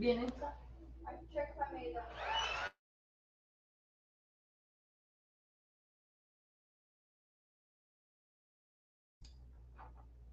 Mail. 0.00 0.32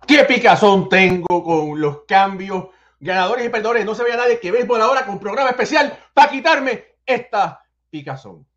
¿Qué 0.07 0.23
picazón 0.23 0.87
tengo 0.87 1.43
con 1.43 1.81
los 1.81 2.03
cambios, 2.07 2.67
ganadores 2.97 3.45
y 3.45 3.49
perdedores? 3.49 3.85
No 3.85 3.93
se 3.93 4.05
vea 4.05 4.15
nadie 4.15 4.39
que 4.39 4.53
por 4.63 4.79
ahora 4.79 5.05
con 5.05 5.19
programa 5.19 5.49
especial 5.49 5.99
para 6.13 6.31
quitarme 6.31 6.95
esta 7.05 7.61
picazón. 7.89 8.47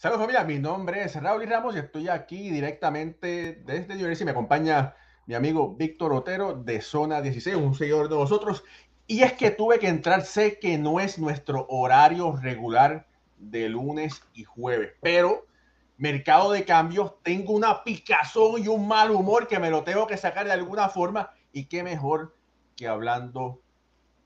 Saludos 0.00 0.20
familia, 0.20 0.44
mi 0.44 0.60
nombre 0.60 1.02
es 1.02 1.20
Raúl 1.20 1.44
Ramos 1.48 1.74
y 1.74 1.80
estoy 1.80 2.08
aquí 2.08 2.50
directamente 2.50 3.64
desde 3.66 3.96
New 3.96 4.06
Jersey. 4.06 4.24
Me 4.24 4.30
acompaña 4.30 4.94
mi 5.26 5.34
amigo 5.34 5.74
Víctor 5.74 6.12
Otero 6.12 6.54
de 6.54 6.80
Zona 6.80 7.20
16, 7.20 7.56
un 7.56 7.74
seguidor 7.74 8.08
de 8.08 8.14
nosotros. 8.14 8.62
Y 9.08 9.24
es 9.24 9.32
que 9.32 9.50
tuve 9.50 9.80
que 9.80 9.88
entrar, 9.88 10.24
sé 10.24 10.60
que 10.60 10.78
no 10.78 11.00
es 11.00 11.18
nuestro 11.18 11.66
horario 11.68 12.36
regular 12.36 13.08
de 13.38 13.68
lunes 13.68 14.22
y 14.34 14.44
jueves, 14.44 14.92
pero 15.02 15.46
mercado 15.96 16.52
de 16.52 16.64
cambios, 16.64 17.20
tengo 17.24 17.52
una 17.52 17.82
picazón 17.82 18.62
y 18.62 18.68
un 18.68 18.86
mal 18.86 19.10
humor 19.10 19.48
que 19.48 19.58
me 19.58 19.68
lo 19.68 19.82
tengo 19.82 20.06
que 20.06 20.16
sacar 20.16 20.46
de 20.46 20.52
alguna 20.52 20.90
forma 20.90 21.32
y 21.52 21.64
qué 21.64 21.82
mejor 21.82 22.36
que 22.76 22.86
hablando, 22.86 23.62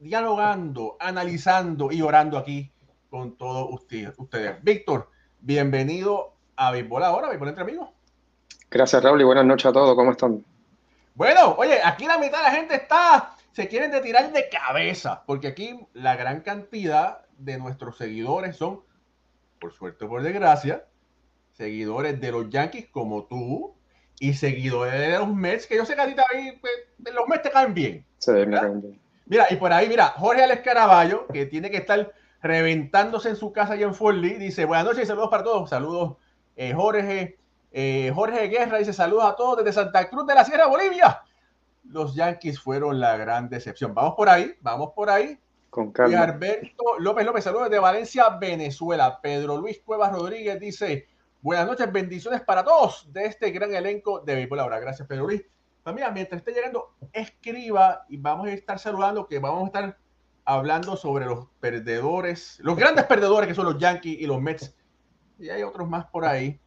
dialogando, 0.01 0.99
analizando 1.01 1.91
y 1.91 2.03
orando 2.03 2.37
aquí 2.37 2.71
con 3.09 3.39
todos 3.39 3.71
ustedes. 4.19 4.63
Víctor, 4.63 5.09
bienvenido 5.43 6.35
a 6.57 6.71
Béisbol 6.71 7.03
Ahora, 7.03 7.29
Béisbol 7.29 7.49
Entre 7.49 7.63
Amigos. 7.63 7.89
Gracias, 8.71 9.03
Raúl, 9.03 9.21
y 9.21 9.25
buenas 9.25 9.45
noches 9.45 9.67
a 9.67 9.73
todos. 9.73 9.95
¿Cómo 9.95 10.13
están? 10.13 10.45
Bueno, 11.15 11.57
oye, 11.59 11.79
aquí 11.85 12.07
la 12.07 12.17
mitad 12.17 12.39
de 12.39 12.45
la 12.45 12.51
gente 12.53 12.75
está, 12.77 13.35
se 13.53 13.69
quieren 13.69 13.91
de 13.91 14.01
tirar 14.01 14.33
de 14.33 14.49
cabeza, 14.49 15.25
porque 15.27 15.49
aquí 15.49 15.79
la 15.93 16.17
gran 16.17 16.41
cantidad 16.41 17.19
de 17.37 17.59
nuestros 17.59 17.99
seguidores 17.99 18.57
son, 18.57 18.81
por 19.61 19.73
suerte 19.73 20.05
o 20.05 20.09
por 20.09 20.23
desgracia, 20.23 20.87
seguidores 21.53 22.21
de 22.21 22.33
los 22.33 22.49
Yankees 22.49 22.87
como 22.91 23.25
tú 23.25 23.75
y 24.19 24.35
seguidores 24.35 24.99
de 24.99 25.19
los 25.19 25.29
Mets, 25.29 25.67
que 25.67 25.77
yo 25.77 25.85
sé 25.85 25.95
que 25.95 26.01
a 26.01 26.07
ti 26.07 26.15
también, 26.15 26.59
pues, 26.61 26.73
los 27.13 27.29
Mets 27.29 27.43
te 27.43 27.51
caen 27.51 27.75
bien. 27.75 28.07
Sí, 28.19 28.31
me 28.31 28.59
caen 28.59 28.81
bien. 28.81 29.01
Mira, 29.27 29.47
y 29.51 29.57
por 29.57 29.73
ahí, 29.73 29.89
mira, 29.89 30.09
Jorge 30.17 30.45
Alex 30.45 30.63
Caraballo, 30.63 31.27
que 31.27 31.47
tiene 31.47 31.71
que 31.71 31.79
estar 31.79 32.13
reventándose 32.43 33.29
en 33.29 33.37
su 33.37 33.53
casa 33.53 33.75
allá 33.75 33.87
en 33.87 33.95
Fort 33.95 34.17
Lee, 34.19 34.35
dice, 34.35 34.65
buenas 34.65 34.85
noches 34.85 35.05
y 35.05 35.07
saludos 35.07 35.31
para 35.31 35.45
todos. 35.45 35.71
Saludos, 35.71 36.17
eh, 36.57 36.75
Jorge. 36.75 37.39
Eh, 37.71 38.13
Jorge 38.15 38.49
Guerra 38.49 38.79
dice, 38.79 38.93
saludos 38.93 39.25
a 39.25 39.37
todos 39.37 39.59
desde 39.59 39.73
Santa 39.73 40.11
Cruz 40.11 40.27
de 40.27 40.35
la 40.35 40.45
Sierra, 40.45 40.67
Bolivia. 40.67 41.23
Los 41.85 42.15
Yankees 42.15 42.61
fueron 42.61 43.01
la 43.01 43.17
gran 43.17 43.49
decepción. 43.49 43.95
Vamos 43.95 44.15
por 44.15 44.29
ahí, 44.29 44.55
vamos 44.61 44.91
por 44.95 45.09
ahí. 45.09 45.39
Con 45.71 45.89
Y 45.89 45.93
calma. 45.93 46.21
Alberto 46.21 46.99
López 46.99 47.25
López, 47.25 47.45
saludos 47.45 47.71
desde 47.71 47.81
Valencia, 47.81 48.29
Venezuela. 48.29 49.21
Pedro 49.23 49.57
Luis 49.57 49.81
Cuevas 49.81 50.13
Rodríguez 50.13 50.61
dice, 50.61 51.07
buenas 51.41 51.67
noches, 51.67 51.91
bendiciones 51.91 52.43
para 52.43 52.63
todos 52.63 53.11
de 53.11 53.25
este 53.25 53.51
gran 53.53 53.73
elenco 53.73 54.21
de 54.21 54.35
Béisbol 54.35 54.61
Ahora. 54.61 54.81
Gracias, 54.81 55.09
Pedro 55.09 55.25
Luis. 55.27 55.43
Familia, 55.83 56.11
mientras 56.11 56.41
esté 56.41 56.53
llegando, 56.53 56.95
escriba 57.13 58.05
y 58.09 58.17
vamos 58.17 58.49
a 58.49 58.53
estar 58.53 58.79
saludando, 58.79 59.27
que 59.27 59.39
vamos 59.39 59.63
a 59.63 59.67
estar 59.67 59.99
hablando 60.45 60.97
sobre 60.97 61.27
los 61.27 61.47
perdedores, 61.61 62.59
los 62.61 62.77
grandes 62.77 63.05
perdedores 63.05 63.49
que 63.49 63.55
son 63.55 63.67
los 63.67 63.79
Yankees 63.79 64.21
y 64.21 64.27
los 64.27 64.41
Mets. 64.41 64.75
Y 65.39 65.49
hay 65.49 65.63
otros 65.63 65.89
más 65.89 66.07
por 66.07 66.25
ahí. 66.25 66.61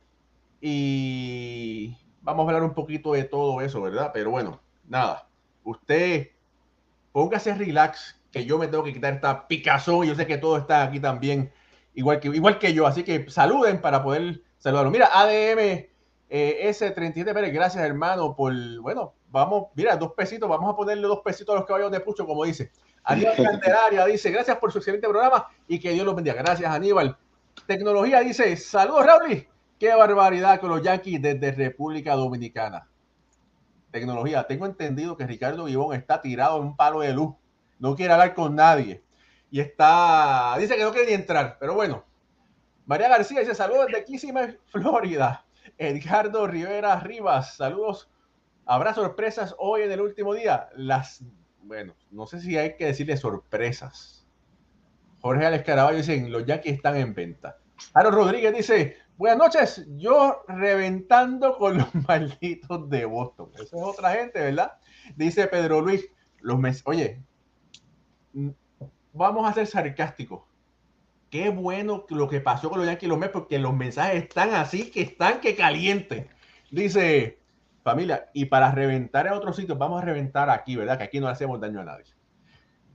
Y 0.62 1.98
vamos 2.22 2.46
a 2.46 2.48
hablar 2.48 2.64
un 2.64 2.74
poquito 2.74 3.14
de 3.14 3.24
todo 3.24 3.62
eso, 3.62 3.82
¿verdad? 3.82 4.12
Pero 4.14 4.32
bueno, 4.32 4.60
nada. 4.88 5.28
Usted 5.64 6.30
póngase 7.12 7.54
relax, 7.56 8.20
que 8.32 8.46
yo 8.46 8.58
me 8.58 8.68
tengo 8.68 8.84
que 8.84 8.94
quitar 8.94 9.14
esta 9.14 9.48
picazón. 9.48 10.06
Yo 10.06 10.16
sé 10.16 10.28
que 10.28 10.38
todos 10.38 10.62
están 10.62 10.88
aquí 10.88 11.00
también, 11.00 11.52
igual 11.94 12.20
que, 12.20 12.30
igual 12.30 12.60
que 12.60 12.74
yo. 12.74 12.88
Así 12.88 13.04
que 13.04 13.30
saluden 13.30 13.82
para 13.82 14.04
poder 14.04 14.42
saludarlo. 14.58 14.92
Mira, 14.92 15.10
ADM 15.14 15.88
eh, 16.30 16.70
S37 16.70 17.34
Pérez, 17.34 17.54
gracias 17.54 17.84
hermano 17.84 18.36
por, 18.36 18.54
bueno, 18.82 19.14
vamos, 19.30 19.68
mira, 19.76 19.96
dos 19.96 20.14
pesitos, 20.14 20.50
vamos 20.50 20.74
a 20.74 20.76
ponerle 20.76 21.08
dos 21.08 21.22
pesitos 21.24 21.54
a 21.54 21.60
los 21.60 21.68
caballos 21.68 21.92
de 21.92 22.00
Pucho, 22.00 22.26
como 22.26 22.44
dice. 22.44 22.72
Aníbal 23.06 23.36
Candelaria 23.44 24.06
dice, 24.06 24.32
gracias 24.32 24.58
por 24.58 24.72
su 24.72 24.80
excelente 24.80 25.08
programa 25.08 25.48
y 25.68 25.80
que 25.80 25.92
Dios 25.92 26.06
los 26.06 26.16
bendiga. 26.16 26.36
Gracias, 26.36 26.70
Aníbal. 26.70 27.18
Tecnología 27.68 28.20
dice, 28.20 28.56
saludos, 28.58 29.06
Raúl. 29.06 29.48
Qué 29.80 29.94
barbaridad 29.94 30.60
con 30.60 30.70
los 30.70 30.82
Yankees 30.82 31.22
desde 31.22 31.52
República 31.52 32.16
Dominicana. 32.16 32.88
Tecnología, 33.92 34.46
tengo 34.46 34.66
entendido 34.66 35.16
que 35.16 35.26
Ricardo 35.26 35.66
Vivón 35.66 35.96
está 35.96 36.22
tirado 36.22 36.58
en 36.58 36.64
un 36.64 36.76
palo 36.76 37.00
de 37.02 37.14
luz. 37.14 37.36
No 37.80 37.96
quiere 37.96 38.14
hablar 38.14 38.34
con 38.34 38.56
nadie. 38.56 39.04
Y 39.52 39.60
está, 39.60 40.56
dice 40.58 40.76
que 40.76 40.84
no 40.84 40.92
quiere 40.92 41.08
ni 41.08 41.14
entrar, 41.14 41.58
pero 41.60 41.76
bueno. 41.76 42.04
María 42.86 43.10
García 43.10 43.40
dice, 43.40 43.56
saludos 43.56 43.88
desde 43.88 44.06
Kissimmee, 44.06 44.60
Florida. 44.66 45.46
Edgardo 45.78 46.48
Rivera 46.48 47.00
Rivas, 47.00 47.56
saludos. 47.56 48.10
Habrá 48.66 48.94
sorpresas 48.94 49.56
hoy 49.58 49.84
en 49.84 49.92
el 49.92 50.02
último 50.02 50.34
día. 50.34 50.70
Las, 50.76 51.24
bueno, 51.66 51.96
no 52.12 52.28
sé 52.28 52.40
si 52.42 52.58
hay 52.58 52.76
que 52.76 52.86
decirle 52.86 53.18
sorpresas. 53.18 54.28
Jorge 55.20 55.46
Alex 55.46 55.66
Caraballo 55.66 55.98
dice, 55.98 56.30
los 56.30 56.46
Yankees 56.46 56.76
están 56.76 56.96
en 56.98 57.14
venta. 57.16 57.58
Aaron 57.94 58.14
Rodríguez 58.14 58.56
dice, 58.56 58.98
buenas 59.18 59.40
noches, 59.40 59.88
yo 59.98 60.44
reventando 60.48 61.58
con 61.58 61.80
los 61.80 61.96
malditos 62.08 62.88
de 62.90 63.06
Boston. 63.06 63.50
Esa 63.56 63.64
es 63.64 63.84
otra 63.84 64.12
gente, 64.12 64.40
¿verdad? 64.40 64.74
Dice 65.16 65.48
Pedro 65.48 65.82
Luis, 65.82 66.06
los 66.42 66.60
mes 66.60 66.84
oye, 66.86 67.24
mm, 68.34 68.50
vamos 69.14 69.50
a 69.50 69.54
ser 69.54 69.66
sarcásticos. 69.66 70.44
Qué 71.32 71.50
bueno 71.50 72.06
lo 72.10 72.30
que 72.30 72.42
pasó 72.42 72.70
con 72.70 72.78
los 72.78 72.88
Yankees 72.88 73.10
los 73.10 73.18
Mets, 73.18 73.34
porque 73.34 73.58
los 73.58 73.74
mensajes 73.74 74.24
están 74.24 74.54
así, 74.54 74.92
que 74.92 75.02
están 75.02 75.42
que 75.42 75.56
calientes. 75.56 76.28
Dice, 76.70 77.40
familia, 77.86 78.32
y 78.34 78.46
para 78.46 78.72
reventar 78.72 79.28
en 79.28 79.34
otros 79.34 79.56
sitios, 79.56 79.78
vamos 79.78 80.02
a 80.02 80.06
reventar 80.06 80.50
aquí, 80.50 80.76
¿verdad? 80.76 80.98
Que 80.98 81.04
aquí 81.04 81.20
no 81.20 81.28
hacemos 81.28 81.62
daño 81.62 81.82
a 81.82 81.84
nadie. 81.84 82.06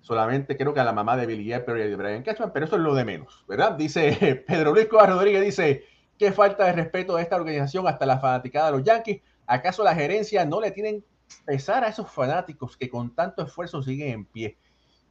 Solamente 0.00 0.56
creo 0.56 0.74
que 0.74 0.80
a 0.80 0.84
la 0.84 0.92
mamá 0.92 1.16
de 1.16 1.26
Billy 1.26 1.52
Epper 1.52 1.76
y 1.76 1.88
de 1.88 1.94
Brian 1.94 2.24
Cashman, 2.24 2.52
pero 2.52 2.66
eso 2.66 2.74
es 2.74 2.82
lo 2.82 2.92
de 2.92 3.04
menos, 3.04 3.44
¿verdad? 3.46 3.72
Dice 3.72 4.44
Pedro 4.48 4.72
Luis 4.72 4.88
Cobas 4.88 5.08
Rodríguez, 5.08 5.42
dice, 5.42 5.84
qué 6.18 6.32
falta 6.32 6.64
de 6.64 6.72
respeto 6.72 7.14
de 7.14 7.22
esta 7.22 7.36
organización 7.36 7.86
hasta 7.86 8.04
la 8.04 8.18
fanaticada 8.18 8.66
de 8.66 8.78
los 8.78 8.82
Yankees. 8.82 9.22
¿Acaso 9.46 9.84
la 9.84 9.94
gerencia 9.94 10.44
no 10.44 10.60
le 10.60 10.72
tienen 10.72 11.04
pesar 11.44 11.84
a 11.84 11.88
esos 11.88 12.10
fanáticos 12.10 12.76
que 12.76 12.90
con 12.90 13.14
tanto 13.14 13.44
esfuerzo 13.44 13.82
siguen 13.84 14.08
en 14.08 14.24
pie? 14.24 14.58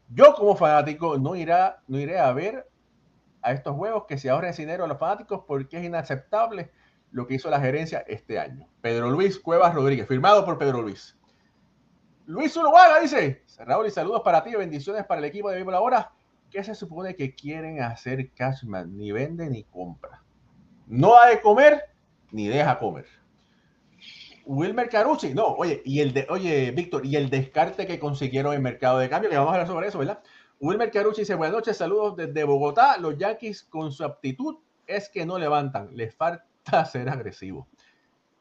Yo 0.09 0.33
como 0.33 0.57
fanático 0.57 1.17
no, 1.17 1.37
irá, 1.37 1.81
no 1.87 1.97
iré 1.97 2.19
a 2.19 2.33
ver 2.33 2.67
a 3.41 3.53
estos 3.53 3.77
juegos 3.77 4.03
que 4.09 4.17
se 4.17 4.29
ahorren 4.29 4.53
dinero 4.53 4.83
a 4.83 4.87
los 4.87 4.99
fanáticos 4.99 5.45
porque 5.47 5.77
es 5.77 5.85
inaceptable 5.85 6.69
lo 7.11 7.27
que 7.27 7.35
hizo 7.35 7.49
la 7.49 7.59
gerencia 7.59 8.03
este 8.07 8.39
año. 8.39 8.67
Pedro 8.81 9.09
Luis 9.09 9.39
Cuevas 9.39 9.73
Rodríguez, 9.73 10.07
firmado 10.07 10.45
por 10.45 10.57
Pedro 10.57 10.81
Luis. 10.81 11.17
Luis 12.25 12.55
Uruguaga 12.55 12.99
dice, 12.99 13.43
Raúl 13.57 13.87
y 13.87 13.91
saludos 13.91 14.21
para 14.23 14.43
ti, 14.43 14.55
bendiciones 14.55 15.05
para 15.05 15.19
el 15.19 15.25
equipo 15.25 15.49
de 15.49 15.55
Béisbol 15.55 15.75
Ahora. 15.75 16.11
¿Qué 16.51 16.63
se 16.63 16.73
supone 16.73 17.15
que 17.15 17.35
quieren 17.35 17.81
hacer 17.81 18.31
Cashman? 18.33 18.97
Ni 18.97 19.11
vende 19.11 19.49
ni 19.49 19.63
compra. 19.63 20.23
No 20.87 21.17
ha 21.17 21.27
de 21.27 21.41
comer 21.41 21.83
ni 22.31 22.47
deja 22.47 22.79
comer. 22.79 23.05
Wilmer 24.45 24.89
Carucci, 24.89 25.33
no, 25.35 25.45
oye, 25.45 25.83
y 25.85 25.99
el 25.99 26.11
de, 26.11 26.25
oye, 26.29 26.71
Víctor, 26.71 27.05
y 27.05 27.15
el 27.15 27.29
descarte 27.29 27.85
que 27.85 27.99
consiguieron 27.99 28.55
en 28.55 28.63
mercado 28.63 28.97
de 28.97 29.07
cambio, 29.07 29.29
que 29.29 29.37
vamos 29.37 29.51
a 29.51 29.53
hablar 29.53 29.67
sobre 29.67 29.87
eso, 29.87 29.99
¿verdad? 29.99 30.23
Wilmer 30.59 30.89
Carucci 30.89 31.21
dice, 31.21 31.35
buenas 31.35 31.55
noches, 31.55 31.77
saludos 31.77 32.15
desde 32.15 32.43
Bogotá. 32.43 32.97
Los 32.97 33.17
Yankees 33.17 33.63
con 33.63 33.91
su 33.91 34.03
aptitud 34.03 34.57
es 34.87 35.07
que 35.09 35.25
no 35.25 35.37
levantan, 35.37 35.95
les 35.95 36.15
falta 36.15 36.48
ser 36.85 37.09
agresivos. 37.09 37.67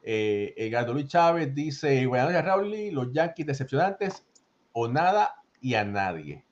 Eh, 0.03 0.55
Edgardo 0.57 0.95
Luis 0.95 1.09
Chávez 1.09 1.55
dice, 1.55 2.07
buenas 2.07 2.29
noches, 2.29 2.45
Raúl, 2.45 2.75
los 2.93 3.13
Yankees 3.13 3.47
decepcionantes 3.47 4.25
o 4.73 4.89
nada 4.89 5.43
y 5.61 5.75
a 5.75 5.85
nadie. 5.85 6.45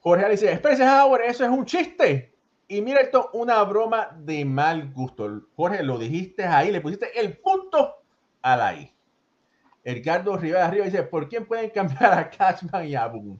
Jorge 0.00 0.28
dice, 0.30 0.50
espérese, 0.50 0.82
Howard, 0.82 1.22
eso 1.22 1.44
es 1.44 1.50
un 1.50 1.64
chiste. 1.64 2.34
Y 2.66 2.80
mira 2.80 3.00
esto, 3.00 3.30
una 3.34 3.62
broma 3.62 4.08
de 4.18 4.44
mal 4.44 4.92
gusto. 4.92 5.42
Jorge, 5.54 5.82
lo 5.82 5.98
dijiste 5.98 6.44
ahí, 6.44 6.72
le 6.72 6.80
pusiste 6.80 7.18
el 7.20 7.38
punto 7.38 8.02
a 8.40 8.56
la 8.56 8.74
I. 8.74 8.92
Edgardo 9.84 10.36
Rivera 10.36 10.70
dice, 10.70 11.02
¿por 11.02 11.28
quién 11.28 11.44
pueden 11.44 11.70
cambiar 11.70 12.14
a 12.14 12.30
Cashman 12.30 12.86
y 12.86 12.94
a 12.94 13.06
Boom? 13.06 13.38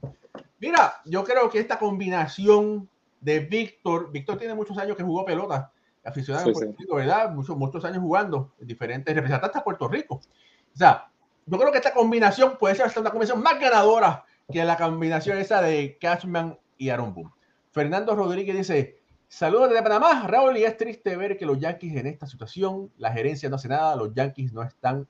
Mira, 0.59 1.01
yo 1.05 1.23
creo 1.23 1.49
que 1.49 1.59
esta 1.59 1.79
combinación 1.79 2.89
de 3.19 3.39
Víctor, 3.39 4.11
Víctor 4.11 4.37
tiene 4.37 4.53
muchos 4.53 4.77
años 4.77 4.95
que 4.95 5.03
jugó 5.03 5.25
pelota, 5.25 5.71
aficionado 6.03 6.45
Sí, 6.45 6.51
Puerto 6.53 6.75
Rico, 6.77 6.95
¿verdad? 6.95 7.31
Muchos, 7.31 7.57
muchos 7.57 7.85
años 7.85 7.99
jugando, 7.99 8.53
en 8.59 8.67
diferentes 8.67 9.13
representantes 9.13 9.59
a 9.59 9.63
Puerto 9.63 9.87
Rico. 9.87 10.15
O 10.15 10.77
sea, 10.77 11.09
yo 11.45 11.57
creo 11.57 11.71
que 11.71 11.77
esta 11.77 11.93
combinación 11.93 12.57
puede 12.57 12.75
ser 12.75 12.85
hasta 12.85 12.99
una 12.99 13.09
combinación 13.09 13.41
más 13.41 13.59
ganadora 13.59 14.25
que 14.51 14.63
la 14.63 14.77
combinación 14.77 15.37
esa 15.37 15.61
de 15.61 15.97
Cashman 15.99 16.57
y 16.77 16.89
Aaron 16.89 17.13
Boone. 17.13 17.31
Fernando 17.71 18.15
Rodríguez 18.15 18.55
dice, 18.55 18.99
saludos 19.27 19.69
desde 19.69 19.83
Panamá, 19.83 20.27
Raúl, 20.27 20.57
y 20.57 20.63
es 20.63 20.77
triste 20.77 21.15
ver 21.17 21.37
que 21.37 21.45
los 21.45 21.59
Yankees 21.59 21.95
en 21.95 22.07
esta 22.07 22.27
situación, 22.27 22.91
la 22.97 23.11
gerencia 23.11 23.49
no 23.49 23.55
hace 23.55 23.67
nada, 23.67 23.95
los 23.95 24.13
Yankees 24.13 24.53
no 24.53 24.61
están, 24.61 25.07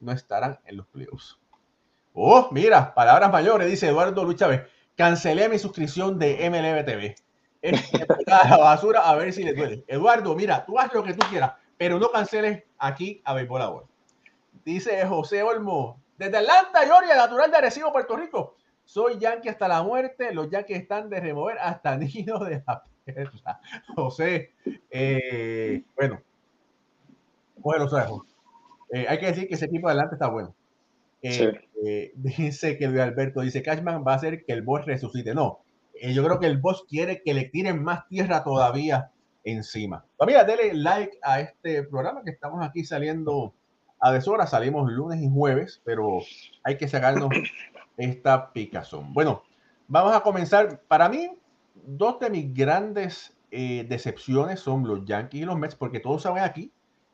no 0.00 0.12
estarán 0.12 0.58
en 0.64 0.76
los 0.76 0.86
playoffs. 0.86 1.38
Oh, 2.12 2.48
mira, 2.50 2.92
palabras 2.94 3.30
mayores, 3.30 3.68
dice 3.68 3.88
Eduardo 3.88 4.24
Luis 4.24 4.38
Chávez, 4.38 4.62
cancelé 4.96 5.48
mi 5.48 5.58
suscripción 5.58 6.18
de 6.18 6.50
MLB 6.50 6.84
TV. 6.84 7.14
Es 7.62 7.90
a 8.26 8.48
la 8.48 8.56
basura 8.58 9.00
a 9.08 9.14
ver 9.16 9.32
si 9.32 9.42
le 9.44 9.52
duele. 9.54 9.84
Eduardo, 9.86 10.34
mira, 10.34 10.64
tú 10.64 10.78
haz 10.78 10.92
lo 10.94 11.02
que 11.02 11.14
tú 11.14 11.26
quieras, 11.28 11.52
pero 11.76 11.98
no 11.98 12.10
canceles 12.10 12.64
aquí 12.78 13.20
a 13.24 13.34
Béisbol 13.34 13.62
ahora. 13.62 13.86
Dice 14.64 15.04
José 15.06 15.42
Olmo, 15.42 16.00
desde 16.18 16.38
Atlanta, 16.38 16.80
Georgia, 16.84 17.16
natural 17.16 17.50
de 17.50 17.56
Arecibo, 17.58 17.92
Puerto 17.92 18.16
Rico. 18.16 18.56
Soy 18.84 19.18
Yankee 19.18 19.48
hasta 19.48 19.68
la 19.68 19.82
muerte. 19.82 20.32
Los 20.34 20.50
Yankees 20.50 20.80
están 20.80 21.08
de 21.10 21.20
remover 21.20 21.58
hasta 21.58 21.96
Nido 21.96 22.38
de 22.40 22.62
la 22.66 22.82
Perla. 23.04 23.60
José, 23.94 24.52
eh, 24.90 25.82
bueno, 25.96 26.20
bueno, 27.56 27.88
suave, 27.88 28.10
eh, 28.92 29.06
hay 29.08 29.18
que 29.18 29.26
decir 29.26 29.48
que 29.48 29.54
ese 29.54 29.66
equipo 29.66 29.88
de 29.88 29.92
adelante 29.92 30.16
está 30.16 30.28
bueno. 30.28 30.54
Eh, 31.22 31.32
Sí. 31.32 31.44
eh, 31.86 32.12
dice 32.16 32.78
que 32.78 32.88
Luis 32.88 33.00
Alberto 33.00 33.40
dice 33.42 33.62
Cashman 33.62 34.04
va 34.06 34.12
a 34.14 34.16
hacer 34.16 34.44
que 34.44 34.52
el 34.52 34.62
boss 34.62 34.86
resucite. 34.86 35.34
No, 35.34 35.60
yo 36.00 36.24
creo 36.24 36.40
que 36.40 36.46
el 36.46 36.58
boss 36.58 36.84
quiere 36.88 37.22
que 37.22 37.34
le 37.34 37.44
tiren 37.44 37.82
más 37.82 38.06
tierra 38.08 38.42
todavía 38.42 39.10
encima. 39.44 40.04
Familia, 40.16 40.44
denle 40.44 40.74
like 40.74 41.18
a 41.22 41.40
este 41.40 41.82
programa 41.84 42.22
que 42.24 42.30
estamos 42.30 42.64
aquí 42.66 42.84
saliendo 42.84 43.54
a 43.98 44.12
deshora. 44.12 44.46
Salimos 44.46 44.90
lunes 44.90 45.20
y 45.20 45.30
jueves, 45.30 45.80
pero 45.84 46.20
hay 46.64 46.76
que 46.76 46.88
sacarnos 46.88 47.30
esta 47.96 48.52
picazón. 48.52 49.12
Bueno, 49.12 49.42
vamos 49.88 50.14
a 50.14 50.20
comenzar. 50.20 50.80
Para 50.88 51.08
mí, 51.08 51.30
dos 51.74 52.18
de 52.20 52.30
mis 52.30 52.52
grandes 52.54 53.36
eh, 53.50 53.86
decepciones 53.88 54.60
son 54.60 54.86
los 54.86 55.04
Yankees 55.04 55.42
y 55.42 55.44
los 55.44 55.58
Mets, 55.58 55.74
porque 55.74 56.00
todos 56.00 56.22
saben 56.22 56.42
aquí 56.42 56.72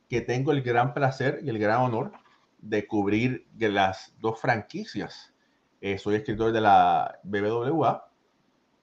que 0.08 0.20
tengo 0.20 0.52
el 0.52 0.62
gran 0.62 0.94
placer 0.94 1.40
y 1.42 1.48
el 1.48 1.58
gran 1.58 1.80
honor 1.80 2.12
de 2.58 2.86
cubrir 2.86 3.46
las 3.58 4.14
dos 4.20 4.40
franquicias. 4.40 5.32
Eh, 5.80 5.98
soy 5.98 6.16
escritor 6.16 6.52
de 6.52 6.60
la 6.60 7.18
BBWA. 7.24 8.05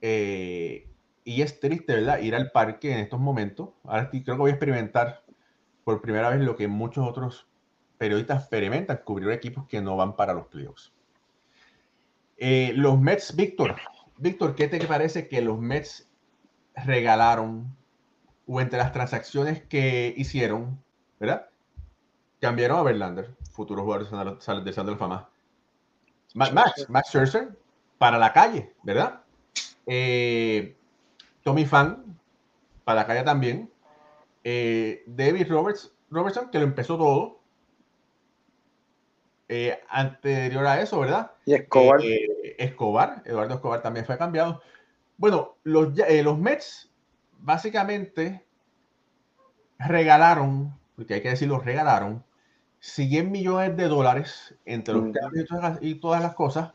Eh, 0.06 0.90
y 1.24 1.42
es 1.42 1.62
triste, 1.62 1.96
¿verdad? 1.96 2.20
Ir 2.20 2.36
al 2.36 2.52
parque 2.52 2.92
en 2.92 3.00
estos 3.00 3.22
momentos. 3.22 3.70
Ahora 3.86 4.12
sí, 4.12 4.22
creo 4.22 4.36
que 4.36 4.42
voy 4.42 4.52
a 4.52 4.56
experimentar 4.56 5.24
por 5.86 6.02
primera 6.02 6.30
vez 6.30 6.42
lo 6.42 6.58
que 6.58 6.68
muchos 6.68 7.08
otros 7.08 7.48
periodistas 7.98 8.42
experimentan, 8.42 9.00
cubrir 9.06 9.32
equipos 9.32 9.66
que 9.66 9.82
no 9.82 9.96
van 9.96 10.18
para 10.18 10.34
los 10.34 10.48
playoffs. 10.48 10.92
Eh, 12.38 12.74
los 12.76 13.00
Mets, 13.00 13.34
Víctor. 13.36 13.78
Víctor, 14.18 14.56
¿qué 14.56 14.68
te 14.68 14.86
parece 14.86 15.30
que 15.30 15.42
los 15.42 15.58
Mets 15.58 16.10
regalaron 16.76 17.74
o 18.46 18.60
entre 18.60 18.78
las 18.78 18.92
transacciones 18.92 19.64
que 19.64 20.14
hicieron, 20.18 20.84
¿verdad? 21.20 21.48
Cambiaron 22.42 22.80
a 22.80 22.84
Verlander, 22.84 23.34
futuro 23.54 23.84
jugador 23.84 24.10
de 24.10 24.72
la 24.74 24.98
Fama. 24.98 25.30
Ma- 26.34 26.52
Max, 26.52 26.90
Max 26.90 27.08
Scherzer 27.08 27.58
para 27.98 28.18
la 28.18 28.34
calle, 28.34 28.74
¿verdad? 28.84 29.23
Eh, 29.86 30.76
Tommy 31.44 31.66
Fan 31.66 32.20
para 32.84 33.02
la 33.02 33.08
calle 33.08 33.24
también. 33.24 33.72
Eh, 34.44 35.04
David 35.06 35.50
Roberts, 35.50 35.94
Robertson, 36.10 36.50
que 36.52 36.60
lo 36.60 36.66
empezó 36.66 36.98
todo. 36.98 37.40
Eh, 39.50 39.80
anterior 39.90 40.66
a 40.66 40.82
eso, 40.82 41.00
¿verdad? 41.00 41.32
Y 41.46 41.54
Escobar, 41.54 42.00
Escobar, 42.58 43.22
Eduardo 43.26 43.56
Escobar 43.56 43.82
también 43.82 44.06
fue 44.06 44.18
cambiado. 44.18 44.62
Bueno, 45.18 45.58
los, 45.64 45.94
los 45.96 46.40
Mets 46.40 46.92
básicamente 47.40 48.46
regalaron, 49.80 50.78
porque 50.96 51.16
hay 51.16 51.22
que 51.22 51.30
decirlo, 51.30 51.60
regalaron 51.60 52.24
100 52.80 53.32
millones 53.32 53.78
de 53.78 53.88
dólares 53.88 54.56
entre 54.66 54.94
los 54.94 55.04
Mm. 55.06 55.12
cambios 55.12 55.48
y 55.82 55.96
todas 55.96 56.22
las 56.22 56.34
cosas 56.34 56.74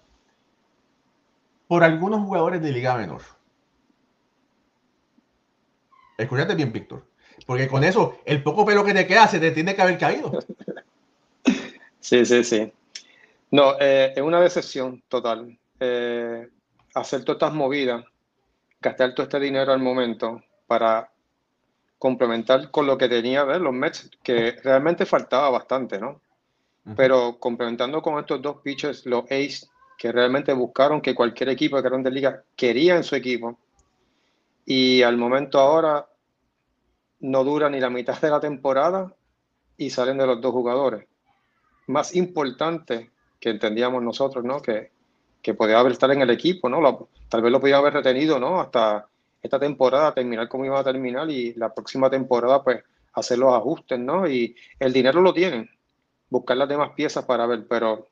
por 1.68 1.84
algunos 1.84 2.20
jugadores 2.22 2.60
de 2.60 2.72
Liga 2.72 2.96
Menor. 2.96 3.22
Escúchate 6.16 6.56
bien, 6.56 6.72
Víctor, 6.72 7.04
porque 7.46 7.68
con 7.68 7.84
eso 7.84 8.18
el 8.24 8.42
poco 8.42 8.66
pelo 8.66 8.84
que 8.84 8.94
te 8.94 9.06
queda 9.06 9.28
se 9.28 9.38
te 9.38 9.52
tiene 9.52 9.76
que 9.76 9.82
haber 9.82 9.98
caído. 9.98 10.32
Sí, 12.00 12.24
sí, 12.24 12.42
sí. 12.42 12.72
No, 13.50 13.74
eh, 13.78 14.14
es 14.16 14.22
una 14.22 14.40
decepción 14.40 15.02
total. 15.08 15.58
Eh, 15.78 16.48
hacer 16.94 17.22
todas 17.22 17.36
estas 17.36 17.52
movidas, 17.52 18.02
gastar 18.80 19.14
todo 19.14 19.24
este 19.24 19.40
dinero 19.40 19.72
al 19.72 19.80
momento 19.80 20.42
para 20.66 21.10
complementar 21.98 22.70
con 22.70 22.86
lo 22.86 22.96
que 22.96 23.08
tenía 23.08 23.44
¿ves? 23.44 23.60
los 23.60 23.74
Mets, 23.74 24.10
que 24.22 24.52
realmente 24.62 25.04
faltaba 25.04 25.50
bastante, 25.50 25.98
¿no? 25.98 26.22
Pero 26.96 27.38
complementando 27.38 28.00
con 28.00 28.18
estos 28.18 28.40
dos 28.40 28.62
pitchers, 28.62 29.04
los 29.04 29.24
Ace, 29.24 29.66
que 29.98 30.12
realmente 30.12 30.52
buscaron 30.52 31.00
que 31.00 31.14
cualquier 31.14 31.48
equipo 31.50 31.76
de 31.76 31.82
Grandes 31.82 32.12
Ligas 32.12 32.40
quería 32.54 32.96
en 32.96 33.02
su 33.02 33.16
equipo. 33.16 33.58
Y 34.64 35.02
al 35.02 35.16
momento 35.16 35.58
ahora 35.58 36.06
no 37.20 37.42
dura 37.42 37.68
ni 37.68 37.80
la 37.80 37.90
mitad 37.90 38.20
de 38.20 38.30
la 38.30 38.38
temporada 38.38 39.12
y 39.76 39.90
salen 39.90 40.18
de 40.18 40.26
los 40.26 40.40
dos 40.40 40.52
jugadores. 40.52 41.04
Más 41.88 42.14
importante 42.14 43.10
que 43.40 43.50
entendíamos 43.50 44.02
nosotros, 44.02 44.44
¿no? 44.44 44.62
Que, 44.62 44.92
que 45.42 45.54
podía 45.54 45.80
haber 45.80 45.92
estar 45.92 46.10
en 46.12 46.22
el 46.22 46.30
equipo, 46.30 46.68
¿no? 46.68 46.80
Lo- 46.80 47.08
tal 47.28 47.42
vez 47.42 47.50
lo 47.50 47.60
podía 47.60 47.78
haber 47.78 47.94
retenido, 47.94 48.38
¿no? 48.38 48.60
Hasta 48.60 49.06
esta 49.42 49.58
temporada, 49.58 50.14
terminar 50.14 50.48
como 50.48 50.64
iba 50.64 50.78
a 50.78 50.84
terminar 50.84 51.28
y 51.28 51.54
la 51.54 51.74
próxima 51.74 52.08
temporada, 52.08 52.62
pues, 52.62 52.84
hacer 53.14 53.38
los 53.38 53.52
ajustes, 53.52 53.98
¿no? 53.98 54.28
Y 54.28 54.54
el 54.78 54.92
dinero 54.92 55.20
lo 55.20 55.32
tienen, 55.32 55.68
buscar 56.30 56.56
las 56.56 56.68
demás 56.68 56.90
piezas 56.94 57.24
para 57.24 57.46
ver, 57.46 57.66
pero 57.68 58.08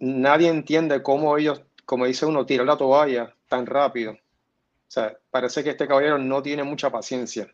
nadie 0.00 0.48
entiende 0.48 1.02
cómo 1.02 1.36
ellos, 1.36 1.62
como 1.84 2.06
dice 2.06 2.26
uno, 2.26 2.46
tirar 2.46 2.66
la 2.66 2.76
toalla 2.76 3.34
tan 3.48 3.66
rápido. 3.66 4.12
O 4.12 4.90
sea, 4.94 5.16
parece 5.30 5.64
que 5.64 5.70
este 5.70 5.88
caballero 5.88 6.18
no 6.18 6.42
tiene 6.42 6.62
mucha 6.62 6.90
paciencia. 6.90 7.48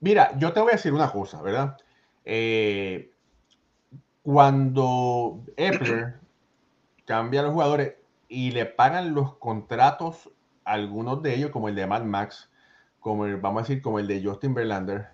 Mira, 0.00 0.36
yo 0.38 0.52
te 0.52 0.60
voy 0.60 0.70
a 0.70 0.76
decir 0.76 0.92
una 0.92 1.10
cosa, 1.10 1.40
¿verdad? 1.42 1.76
Eh, 2.24 3.10
cuando 4.22 5.44
Epler 5.56 6.16
cambia 7.06 7.40
a 7.40 7.42
los 7.44 7.52
jugadores 7.52 7.94
y 8.28 8.50
le 8.50 8.66
pagan 8.66 9.14
los 9.14 9.36
contratos 9.36 10.30
a 10.64 10.72
algunos 10.72 11.22
de 11.22 11.34
ellos, 11.34 11.50
como 11.50 11.68
el 11.68 11.76
de 11.76 11.86
Mad 11.86 12.02
Max, 12.02 12.50
como 12.98 13.24
el, 13.24 13.36
vamos 13.36 13.60
a 13.60 13.62
decir, 13.62 13.82
como 13.82 14.00
el 14.00 14.08
de 14.08 14.22
Justin 14.22 14.54
Verlander, 14.54 15.06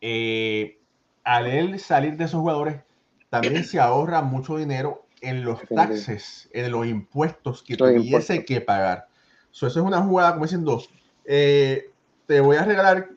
eh, 0.00 0.80
al 1.22 1.46
él 1.46 1.78
salir 1.78 2.16
de 2.16 2.24
esos 2.24 2.40
jugadores, 2.40 2.80
también 3.28 3.64
se 3.64 3.78
ahorra 3.78 4.22
mucho 4.22 4.56
dinero 4.56 5.06
en 5.20 5.44
los 5.44 5.60
taxes, 5.68 6.48
en 6.52 6.70
los 6.72 6.86
impuestos 6.86 7.62
que 7.62 7.76
Los 7.76 7.88
tuviese 7.88 8.06
impuestos. 8.06 8.38
que 8.46 8.60
pagar. 8.60 9.08
So, 9.50 9.66
eso 9.66 9.80
es 9.80 9.86
una 9.86 10.00
jugada, 10.02 10.32
como 10.32 10.44
diciendo, 10.44 10.82
eh, 11.24 11.90
te 12.26 12.40
voy 12.40 12.56
a 12.56 12.64
regalar 12.64 13.10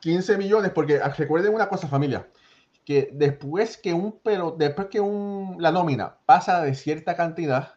15 0.00 0.36
millones, 0.38 0.72
porque 0.72 1.00
ah, 1.02 1.08
recuerden 1.16 1.54
una 1.54 1.68
cosa, 1.68 1.86
familia, 1.88 2.28
que 2.84 3.10
después 3.12 3.76
que 3.76 3.92
un 3.92 4.18
pero 4.22 4.52
después 4.58 4.88
que 4.88 5.00
un, 5.00 5.56
la 5.58 5.70
nómina 5.70 6.16
pasa 6.26 6.62
de 6.62 6.74
cierta 6.74 7.14
cantidad, 7.16 7.74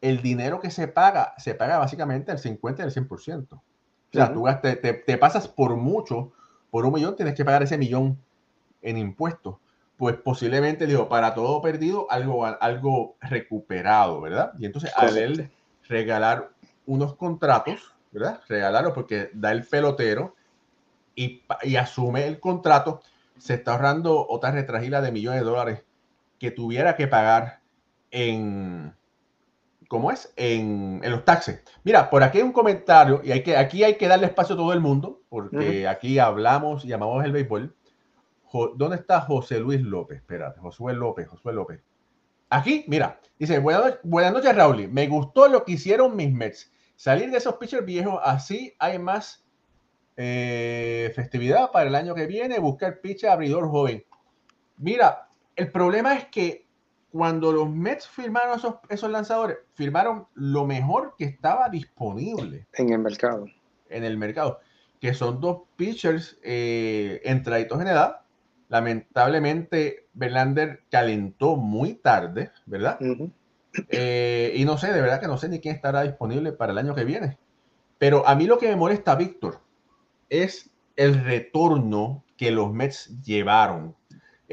el 0.00 0.20
dinero 0.20 0.60
que 0.60 0.70
se 0.70 0.88
paga, 0.88 1.34
se 1.38 1.54
paga 1.54 1.78
básicamente 1.78 2.32
el 2.32 2.38
50 2.38 2.82
y 2.82 2.86
el 2.86 2.90
100%. 2.92 3.56
O 3.56 3.62
sea, 4.12 4.32
tú 4.34 4.42
gastas- 4.42 4.80
te, 4.80 4.92
te 4.94 5.16
pasas 5.16 5.48
por 5.48 5.76
mucho, 5.76 6.32
por 6.70 6.84
un 6.84 6.92
millón, 6.92 7.16
tienes 7.16 7.34
que 7.34 7.44
pagar 7.44 7.62
ese 7.62 7.78
millón 7.78 8.18
en 8.82 8.98
impuestos. 8.98 9.56
Pues 10.02 10.16
posiblemente, 10.16 10.84
digo, 10.88 11.08
para 11.08 11.32
todo 11.32 11.62
perdido, 11.62 12.08
algo, 12.10 12.44
algo 12.44 13.14
recuperado, 13.20 14.20
¿verdad? 14.20 14.52
Y 14.58 14.66
entonces, 14.66 14.92
al 14.96 15.16
él 15.16 15.48
regalar 15.88 16.50
unos 16.86 17.14
contratos, 17.14 17.94
¿verdad? 18.10 18.40
Regalarlo 18.48 18.94
porque 18.94 19.30
da 19.32 19.52
el 19.52 19.64
pelotero 19.64 20.34
y, 21.14 21.44
y 21.62 21.76
asume 21.76 22.26
el 22.26 22.40
contrato, 22.40 23.00
se 23.38 23.54
está 23.54 23.74
ahorrando 23.74 24.26
otra 24.28 24.50
retragila 24.50 25.00
de 25.02 25.12
millones 25.12 25.38
de 25.38 25.46
dólares 25.46 25.84
que 26.40 26.50
tuviera 26.50 26.96
que 26.96 27.06
pagar 27.06 27.60
en 28.10 28.96
¿cómo 29.86 30.10
es? 30.10 30.32
En, 30.34 31.00
en, 31.04 31.12
los 31.12 31.24
taxes. 31.24 31.62
Mira, 31.84 32.10
por 32.10 32.24
aquí 32.24 32.38
hay 32.38 32.44
un 32.44 32.52
comentario, 32.52 33.20
y 33.22 33.30
hay 33.30 33.44
que, 33.44 33.56
aquí 33.56 33.84
hay 33.84 33.94
que 33.94 34.08
darle 34.08 34.26
espacio 34.26 34.56
a 34.56 34.58
todo 34.58 34.72
el 34.72 34.80
mundo, 34.80 35.20
porque 35.28 35.86
aquí 35.86 36.18
hablamos 36.18 36.84
y 36.84 36.88
llamamos 36.88 37.24
el 37.24 37.30
béisbol. 37.30 37.76
¿Dónde 38.76 38.96
está 38.96 39.20
José 39.22 39.58
Luis 39.60 39.80
López? 39.80 40.18
Espérate, 40.18 40.60
Josué 40.60 40.94
López, 40.94 41.28
Josué 41.28 41.52
López. 41.52 41.80
Aquí, 42.50 42.84
mira, 42.86 43.18
dice, 43.38 43.58
buenas, 43.58 43.98
buenas 44.02 44.32
noches, 44.32 44.54
Raúl. 44.54 44.88
Me 44.88 45.06
gustó 45.08 45.48
lo 45.48 45.64
que 45.64 45.72
hicieron 45.72 46.14
mis 46.16 46.32
Mets. 46.32 46.70
Salir 46.96 47.30
de 47.30 47.38
esos 47.38 47.56
pitchers 47.56 47.84
viejos, 47.84 48.20
así 48.22 48.74
hay 48.78 48.98
más 48.98 49.44
eh, 50.16 51.10
festividad 51.14 51.70
para 51.70 51.88
el 51.88 51.94
año 51.94 52.14
que 52.14 52.26
viene, 52.26 52.58
buscar 52.58 53.00
pitcher 53.00 53.30
abridor 53.30 53.68
joven. 53.68 54.04
Mira, 54.76 55.28
el 55.56 55.70
problema 55.72 56.14
es 56.14 56.26
que 56.26 56.66
cuando 57.10 57.52
los 57.52 57.70
Mets 57.70 58.08
firmaron 58.08 58.58
esos, 58.58 58.76
esos 58.88 59.10
lanzadores, 59.10 59.58
firmaron 59.74 60.26
lo 60.34 60.66
mejor 60.66 61.14
que 61.16 61.24
estaba 61.24 61.68
disponible. 61.68 62.66
En 62.74 62.92
el 62.92 62.98
mercado. 62.98 63.46
En 63.88 64.04
el 64.04 64.16
mercado. 64.16 64.60
Que 65.00 65.14
son 65.14 65.40
dos 65.40 65.62
pitchers 65.76 66.38
eh, 66.42 67.20
entraditos 67.24 67.80
en 67.80 67.88
edad. 67.88 68.21
Lamentablemente, 68.72 70.06
Verlander 70.14 70.84
calentó 70.90 71.56
muy 71.56 71.94
tarde, 71.94 72.50
¿verdad? 72.64 72.98
Eh, 73.90 74.52
y 74.56 74.64
no 74.64 74.78
sé, 74.78 74.92
de 74.92 75.00
verdad 75.00 75.20
que 75.20 75.28
no 75.28 75.36
sé 75.36 75.48
ni 75.48 75.60
quién 75.60 75.74
estará 75.74 76.02
disponible 76.02 76.52
para 76.52 76.72
el 76.72 76.78
año 76.78 76.94
que 76.94 77.04
viene. 77.04 77.38
Pero 77.98 78.26
a 78.26 78.34
mí 78.34 78.46
lo 78.46 78.58
que 78.58 78.68
me 78.68 78.76
molesta, 78.76 79.14
Víctor, 79.14 79.60
es 80.28 80.70
el 80.96 81.22
retorno 81.22 82.24
que 82.36 82.50
los 82.50 82.72
Mets 82.72 83.22
llevaron 83.22 83.94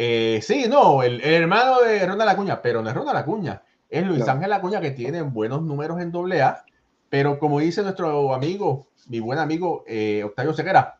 eh, 0.01 0.39
sí, 0.41 0.65
no, 0.69 1.03
el, 1.03 1.19
hermano 1.19 1.81
de 1.81 2.05
Ronald 2.05 2.29
Acuña, 2.29 2.61
pero 2.61 2.81
no 2.81 2.88
es 2.88 2.95
Ronald 2.95 3.17
Acuña, 3.17 3.63
es 3.89 4.07
Luis 4.07 4.25
Ángel 4.29 4.53
Acuña 4.53 4.79
que 4.79 4.91
tiene 4.91 5.21
buenos 5.23 5.61
números 5.61 5.99
en 5.99 6.09
doble 6.09 6.41
A, 6.41 6.63
pero 7.09 7.38
como 7.38 7.59
dice 7.59 7.81
nuestro 7.81 8.33
amigo, 8.33 8.88
mi 9.09 9.19
buen 9.19 9.39
amigo 9.39 9.83
eh, 9.85 10.23
Octavio 10.23 10.53
Ceguera, 10.53 10.97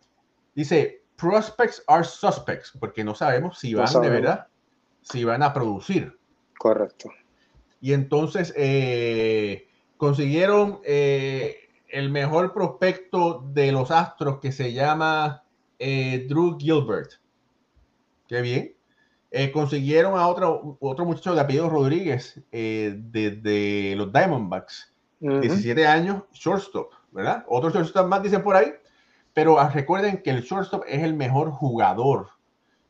dice, 0.54 0.99
prospects 1.20 1.84
are 1.88 2.04
suspects, 2.04 2.72
porque 2.80 3.04
no 3.04 3.16
sabemos 3.16 3.60
si 3.60 3.74
van 3.74 4.02
de 4.02 4.10
verdad, 4.10 4.48
si 5.02 5.24
van 5.24 5.44
a 5.44 5.54
producir. 5.54 6.18
Correcto. 6.58 7.10
Y 7.82 7.94
entonces 7.94 8.54
eh, 8.56 9.68
consiguieron 9.98 10.82
el 10.86 12.10
mejor 12.10 12.54
prospecto 12.54 13.44
de 13.54 13.72
los 13.72 13.92
Astros 13.92 14.40
que 14.40 14.52
se 14.52 14.74
llama 14.74 15.44
Drew 15.80 16.58
Gilbert. 16.60 17.14
Qué 18.28 18.42
bien. 18.42 18.76
Eh, 19.32 19.52
consiguieron 19.52 20.18
a 20.18 20.28
otro, 20.28 20.78
otro 20.80 21.06
muchacho 21.06 21.36
de 21.36 21.42
apellido 21.42 21.70
Rodríguez 21.70 22.42
eh, 22.52 22.96
de, 22.98 23.94
los 23.96 24.12
Diamondbacks, 24.12 24.92
17 25.20 25.86
años, 25.86 26.24
shortstop, 26.34 26.94
¿verdad? 27.12 27.46
Otros 27.48 27.74
shortstop 27.74 28.08
más 28.08 28.24
dicen 28.24 28.42
por 28.42 28.56
ahí, 28.56 28.74
pero 29.34 29.60
ah, 29.60 29.70
recuerden 29.70 30.22
que 30.22 30.30
el 30.30 30.42
shortstop 30.42 30.84
es 30.88 31.04
el 31.04 31.14
mejor 31.14 31.52
jugador, 31.52 32.30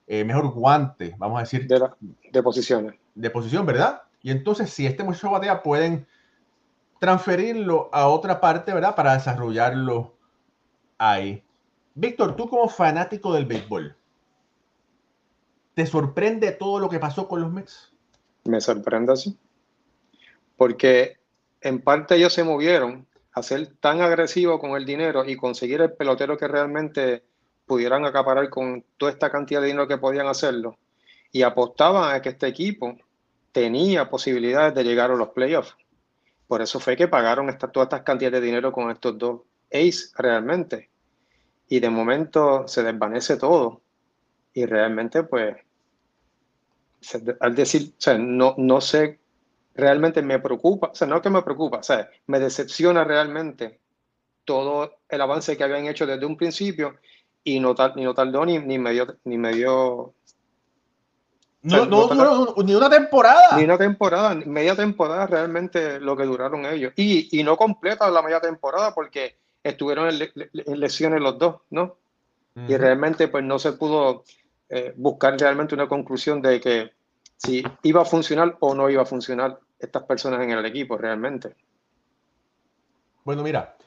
eh, 0.08 0.24
mejor 0.24 0.51
guante, 0.53 1.15
vamos 1.17 1.38
a 1.38 1.41
decir. 1.41 1.67
De, 1.67 1.79
la, 1.79 1.96
de 2.31 2.43
posiciones. 2.43 2.96
De 3.15 3.29
posición, 3.29 3.65
¿verdad? 3.65 4.03
Y 4.22 4.31
entonces, 4.31 4.69
si 4.69 4.86
este 4.86 5.03
muchacho 5.03 5.31
batea, 5.31 5.62
pueden 5.62 6.08
transferirlo 7.00 7.89
a 7.93 8.08
otra 8.08 8.41
parte, 8.41 8.74
¿verdad? 8.74 8.96
Para 8.96 9.13
desarrollarlo 9.13 10.15
ahí. 10.98 11.43
Víctor, 11.96 12.36
tú 12.36 12.50
como 12.50 12.67
fanático 12.67 13.34
del 13.34 13.46
béisbol, 13.46 13.96
¿Te 15.79 15.86
sorprende 15.86 16.51
todo 16.51 16.77
lo 16.77 16.89
que 16.89 17.00
pasó 17.00 17.25
con 17.29 17.39
los 17.39 17.53
Mets? 17.53 17.93
Me 18.43 18.60
sorprende 18.60 19.13
así. 19.13 19.38
Porque 20.58 21.22
en 21.62 21.81
parte 21.81 22.17
ellos 22.17 22.34
se 22.34 22.43
movieron 22.43 23.08
a 23.39 23.75
tan 23.79 24.01
agresivos 24.01 24.60
con 24.60 24.72
el 24.72 24.86
dinero 24.86 25.25
y 25.25 25.36
conseguir 25.36 25.81
el 25.81 25.93
pelotero 25.93 26.38
que 26.38 26.48
realmente 26.48 27.24
pudieran 27.65 28.05
acaparar 28.05 28.50
con 28.50 28.84
toda 28.98 29.12
esta 29.12 29.29
cantidad 29.29 29.62
de 29.62 29.67
dinero 29.67 29.88
que 29.88 29.98
podían 29.98 30.27
hacerlo. 30.27 30.77
Y 31.31 31.43
apostaban 31.43 32.13
a 32.13 32.22
que 32.22 32.29
este 32.29 32.48
equipo 32.48 32.98
tenía 33.51 34.10
posibilidades 34.10 34.74
de 34.74 34.84
llegar 34.84 35.12
a 35.12 35.15
los 35.15 35.29
playoffs. 35.29 35.75
Por 36.48 36.62
eso 36.62 36.79
fue 36.79 36.98
que 36.98 37.08
pagaron 37.08 37.50
esta, 37.50 37.67
todas 37.67 37.88
estas 37.88 38.01
cantidades 38.01 38.41
de 38.41 38.48
dinero 38.48 38.72
con 38.72 38.89
estos 38.89 39.17
dos 39.17 39.41
ace 39.72 40.10
realmente. 40.17 40.89
Y 41.67 41.79
de 41.79 41.89
momento 41.89 42.67
se 42.67 42.81
desvanece 42.81 43.38
todo. 43.38 43.81
Y 44.53 44.65
realmente, 44.65 45.24
pues, 45.24 45.55
al 47.39 47.55
decir, 47.55 47.93
no, 48.17 48.55
no 48.58 48.81
sé, 48.81 49.19
realmente 49.79 50.21
me 50.21 50.39
preocupa, 50.39 50.89
o 50.91 50.95
sea, 50.95 51.07
no 51.07 51.21
que 51.21 51.29
me 51.29 51.41
preocupa, 51.41 51.77
o 51.77 51.83
sea, 51.83 52.09
me 52.27 52.39
decepciona 52.39 53.03
realmente 53.03 53.79
todo 54.45 55.00
el 55.07 55.21
avance 55.21 55.57
que 55.57 55.63
habían 55.63 55.88
hecho 55.88 56.05
desde 56.05 56.25
un 56.25 56.38
principio 56.38 56.98
y 57.43 57.59
no, 57.59 57.75
tal, 57.75 57.93
ni 57.95 58.03
no 58.03 58.13
tardó 58.13 58.45
ni, 58.45 58.59
ni 58.59 58.77
medio, 58.77 59.17
ni 59.24 59.38
medio 59.38 60.13
no, 61.62 61.86
no, 61.86 62.55
ni 62.63 62.74
una 62.74 62.89
temporada. 62.89 63.57
Ni 63.57 63.63
una 63.65 63.77
temporada, 63.77 64.33
media 64.36 64.75
temporada 64.75 65.27
realmente 65.27 66.00
lo 66.00 66.15
que 66.15 66.24
duraron 66.24 66.65
ellos. 66.65 66.93
Y, 66.95 67.38
y 67.38 67.43
no 67.43 67.57
completa 67.57 68.09
la 68.09 68.21
media 68.21 68.39
temporada 68.39 68.93
porque 68.93 69.36
estuvieron 69.62 70.09
en, 70.09 70.79
lesiones 70.79 71.21
los 71.21 71.38
dos, 71.38 71.57
¿no? 71.69 71.98
Y 72.67 72.75
realmente 72.75 73.29
pues 73.29 73.43
no 73.43 73.57
se 73.57 73.74
pudo 73.74 74.25
eh, 74.67 74.93
buscar 74.98 75.39
realmente 75.39 75.75
una 75.75 75.88
conclusión 75.88 76.41
de 76.41 76.59
que 76.59 76.91
si 77.38 77.63
iba 77.83 78.01
a 78.01 78.05
funcionar 78.05 78.57
o 78.59 78.75
no 78.75 78.89
iba 78.89 79.03
a 79.03 79.05
funcionar 79.05 79.59
estas 79.79 80.03
personas 80.03 80.41
en 80.41 80.51
el 80.51 80.65
equipo 80.65 80.98
realmente. 80.98 81.55
Bueno, 83.24 83.43
mira, 83.43 83.77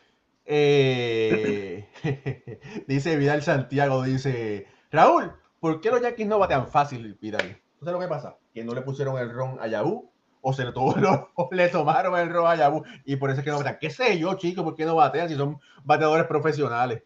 eh, 0.44 1.88
dice 2.86 3.16
Vidal 3.16 3.42
Santiago, 3.42 4.02
dice, 4.02 4.66
Raúl, 4.90 5.32
¿por 5.60 5.80
qué 5.80 5.90
los 5.90 6.02
Yankees 6.02 6.26
no 6.26 6.38
batean 6.38 6.68
fácil, 6.68 7.16
Vidal? 7.20 7.60
¿Sabes 7.78 7.94
lo 7.94 8.00
que 8.00 8.08
pasa? 8.08 8.38
Que 8.54 8.64
no 8.64 8.74
le 8.74 8.82
pusieron 8.82 9.18
el 9.18 9.32
ron 9.32 9.58
a 9.60 9.66
Yahoo 9.66 10.12
o 10.40 10.52
se 10.52 10.64
le, 10.64 10.72
le 11.50 11.68
tomaron 11.68 12.18
el 12.18 12.30
ron 12.30 12.46
a 12.46 12.56
Yahoo 12.56 12.84
y 13.04 13.16
por 13.16 13.30
eso 13.30 13.40
es 13.40 13.44
que 13.44 13.50
no 13.50 13.58
batean. 13.58 13.78
¿Qué 13.80 13.90
sé 13.90 14.18
yo, 14.18 14.34
chicos? 14.34 14.64
¿Por 14.64 14.74
qué 14.74 14.84
no 14.84 14.96
batean 14.96 15.28
si 15.28 15.36
son 15.36 15.58
bateadores 15.84 16.26
profesionales? 16.26 17.02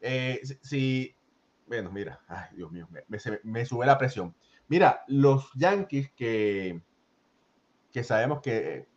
Eh, 0.00 0.40
si, 0.62 1.14
bueno, 1.66 1.90
mira, 1.92 2.20
ay, 2.26 2.56
Dios 2.56 2.72
mío, 2.72 2.88
me, 3.42 3.64
sube 3.64 3.86
la 3.86 3.98
presión. 3.98 4.34
Mira, 4.68 5.04
los 5.06 5.50
Yankees 5.54 6.10
que, 6.16 6.82
que 7.92 8.04
sabemos 8.04 8.40
que 8.40 8.88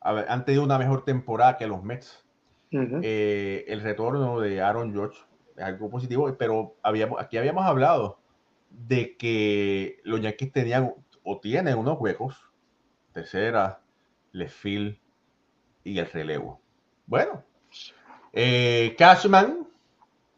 han 0.00 0.44
tenido 0.44 0.64
una 0.64 0.78
mejor 0.78 1.04
temporada 1.04 1.56
que 1.56 1.66
los 1.66 1.82
Mets. 1.82 2.24
Eh, 2.70 3.64
el 3.68 3.80
retorno 3.80 4.38
de 4.38 4.60
Aaron 4.60 4.92
George 4.92 5.18
es 5.56 5.64
algo 5.64 5.88
positivo, 5.88 6.34
pero 6.38 6.76
habíamos, 6.82 7.20
aquí 7.20 7.38
habíamos 7.38 7.64
hablado 7.64 8.20
de 8.70 9.16
que 9.16 10.00
los 10.04 10.20
Yankees 10.20 10.52
tenían 10.52 10.92
o 11.22 11.40
tienen 11.40 11.78
unos 11.78 11.98
huecos, 11.98 12.36
tercera, 13.12 13.80
Lefil 14.32 15.00
y 15.82 15.98
el 15.98 16.10
relevo. 16.10 16.60
Bueno, 17.06 17.42
eh, 18.32 18.94
Cashman 18.98 19.66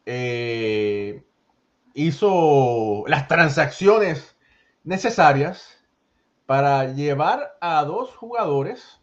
eh, 0.05 1.23
hizo 1.93 3.03
las 3.07 3.27
transacciones 3.27 4.37
necesarias 4.83 5.78
para 6.49 6.93
llevar 6.93 7.55
a 7.61 7.85
dos 7.85 8.15
jugadores 8.15 8.99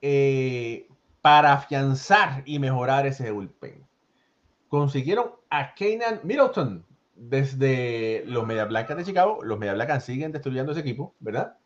eh, 0.00 0.88
para 1.20 1.52
afianzar 1.52 2.42
y 2.46 2.58
mejorar 2.58 3.06
ese 3.06 3.30
bullpen. 3.30 3.86
Consiguieron 4.68 5.32
a 5.50 5.74
Kanan 5.74 6.20
Middleton 6.22 6.82
desde 7.14 8.24
los 8.24 8.46
Media 8.46 8.64
Blancas 8.64 8.96
de 8.96 9.04
Chicago. 9.04 9.40
Los 9.42 9.58
Media 9.58 9.74
Blancas 9.74 10.06
siguen 10.06 10.32
destruyendo 10.32 10.72
ese 10.72 10.80
equipo, 10.80 11.12
¿verdad? 11.20 11.58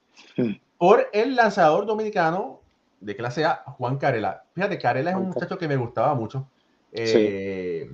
Por 0.77 1.07
el 1.13 1.37
lanzador 1.37 1.87
dominicano 1.87 2.61
de 2.99 3.15
clase 3.15 3.45
A, 3.45 3.63
Juan 3.67 3.97
Carela. 3.97 4.43
Fíjate, 4.57 4.77
Carela 4.81 5.13
es 5.13 5.17
un 5.17 5.29
muchacho 5.29 5.57
que 5.57 5.69
me 5.69 5.77
gustaba 5.77 6.15
mucho. 6.15 6.49
Eh, 6.91 7.89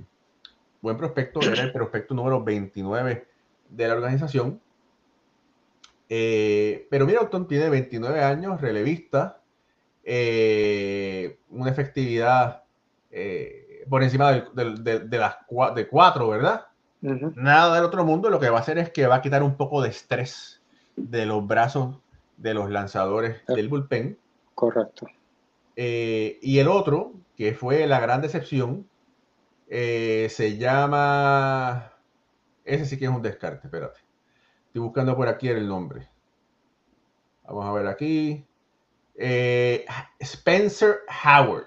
buen 0.81 0.97
prospecto, 0.97 1.41
era 1.41 1.61
el 1.61 1.71
prospecto 1.71 2.15
número 2.15 2.43
29 2.43 3.27
de 3.69 3.87
la 3.87 3.93
organización. 3.93 4.59
Eh, 6.09 6.87
pero 6.89 7.05
Middleton 7.05 7.47
tiene 7.47 7.69
29 7.69 8.23
años, 8.23 8.61
relevista, 8.61 9.41
eh, 10.03 11.39
una 11.49 11.69
efectividad 11.69 12.63
eh, 13.11 13.85
por 13.89 14.03
encima 14.03 14.31
de, 14.31 15.17
las 15.17 15.37
de 15.75 15.87
4, 15.87 16.27
¿verdad? 16.29 16.67
Nada 17.01 17.75
del 17.75 17.83
otro 17.83 18.03
mundo, 18.03 18.29
lo 18.29 18.39
que 18.39 18.49
va 18.49 18.57
a 18.57 18.61
hacer 18.61 18.77
es 18.77 18.89
que 18.89 19.07
va 19.07 19.15
a 19.15 19.21
quitar 19.21 19.43
un 19.43 19.55
poco 19.55 19.81
de 19.81 19.89
estrés 19.89 20.61
de 20.95 21.25
los 21.25 21.45
brazos 21.45 21.97
de 22.37 22.53
los 22.53 22.69
lanzadores 22.69 23.45
del 23.47 23.69
bullpen. 23.69 24.17
Correcto. 24.55 25.07
y 25.75 26.57
el 26.57 26.67
otro, 26.67 27.13
que 27.35 27.53
fue 27.53 27.85
la 27.85 27.99
gran 27.99 28.21
decepción, 28.21 28.87
eh, 29.69 30.27
se 30.29 30.57
llama. 30.57 31.93
Ese 32.63 32.85
sí 32.85 32.97
que 32.97 33.05
es 33.05 33.11
un 33.11 33.21
descarte, 33.21 33.67
espérate. 33.67 33.99
Estoy 34.77 34.85
buscando 34.85 35.15
por 35.15 35.27
aquí 35.27 35.47
el 35.47 35.67
nombre. 35.67 36.07
Vamos 37.47 37.65
a 37.65 37.71
ver 37.71 37.87
aquí. 37.87 38.45
Eh, 39.15 39.83
Spencer 40.19 40.97
Howard. 41.25 41.65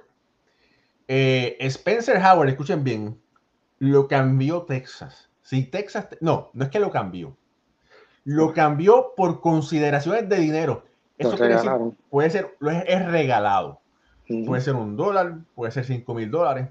Eh, 1.09 1.57
Spencer 1.59 2.19
Howard, 2.19 2.51
escuchen 2.51 2.85
bien, 2.85 3.21
lo 3.81 4.07
cambió 4.07 4.63
Texas. 4.63 5.29
Si 5.43 5.65
Texas, 5.65 6.07
no, 6.21 6.51
no 6.53 6.63
es 6.63 6.71
que 6.71 6.79
lo 6.79 6.93
cambió. 6.93 7.37
Lo 8.23 8.55
cambió 8.55 9.13
por 9.17 9.41
consideraciones 9.41 10.29
de 10.29 10.37
dinero. 10.37 10.85
Eso 11.19 11.37
puede 12.11 12.31
ser, 12.31 12.57
es, 12.87 13.07
regalado. 13.07 13.81
Puede 14.47 14.63
ser 14.63 14.77
un 14.77 14.97
dólar, 14.97 15.39
puede 15.57 15.73
ser 15.73 15.85
cinco 15.85 16.15
mil 16.15 16.31
dólares. 16.31 16.69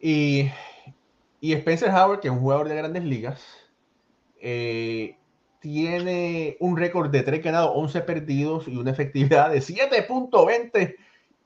Y, 0.00 0.50
y, 1.40 1.52
Spencer 1.52 1.90
Howard, 1.90 2.18
que 2.18 2.26
es 2.26 2.34
un 2.34 2.40
jugador 2.40 2.68
de 2.68 2.74
grandes 2.74 3.04
ligas, 3.04 3.63
eh, 4.46 5.16
tiene 5.58 6.58
un 6.60 6.76
récord 6.76 7.10
de 7.10 7.22
3 7.22 7.42
ganados, 7.42 7.72
11 7.74 8.02
perdidos 8.02 8.68
y 8.68 8.76
una 8.76 8.90
efectividad 8.90 9.50
de 9.50 9.60
7.20 9.60 10.96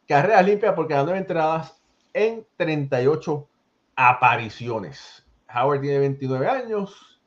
carreras 0.08 0.44
limpias 0.44 0.74
por 0.74 0.88
cada 0.88 1.04
9 1.04 1.18
entradas 1.18 1.80
en 2.12 2.44
38 2.56 3.48
apariciones. 3.94 5.24
Howard 5.54 5.80
tiene 5.82 6.00
29 6.00 6.48
años 6.48 7.20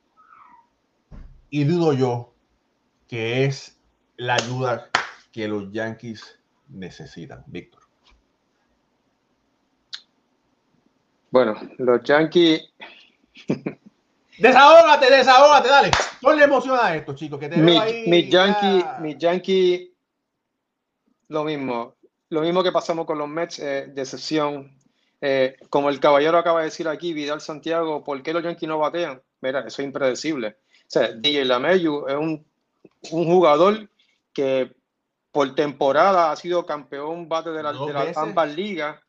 y 1.50 1.64
dudo 1.64 1.94
yo 1.94 2.34
que 3.08 3.46
es 3.46 3.80
la 4.18 4.36
ayuda 4.36 4.90
que 5.32 5.48
los 5.48 5.72
Yankees 5.72 6.38
necesitan. 6.68 7.46
Víctor. 7.48 7.84
Bueno, 11.30 11.56
los 11.78 12.04
Yankees 12.04 12.74
Desahógate, 14.42 15.12
desahógate, 15.12 15.70
dale. 15.70 15.92
Ponle 16.20 16.44
emoción 16.44 16.78
a 16.82 16.96
esto, 16.96 17.14
chicos. 17.14 17.40
Que 17.40 17.50
te 17.50 17.58
mi, 17.58 17.80
mi 18.08 18.28
Yankee, 18.28 18.84
mi 19.00 19.16
Yankee, 19.18 19.94
lo 21.28 21.44
mismo. 21.44 21.96
Lo 22.30 22.42
mismo 22.42 22.64
que 22.64 22.72
pasamos 22.72 23.06
con 23.06 23.18
los 23.18 23.28
Mets, 23.28 23.60
eh, 23.60 23.88
decepción. 23.94 24.78
Eh, 25.22 25.58
como 25.70 25.90
el 25.90 26.00
caballero 26.00 26.38
acaba 26.38 26.60
de 26.60 26.66
decir 26.66 26.88
aquí, 26.88 27.14
Vidal 27.14 27.42
Santiago, 27.42 28.04
¿por 28.04 28.22
qué 28.24 28.34
los 28.34 28.44
Yankees 28.44 28.68
no 28.68 28.80
batean? 28.80 29.22
Mira, 29.42 29.60
eso 29.60 29.82
es 29.82 29.86
impredecible. 29.86 30.48
O 30.48 30.88
sea, 30.88 31.12
DJ 31.12 31.46
Lameyu 31.46 32.08
es 32.08 32.16
un, 32.16 32.44
un 33.12 33.26
jugador 33.26 33.90
que 34.34 34.74
por 35.32 35.54
temporada 35.56 36.32
ha 36.32 36.36
sido 36.36 36.66
campeón 36.66 37.30
bate 37.30 37.52
de, 37.52 37.64
la, 37.64 37.74
de 37.74 38.14
ambas 38.16 38.56
ligas. 38.56 39.00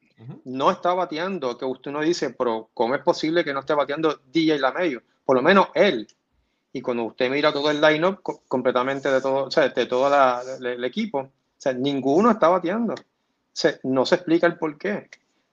No 0.45 0.71
está 0.71 0.95
bateando, 0.95 1.59
que 1.59 1.65
usted 1.65 1.91
no 1.91 2.01
dice, 2.01 2.31
pero 2.31 2.71
¿cómo 2.75 2.95
es 2.95 3.03
posible 3.03 3.43
que 3.45 3.53
no 3.53 3.61
esté 3.61 3.75
bateando 3.75 4.21
DJ 4.27 4.59
Lameyu? 4.59 5.01
Por 5.25 5.37
lo 5.37 5.43
menos 5.43 5.69
él. 5.75 6.07
Y 6.73 6.81
cuando 6.81 7.05
usted 7.05 7.31
mira 7.31 7.53
todo 7.53 7.71
el 7.71 7.81
line-up 7.81 8.23
completamente 8.49 9.11
de 9.11 9.21
todo, 9.21 9.45
o 9.45 9.51
sea, 9.51 9.69
de 9.69 9.87
todo 9.87 10.11
el 10.61 10.85
equipo, 10.85 11.19
o 11.19 11.31
sea, 11.59 11.73
ninguno 11.73 12.31
está 12.31 12.49
bateando. 12.49 12.95
O 12.95 13.69
no 13.83 14.07
se 14.07 14.15
explica 14.15 14.47
el 14.47 14.57
por 14.57 14.79
qué. 14.79 15.11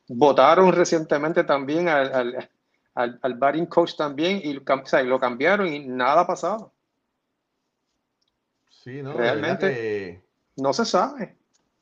Votaron 0.07 0.71
recientemente 0.71 1.43
también 1.43 1.89
al, 1.89 2.49
al, 2.95 3.19
al, 3.21 3.33
batting 3.35 3.65
coach 3.65 3.95
también 3.95 4.41
y 4.43 4.53
lo 4.53 5.19
cambiaron 5.19 5.67
y 5.67 5.79
nada 5.88 6.21
ha 6.21 6.27
pasado. 6.27 6.71
Sí, 8.69 9.03
no, 9.03 9.13
realmente 9.13 10.23
no 10.55 10.73
se 10.73 10.85
sabe. 10.85 11.35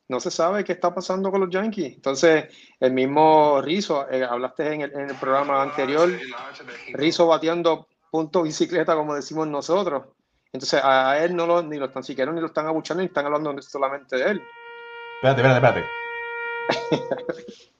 No 0.08 0.20
se 0.20 0.30
sabe 0.30 0.64
qué 0.64 0.72
está 0.72 0.94
pasando 0.94 1.30
con 1.30 1.42
los 1.42 1.50
Yankees. 1.50 1.96
Entonces, 1.96 2.46
el 2.80 2.92
mismo 2.92 3.60
Rizzo, 3.60 4.10
eh, 4.10 4.24
hablaste 4.24 4.72
en 4.72 4.80
el, 4.80 5.14
programa 5.20 5.62
anterior, 5.62 6.10
Rizzo 6.94 7.26
bateando 7.26 7.88
punto 8.10 8.42
bicicleta, 8.42 8.94
como 8.94 9.14
decimos 9.14 9.46
nosotros. 9.48 10.04
Entonces, 10.50 10.80
a 10.82 11.22
él 11.22 11.36
no 11.36 11.46
lo, 11.46 11.62
ni 11.62 11.76
lo 11.76 11.84
están 11.86 12.02
siquiera 12.02 12.32
ni 12.32 12.40
lo 12.40 12.46
están 12.46 12.66
abuchando, 12.66 13.02
ni 13.02 13.08
están 13.08 13.26
hablando 13.26 13.60
solamente 13.60 14.16
de 14.16 14.30
él. 14.30 14.42
Espérate, 15.16 15.42
espérate, 15.42 15.80
espérate. 15.80 15.98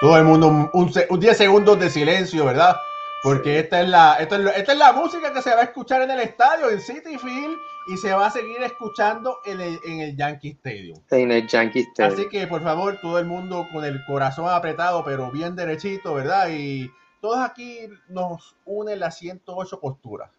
Todo 0.00 0.16
el 0.18 0.24
mundo, 0.24 0.70
un, 0.72 0.92
un 1.08 1.20
10 1.20 1.36
segundos 1.36 1.80
de 1.80 1.90
silencio, 1.90 2.44
¿verdad? 2.44 2.76
Porque 3.22 3.58
esta, 3.58 3.80
es 3.80 3.88
la, 3.88 4.14
esta, 4.14 4.36
es 4.36 4.78
la, 4.78 4.92
música 4.92 5.32
que 5.32 5.42
se 5.42 5.50
va 5.50 5.62
a 5.62 5.64
escuchar 5.64 6.02
en 6.02 6.10
el 6.10 6.20
estadio, 6.20 6.70
en 6.70 6.80
City 6.80 7.18
Field, 7.18 7.56
y 7.88 7.96
se 7.96 8.12
va 8.12 8.26
a 8.26 8.30
seguir 8.30 8.62
escuchando 8.62 9.38
en 9.44 9.60
el, 9.60 9.80
en 9.84 10.00
el 10.00 10.16
Yankee 10.16 10.50
Stadium. 10.50 10.98
En 11.10 11.32
el 11.32 11.46
Yankee 11.48 11.80
Stadium. 11.80 12.14
Así 12.14 12.28
que, 12.28 12.46
por 12.46 12.62
favor, 12.62 12.98
todo 13.00 13.18
el 13.18 13.26
mundo 13.26 13.66
con 13.72 13.84
el 13.84 14.04
corazón 14.04 14.48
apretado, 14.48 15.04
pero 15.04 15.30
bien 15.30 15.56
derechito, 15.56 16.14
¿verdad? 16.14 16.50
Y 16.50 16.90
todos 17.20 17.38
aquí 17.38 17.88
nos 18.08 18.54
unen 18.64 19.00
las 19.00 19.16
108 19.18 19.80
posturas. 19.80 20.30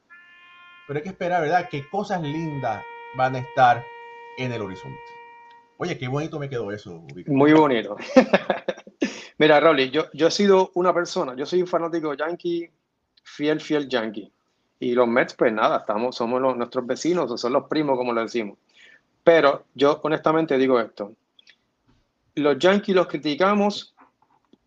Pero 0.87 0.97
hay 0.97 1.03
que 1.03 1.09
esperar, 1.09 1.41
¿verdad? 1.41 1.67
Qué 1.69 1.87
cosas 1.89 2.21
lindas 2.21 2.81
van 3.17 3.35
a 3.35 3.39
estar 3.39 3.83
en 4.37 4.53
el 4.53 4.61
horizonte. 4.61 5.16
Oye, 5.77 5.97
qué 5.97 6.07
bonito 6.07 6.39
me 6.39 6.49
quedó 6.49 6.71
eso. 6.71 7.03
Muy 7.27 7.53
bonito. 7.53 7.95
Mira, 9.37 9.59
Raúl, 9.59 9.91
yo, 9.91 10.05
yo 10.13 10.27
he 10.27 10.31
sido 10.31 10.71
una 10.73 10.93
persona, 10.93 11.35
yo 11.35 11.45
soy 11.45 11.61
un 11.61 11.67
fanático 11.67 12.15
yankee, 12.15 12.69
fiel, 13.23 13.61
fiel 13.61 13.87
yankee. 13.87 14.31
Y 14.79 14.93
los 14.93 15.07
Mets, 15.07 15.33
pues 15.35 15.53
nada, 15.53 15.77
estamos, 15.77 16.15
somos 16.15 16.41
nuestros 16.55 16.85
vecinos, 16.85 17.39
son 17.39 17.53
los 17.53 17.65
primos, 17.65 17.97
como 17.97 18.13
lo 18.13 18.21
decimos. 18.21 18.57
Pero 19.23 19.65
yo 19.73 19.99
honestamente 20.03 20.57
digo 20.57 20.79
esto. 20.79 21.13
Los 22.35 22.57
Yankees 22.59 22.95
los 22.95 23.07
criticamos 23.07 23.95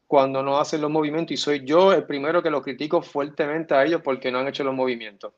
cuando 0.06 0.42
no 0.42 0.58
hacen 0.58 0.80
los 0.80 0.90
movimientos 0.90 1.32
y 1.32 1.36
soy 1.36 1.64
yo 1.64 1.92
el 1.92 2.04
primero 2.04 2.42
que 2.42 2.50
los 2.50 2.62
critico 2.62 3.00
fuertemente 3.00 3.74
a 3.74 3.84
ellos 3.84 4.02
porque 4.02 4.30
no 4.30 4.40
han 4.40 4.48
hecho 4.48 4.64
los 4.64 4.74
movimientos. 4.74 5.32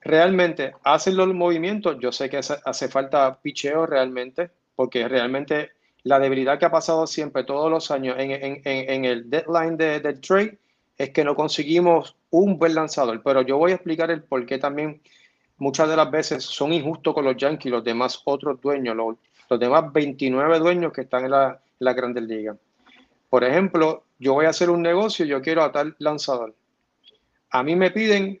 Realmente 0.00 0.74
hacen 0.84 1.16
los 1.16 1.32
movimientos, 1.34 1.96
yo 2.00 2.12
sé 2.12 2.30
que 2.30 2.38
hace 2.38 2.88
falta 2.88 3.40
picheo 3.40 3.86
realmente, 3.86 4.50
porque 4.76 5.08
realmente 5.08 5.70
la 6.06 6.20
debilidad 6.20 6.58
que 6.60 6.66
ha 6.66 6.70
pasado 6.70 7.06
siempre, 7.08 7.42
todos 7.42 7.68
los 7.68 7.90
años, 7.90 8.14
en, 8.16 9.04
el 9.04 9.28
deadline 9.28 9.76
del 9.76 10.02
de 10.02 10.12
trade, 10.14 10.58
es 10.96 11.10
que 11.10 11.24
no 11.24 11.34
conseguimos 11.34 12.14
un 12.30 12.58
buen 12.58 12.76
lanzador. 12.76 13.20
Pero 13.24 13.42
yo 13.42 13.58
voy 13.58 13.72
a 13.72 13.74
explicar 13.74 14.12
el 14.12 14.22
por 14.22 14.46
qué 14.46 14.58
también 14.58 15.00
muchas 15.58 15.88
de 15.88 15.96
las 15.96 16.08
veces 16.08 16.44
son 16.44 16.72
injustos 16.72 17.12
con 17.12 17.24
los 17.24 17.36
Yankees, 17.36 17.72
los 17.72 17.82
demás 17.82 18.22
otros 18.24 18.60
dueños, 18.60 18.94
los, 18.94 19.58
demás 19.58 19.92
29 19.92 20.60
dueños 20.60 20.92
que 20.92 21.00
están 21.00 21.24
en 21.24 21.32
la, 21.32 21.60
la 21.80 21.92
Grandes 21.92 22.22
Ligas. 22.22 22.56
Por 23.28 23.42
ejemplo, 23.42 24.04
yo 24.20 24.34
voy 24.34 24.46
a 24.46 24.50
hacer 24.50 24.70
un 24.70 24.82
negocio, 24.82 25.26
yo 25.26 25.42
quiero 25.42 25.64
a 25.64 25.72
tal 25.72 25.96
lanzador. 25.98 26.54
A 27.50 27.64
mí 27.64 27.74
me 27.74 27.90
piden 27.90 28.40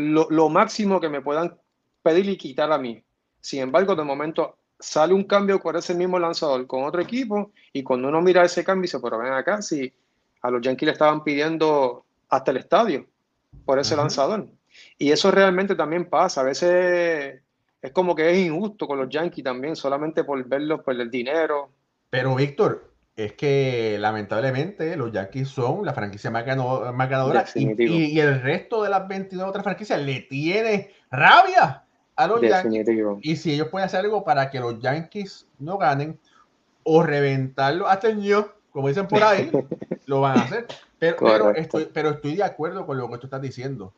lo, 0.00 0.26
lo 0.30 0.48
máximo 0.48 1.00
que 1.00 1.08
me 1.08 1.20
puedan 1.20 1.58
pedir 2.02 2.28
y 2.28 2.36
quitar 2.36 2.72
a 2.72 2.78
mí. 2.78 3.02
Sin 3.40 3.60
embargo, 3.60 3.94
de 3.94 4.04
momento 4.04 4.56
sale 4.78 5.12
un 5.12 5.24
cambio 5.24 5.60
con 5.60 5.76
ese 5.76 5.94
mismo 5.94 6.18
lanzador 6.18 6.66
con 6.66 6.84
otro 6.84 7.02
equipo 7.02 7.52
y 7.72 7.82
cuando 7.82 8.08
uno 8.08 8.20
mira 8.22 8.44
ese 8.44 8.64
cambio 8.64 8.82
dice, 8.82 8.98
pero 9.00 9.18
ven 9.18 9.32
acá, 9.32 9.60
si 9.62 9.92
a 10.42 10.50
los 10.50 10.62
Yankees 10.62 10.86
le 10.86 10.92
estaban 10.92 11.22
pidiendo 11.22 12.04
hasta 12.28 12.50
el 12.50 12.56
estadio 12.56 13.06
por 13.64 13.78
ese 13.78 13.96
lanzador. 13.96 14.48
Y 14.98 15.10
eso 15.10 15.30
realmente 15.30 15.74
también 15.74 16.08
pasa, 16.08 16.40
a 16.40 16.44
veces 16.44 17.42
es 17.82 17.92
como 17.92 18.14
que 18.14 18.30
es 18.30 18.38
injusto 18.38 18.86
con 18.86 18.98
los 18.98 19.08
Yankees 19.08 19.44
también, 19.44 19.76
solamente 19.76 20.24
por 20.24 20.42
verlos 20.46 20.80
por 20.80 20.98
el 20.98 21.10
dinero. 21.10 21.70
Pero 22.08 22.34
Víctor, 22.34 22.89
es 23.16 23.32
que 23.34 23.96
lamentablemente 23.98 24.96
los 24.96 25.12
Yankees 25.12 25.48
son 25.48 25.84
la 25.84 25.92
franquicia 25.92 26.30
más, 26.30 26.44
ganadora 26.44 27.44
y, 27.54 27.82
y, 27.82 28.20
el 28.20 28.40
resto 28.40 28.82
de 28.82 28.90
las 28.90 29.06
22 29.06 29.48
otras 29.48 29.64
franquicias 29.64 30.00
le 30.00 30.20
tiene 30.22 30.90
rabia 31.10 31.84
a 32.16 32.26
los 32.26 32.40
Yankees. 32.40 32.88
Y 33.22 33.36
si 33.36 33.54
ellos 33.54 33.68
pueden 33.68 33.86
hacer 33.86 34.00
algo 34.00 34.24
para 34.24 34.50
que 34.50 34.60
los 34.60 34.78
Yankees 34.80 35.46
no 35.58 35.78
ganen 35.78 36.18
o 36.82 37.02
reventarlo 37.02 37.88
hasta 37.88 38.08
el 38.08 38.20
New, 38.20 38.46
como 38.70 38.88
dicen 38.88 39.06
por 39.08 39.22
ahí, 39.22 39.50
lo 40.06 40.20
van 40.20 40.38
a 40.38 40.42
hacer. 40.42 40.66
Pero, 40.98 41.54
estoy, 41.54 41.88
pero 41.92 42.10
estoy 42.10 42.36
de 42.36 42.44
acuerdo 42.44 42.86
con 42.86 42.98
lo 42.98 43.08
que 43.10 43.18
tú 43.18 43.26
estás 43.26 43.40
diciendo. 43.40 43.94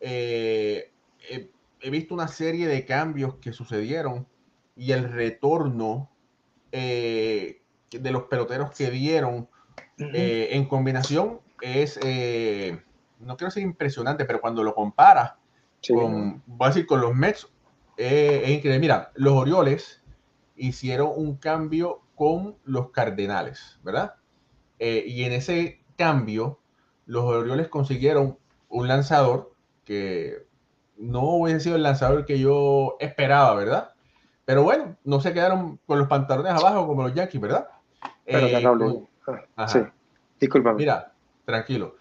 Eh, 0.00 0.90
he, 1.28 1.90
visto 1.90 2.14
una 2.14 2.28
serie 2.28 2.68
de 2.68 2.84
cambios 2.84 3.36
que 3.36 3.52
sucedieron 3.52 4.26
y 4.76 4.92
el 4.92 5.12
retorno 5.12 6.10
eh, 6.70 7.60
de 8.00 8.10
los 8.10 8.24
peloteros 8.24 8.70
que 8.72 8.90
dieron 8.90 9.48
eh, 9.98 10.48
en 10.52 10.66
combinación 10.66 11.40
es, 11.60 11.98
no 13.20 13.36
quiero 13.36 13.50
ser 13.50 13.62
impresionante, 13.62 14.24
pero 14.24 14.40
cuando 14.40 14.62
lo 14.62 14.74
comparas 14.74 15.34
con, 15.88 16.42
voy 16.46 16.66
a 16.66 16.68
decir, 16.68 16.86
con 16.86 17.00
los 17.00 17.14
Mets 17.14 17.48
eh, 17.96 18.42
es 18.44 18.50
increíble. 18.50 18.78
Mira, 18.78 19.12
los 19.14 19.34
Orioles 19.34 20.02
hicieron 20.56 21.10
un 21.14 21.36
cambio 21.36 22.02
con 22.14 22.56
los 22.64 22.90
Cardenales, 22.90 23.78
¿verdad? 23.82 24.14
Eh, 24.78 25.04
y 25.06 25.24
en 25.24 25.32
ese 25.32 25.84
cambio, 25.96 26.60
los 27.06 27.24
Orioles 27.24 27.68
consiguieron 27.68 28.38
un 28.68 28.88
lanzador 28.88 29.52
que 29.84 30.46
no 30.96 31.22
hubiese 31.22 31.60
sido 31.60 31.76
el 31.76 31.82
lanzador 31.82 32.24
que 32.24 32.38
yo 32.38 32.96
esperaba, 33.00 33.54
¿verdad? 33.54 33.90
Pero 34.44 34.62
bueno, 34.62 34.96
no 35.04 35.20
se 35.20 35.32
quedaron 35.32 35.80
con 35.86 35.98
los 35.98 36.08
pantalones 36.08 36.52
abajo 36.52 36.86
como 36.86 37.02
los 37.02 37.14
Yankees, 37.14 37.40
¿verdad? 37.40 37.68
Pero 38.24 38.46
eh, 38.46 39.46
ah, 39.56 39.68
Sí. 39.68 39.80
Mira, 40.76 41.12
tranquilo. 41.44 41.96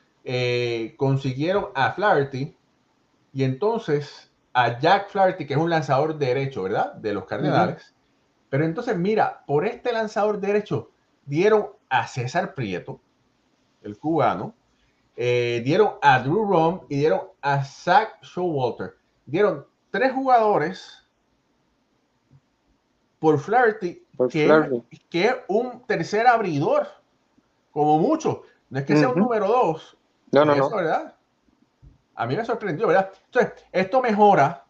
consiguieron 0.98 1.68
a 1.76 1.92
Flaherty 1.92 2.56
y 3.34 3.44
entonces 3.44 4.32
a 4.54 4.80
Jack 4.80 5.10
Flaherty, 5.10 5.46
que 5.46 5.54
es 5.54 5.60
un 5.60 5.70
lanzador 5.70 6.18
derecho, 6.18 6.64
¿verdad? 6.64 6.94
De 6.94 7.14
los 7.14 7.26
Cardenales. 7.26 7.94
Pero 8.50 8.66
entonces, 8.66 8.96
mira, 8.96 9.44
por 9.48 9.66
este 9.66 9.92
lanzador 9.92 10.40
derecho 10.40 10.92
dieron 11.26 11.70
a 11.90 12.08
César 12.08 12.54
Prieto, 12.54 13.00
el 13.82 13.98
cubano, 13.98 14.54
eh, 15.16 15.62
dieron 15.66 15.94
a 16.02 16.20
Drew 16.20 16.46
Rom 16.46 16.82
y 16.90 16.98
dieron 16.98 17.22
a 17.42 17.64
Zach 17.64 18.22
Showalter. 18.22 18.96
Dieron 19.26 19.66
tres 19.90 20.12
jugadores 20.14 21.04
por 23.20 23.40
Flaherty, 23.40 24.03
que, 24.30 24.82
que, 25.10 25.26
es 25.26 25.36
un 25.48 25.86
tercer 25.86 26.28
abridor, 26.28 26.88
como 27.72 28.00
mucho. 28.00 28.44
No 28.70 28.80
es 28.80 28.86
que 28.86 28.96
sea 28.96 29.10
un 29.10 29.20
número 29.20 29.48
dos. 29.48 29.98
No, 30.32 30.46
no, 30.46 30.56
no. 30.56 30.70
¿verdad? 30.70 31.16
A 32.16 32.28
mí 32.28 32.36
me 32.36 32.46
sorprendió, 32.46 32.88
¿verdad? 32.88 33.12
Entonces, 33.26 33.54
esto 33.72 34.02
mejora, 34.02 34.66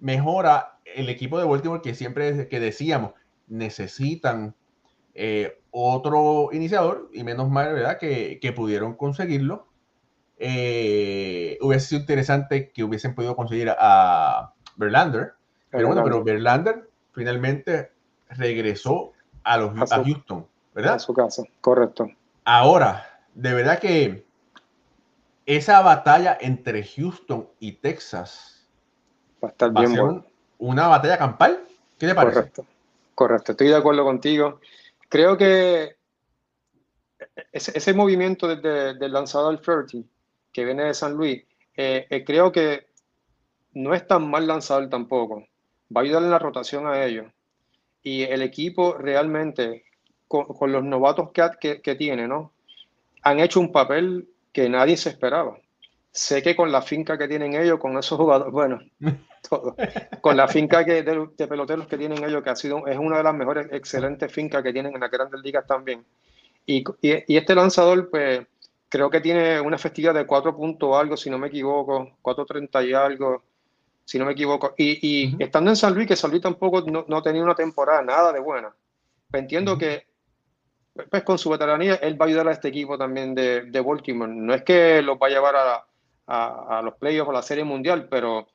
mejora 0.00 0.78
el 0.84 1.08
equipo 1.08 1.38
de 1.38 1.44
Baltimore 1.44 1.82
que 1.82 1.94
siempre 1.94 2.48
que 2.48 2.60
decíamos, 2.60 3.12
necesitan 3.48 4.54
eh, 5.14 5.60
otro 5.70 6.50
iniciador 6.52 7.08
y 7.12 7.24
menos 7.24 7.50
mal, 7.50 7.72
¿verdad? 7.72 7.98
Que, 7.98 8.38
que 8.40 8.52
pudieron 8.52 8.94
conseguirlo. 8.94 9.66
Eh, 10.38 11.58
hubiese 11.62 11.86
sido 11.88 12.00
interesante 12.02 12.70
que 12.70 12.84
hubiesen 12.84 13.14
podido 13.14 13.34
conseguir 13.36 13.70
a 13.78 14.52
Verlander, 14.76 15.32
pero 15.70 15.88
bueno, 15.88 16.04
pero 16.04 16.22
Verlander 16.22 16.90
finalmente 17.12 17.92
regresó 18.30 19.12
a, 19.42 19.58
los, 19.58 19.92
a, 19.92 20.04
Houston, 20.04 20.46
¿verdad? 20.74 20.94
A 20.94 20.98
su 20.98 21.14
casa, 21.14 21.42
correcto. 21.60 22.10
Ahora, 22.44 23.20
de 23.34 23.54
verdad 23.54 23.78
que 23.78 24.24
esa 25.46 25.80
batalla 25.80 26.36
entre 26.40 26.84
Houston 26.84 27.48
y 27.60 27.72
Texas 27.72 28.66
va 29.42 29.48
a 29.48 29.50
estar 29.52 29.72
bien 29.72 30.24
una 30.58 30.88
batalla 30.88 31.18
campal. 31.18 31.64
¿Qué 31.98 32.06
te 32.06 32.14
parece? 32.14 32.34
Correcto, 32.34 32.66
correcto, 33.14 33.52
estoy 33.52 33.68
de 33.68 33.76
acuerdo 33.76 34.04
contigo. 34.04 34.60
Creo 35.08 35.36
que 35.36 35.96
ese, 37.52 37.94
movimiento 37.94 38.48
desde, 38.48 38.94
del 38.94 39.12
lanzador 39.12 39.60
30 39.60 40.06
que 40.52 40.64
viene 40.64 40.84
de 40.84 40.94
San 40.94 41.14
Luis, 41.14 41.44
eh, 41.76 42.06
eh, 42.08 42.24
creo 42.24 42.50
que 42.50 42.88
no 43.74 43.94
es 43.94 44.06
tan 44.06 44.28
mal 44.28 44.46
lanzador 44.46 44.88
tampoco. 44.88 45.46
Va 45.94 46.00
a 46.00 46.04
ayudar 46.04 46.22
en 46.22 46.30
la 46.30 46.38
rotación 46.38 46.86
a 46.86 47.04
ellos. 47.04 47.26
Y 48.06 48.22
el 48.22 48.40
equipo 48.42 48.96
realmente, 48.96 49.84
con, 50.28 50.70
los 50.70 50.84
novatos 50.84 51.32
que, 51.32 51.80
que, 51.82 51.96
tiene, 51.96 52.28
¿no? 52.28 52.52
Han 53.22 53.40
hecho 53.40 53.58
un 53.58 53.72
papel 53.72 54.28
que 54.52 54.68
nadie 54.68 54.96
se 54.96 55.08
esperaba. 55.08 55.58
Sé 56.12 56.40
que 56.40 56.54
con 56.54 56.70
la 56.70 56.82
finca 56.82 57.18
que 57.18 57.26
tienen 57.26 57.54
ellos, 57.54 57.80
con 57.80 57.98
esos 57.98 58.16
jugadores, 58.20 58.52
bueno, 58.52 58.78
todo, 59.50 59.74
con 60.20 60.36
la 60.36 60.46
finca 60.46 60.84
que, 60.84 61.02
de, 61.02 61.48
peloteros 61.48 61.88
que 61.88 61.98
tienen 61.98 62.22
ellos, 62.22 62.44
que 62.44 62.50
ha 62.50 62.54
sido, 62.54 62.86
es 62.86 62.96
una 62.96 63.16
de 63.16 63.24
las 63.24 63.34
mejores, 63.34 63.66
excelentes 63.72 64.30
fincas 64.30 64.62
que 64.62 64.72
tienen 64.72 64.94
en 64.94 65.00
las 65.00 65.10
grandes 65.10 65.40
ligas 65.42 65.66
también. 65.66 66.04
Y, 66.64 66.84
y, 67.02 67.24
y 67.26 67.36
este 67.36 67.56
lanzador, 67.56 68.08
pues, 68.08 68.46
creo 68.88 69.10
que 69.10 69.20
tiene 69.20 69.60
una 69.60 69.78
festividad 69.78 70.14
de 70.14 70.28
4 70.28 70.56
puntos 70.56 70.94
algo, 70.96 71.16
si 71.16 71.28
no 71.28 71.38
me 71.38 71.48
equivoco, 71.48 72.12
4.30 72.22 72.88
y 72.88 72.94
algo, 72.94 73.42
si 74.06 74.18
no 74.18 74.24
me 74.24 74.32
equivoco. 74.32 74.72
Y, 74.78 75.36
estando 75.42 75.70
en 75.70 75.76
San 75.76 75.94
Luis, 75.94 76.08
que 76.08 76.16
San 76.16 76.30
Luis 76.30 76.42
tampoco 76.42 76.80
no, 76.80 77.04
no 77.06 77.22
tenía 77.22 77.42
una 77.42 77.54
temporada 77.54 78.00
nada 78.00 78.32
de 78.32 78.40
buena. 78.40 78.74
Pues 79.30 79.42
entiendo 79.42 79.76
que 79.76 80.06
pues 81.10 81.24
con 81.24 81.36
su 81.36 81.50
veteranía, 81.50 81.96
él 81.96 82.18
va 82.18 82.24
a 82.24 82.28
ayudar 82.28 82.48
a 82.48 82.52
este 82.52 82.68
equipo 82.68 82.96
también 82.96 83.34
de, 83.34 83.64
de 83.64 83.80
Baltimore. 83.82 84.32
No 84.32 84.54
es 84.54 84.62
que 84.62 85.02
los 85.02 85.18
va 85.18 85.26
a 85.26 85.30
llevar 85.30 85.54
a, 85.56 85.86
a, 86.26 86.80
los 86.82 86.94
playoffs 86.94 87.28
o 87.28 87.32
la 87.32 87.42
Serie 87.42 87.64
Mundial, 87.64 88.08
pero 88.08 88.46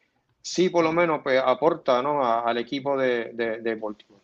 sí 0.42 0.70
por 0.70 0.84
lo 0.84 0.92
menos 0.92 1.22
pues, 1.22 1.40
aporta 1.46 2.02
¿no? 2.02 2.26
al 2.26 2.58
equipo 2.58 2.98
de, 2.98 3.32
de, 3.34 3.76
Baltimore. 3.76 4.24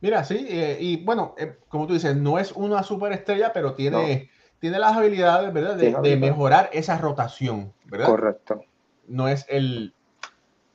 Mira, 0.00 0.22
sí, 0.22 0.46
eh, 0.48 0.78
y 0.78 1.04
bueno, 1.04 1.34
eh, 1.36 1.56
como 1.68 1.88
tú 1.88 1.94
dices, 1.94 2.14
no 2.14 2.38
es 2.38 2.52
una 2.52 2.84
superestrella, 2.84 3.52
pero 3.52 3.74
tiene 3.74 4.30
tiene 4.62 4.78
las 4.78 4.96
habilidades, 4.96 5.52
¿verdad? 5.52 5.74
De, 5.74 6.16
mejorar 6.16 6.70
esa 6.72 6.96
rotación, 6.96 7.72
¿verdad? 7.84 8.06
Correcto. 8.06 8.64
No 9.08 9.26
es 9.26 9.44
el 9.48 9.92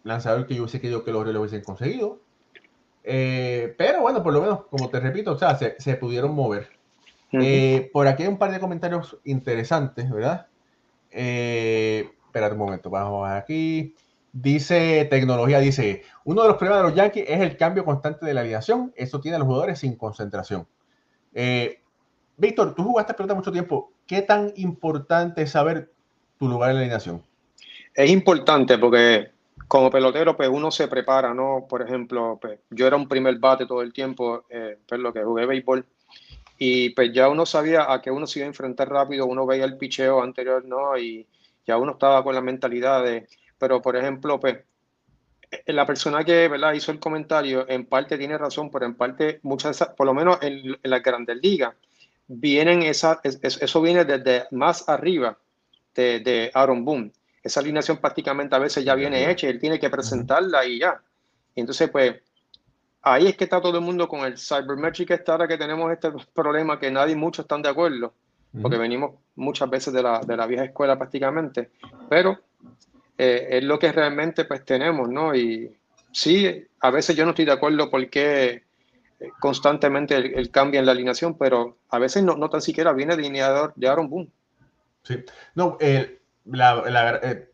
lanzador 0.07 0.47
que 0.47 0.55
yo 0.55 0.63
hubiese 0.63 0.81
querido 0.81 1.03
que 1.03 1.11
los 1.11 1.21
Orioles 1.21 1.39
hubiesen 1.39 1.63
conseguido. 1.63 2.19
Eh, 3.03 3.73
pero 3.77 4.01
bueno, 4.01 4.21
por 4.23 4.33
lo 4.33 4.41
menos, 4.41 4.65
como 4.69 4.89
te 4.89 4.99
repito, 4.99 5.31
o 5.31 5.37
sea, 5.37 5.55
se, 5.55 5.95
pudieron 5.95 6.33
mover. 6.35 6.69
Eh, 7.31 7.89
por 7.93 8.07
aquí 8.07 8.23
hay 8.23 8.29
un 8.29 8.37
par 8.37 8.51
de 8.51 8.59
comentarios 8.59 9.17
interesantes, 9.23 10.09
¿verdad? 10.09 10.47
Eh, 11.11 12.09
espera 12.25 12.49
un 12.49 12.57
momento, 12.57 12.89
vamos 12.89 13.29
aquí. 13.29 13.95
Dice 14.33 15.07
tecnología, 15.09 15.59
dice, 15.59 16.03
uno 16.25 16.43
de 16.43 16.49
los 16.49 16.57
problemas 16.57 16.83
de 16.83 16.89
los 16.89 16.95
Yankees 16.95 17.25
es 17.27 17.41
el 17.41 17.57
cambio 17.57 17.85
constante 17.85 18.25
de 18.25 18.33
la 18.33 18.41
alineación. 18.41 18.93
Eso 18.95 19.19
tiene 19.19 19.35
a 19.35 19.39
los 19.39 19.47
jugadores 19.47 19.79
sin 19.79 19.95
concentración. 19.95 20.67
Eh, 21.33 21.79
Víctor, 22.37 22.75
tú 22.75 22.83
jugaste 22.83 23.13
pelota 23.13 23.33
mucho 23.33 23.51
tiempo. 23.51 23.91
¿Qué 24.05 24.21
tan 24.21 24.53
importante 24.55 25.41
es 25.41 25.51
saber 25.51 25.91
tu 26.37 26.47
lugar 26.47 26.69
en 26.69 26.75
la 26.75 26.81
alineación? 26.81 27.23
Es 27.93 28.11
importante 28.11 28.77
porque 28.77 29.31
como 29.67 29.91
pelotero, 29.91 30.37
pues 30.37 30.49
uno 30.49 30.71
se 30.71 30.87
prepara, 30.87 31.33
¿no? 31.33 31.65
Por 31.69 31.81
ejemplo, 31.81 32.37
pues, 32.41 32.59
yo 32.69 32.87
era 32.87 32.95
un 32.95 33.07
primer 33.07 33.37
bate 33.37 33.65
todo 33.65 33.81
el 33.81 33.93
tiempo, 33.93 34.45
eh, 34.49 34.77
pues 34.87 35.01
lo 35.01 35.13
que 35.13 35.23
jugué 35.23 35.45
béisbol, 35.45 35.85
y 36.57 36.89
pues 36.91 37.11
ya 37.13 37.29
uno 37.29 37.45
sabía 37.45 37.91
a 37.91 38.01
qué 38.01 38.09
uno 38.09 38.25
se 38.25 38.39
iba 38.39 38.45
a 38.45 38.49
enfrentar 38.49 38.89
rápido, 38.89 39.25
uno 39.25 39.45
veía 39.45 39.65
el 39.65 39.77
picheo 39.77 40.23
anterior, 40.23 40.65
¿no? 40.65 40.97
Y 40.97 41.27
ya 41.65 41.77
uno 41.77 41.93
estaba 41.93 42.23
con 42.23 42.33
la 42.33 42.41
mentalidad 42.41 43.03
de, 43.03 43.27
pero 43.57 43.81
por 43.81 43.95
ejemplo, 43.95 44.39
pues 44.39 44.57
eh, 45.51 45.73
la 45.73 45.85
persona 45.85 46.23
que 46.23 46.47
¿verdad? 46.47 46.73
hizo 46.73 46.91
el 46.91 46.99
comentario 46.99 47.69
en 47.69 47.85
parte 47.85 48.17
tiene 48.17 48.37
razón, 48.37 48.71
pero 48.71 48.85
en 48.85 48.95
parte 48.95 49.39
muchas, 49.43 49.83
por 49.97 50.05
lo 50.05 50.13
menos 50.13 50.39
en, 50.41 50.77
en 50.81 50.89
las 50.89 51.03
grandes 51.03 51.37
ligas, 51.41 51.75
vienen 52.27 52.83
esa, 52.83 53.19
eso 53.23 53.81
viene 53.81 54.05
desde 54.05 54.47
más 54.51 54.87
arriba 54.89 55.37
de, 55.95 56.19
de 56.19 56.51
Aaron 56.53 56.83
Boone. 56.85 57.11
Esa 57.47 57.61
alineación 57.61 57.97
prácticamente 57.97 58.55
a 58.55 58.59
veces 58.59 58.83
ya 58.83 58.93
viene 58.93 59.29
hecha, 59.31 59.47
él 59.47 59.59
tiene 59.59 59.79
que 59.79 59.89
presentarla 59.89 60.65
y 60.65 60.79
ya. 60.79 61.01
entonces, 61.55 61.89
pues, 61.89 62.15
ahí 63.01 63.27
es 63.27 63.37
que 63.37 63.45
está 63.45 63.61
todo 63.61 63.77
el 63.77 63.83
mundo 63.83 64.07
con 64.07 64.21
el 64.21 64.37
Cybermetric 64.37 65.11
esta 65.11 65.31
ahora 65.31 65.47
que 65.47 65.57
tenemos 65.57 65.91
este 65.91 66.11
problema 66.33 66.77
que 66.77 66.91
nadie, 66.91 67.15
muchos 67.15 67.45
están 67.45 67.61
de 67.61 67.69
acuerdo, 67.69 68.13
porque 68.61 68.77
venimos 68.77 69.15
muchas 69.35 69.69
veces 69.69 69.93
de 69.93 70.03
la, 70.03 70.19
de 70.19 70.35
la 70.35 70.45
vieja 70.45 70.65
escuela 70.65 70.97
prácticamente, 70.97 71.71
pero 72.09 72.37
eh, 73.17 73.47
es 73.51 73.63
lo 73.63 73.79
que 73.79 73.91
realmente 73.91 74.43
pues 74.43 74.65
tenemos, 74.65 75.07
¿no? 75.09 75.33
Y 75.33 75.73
sí, 76.11 76.65
a 76.81 76.91
veces 76.91 77.15
yo 77.15 77.23
no 77.23 77.31
estoy 77.31 77.45
de 77.45 77.53
acuerdo 77.53 77.89
porque 77.89 78.63
constantemente 79.39 80.15
el, 80.15 80.51
cambio 80.51 80.79
en 80.79 80.85
la 80.85 80.91
alineación, 80.91 81.37
pero 81.37 81.77
a 81.89 81.99
veces 81.99 82.23
no, 82.23 82.35
no 82.35 82.49
tan 82.49 82.61
siquiera 82.61 82.93
viene 82.93 83.15
delineador 83.15 83.73
de 83.75 83.87
Aaron 83.87 84.09
Boone. 84.09 84.29
Sí, 85.03 85.23
no, 85.55 85.77
eh, 85.79 86.16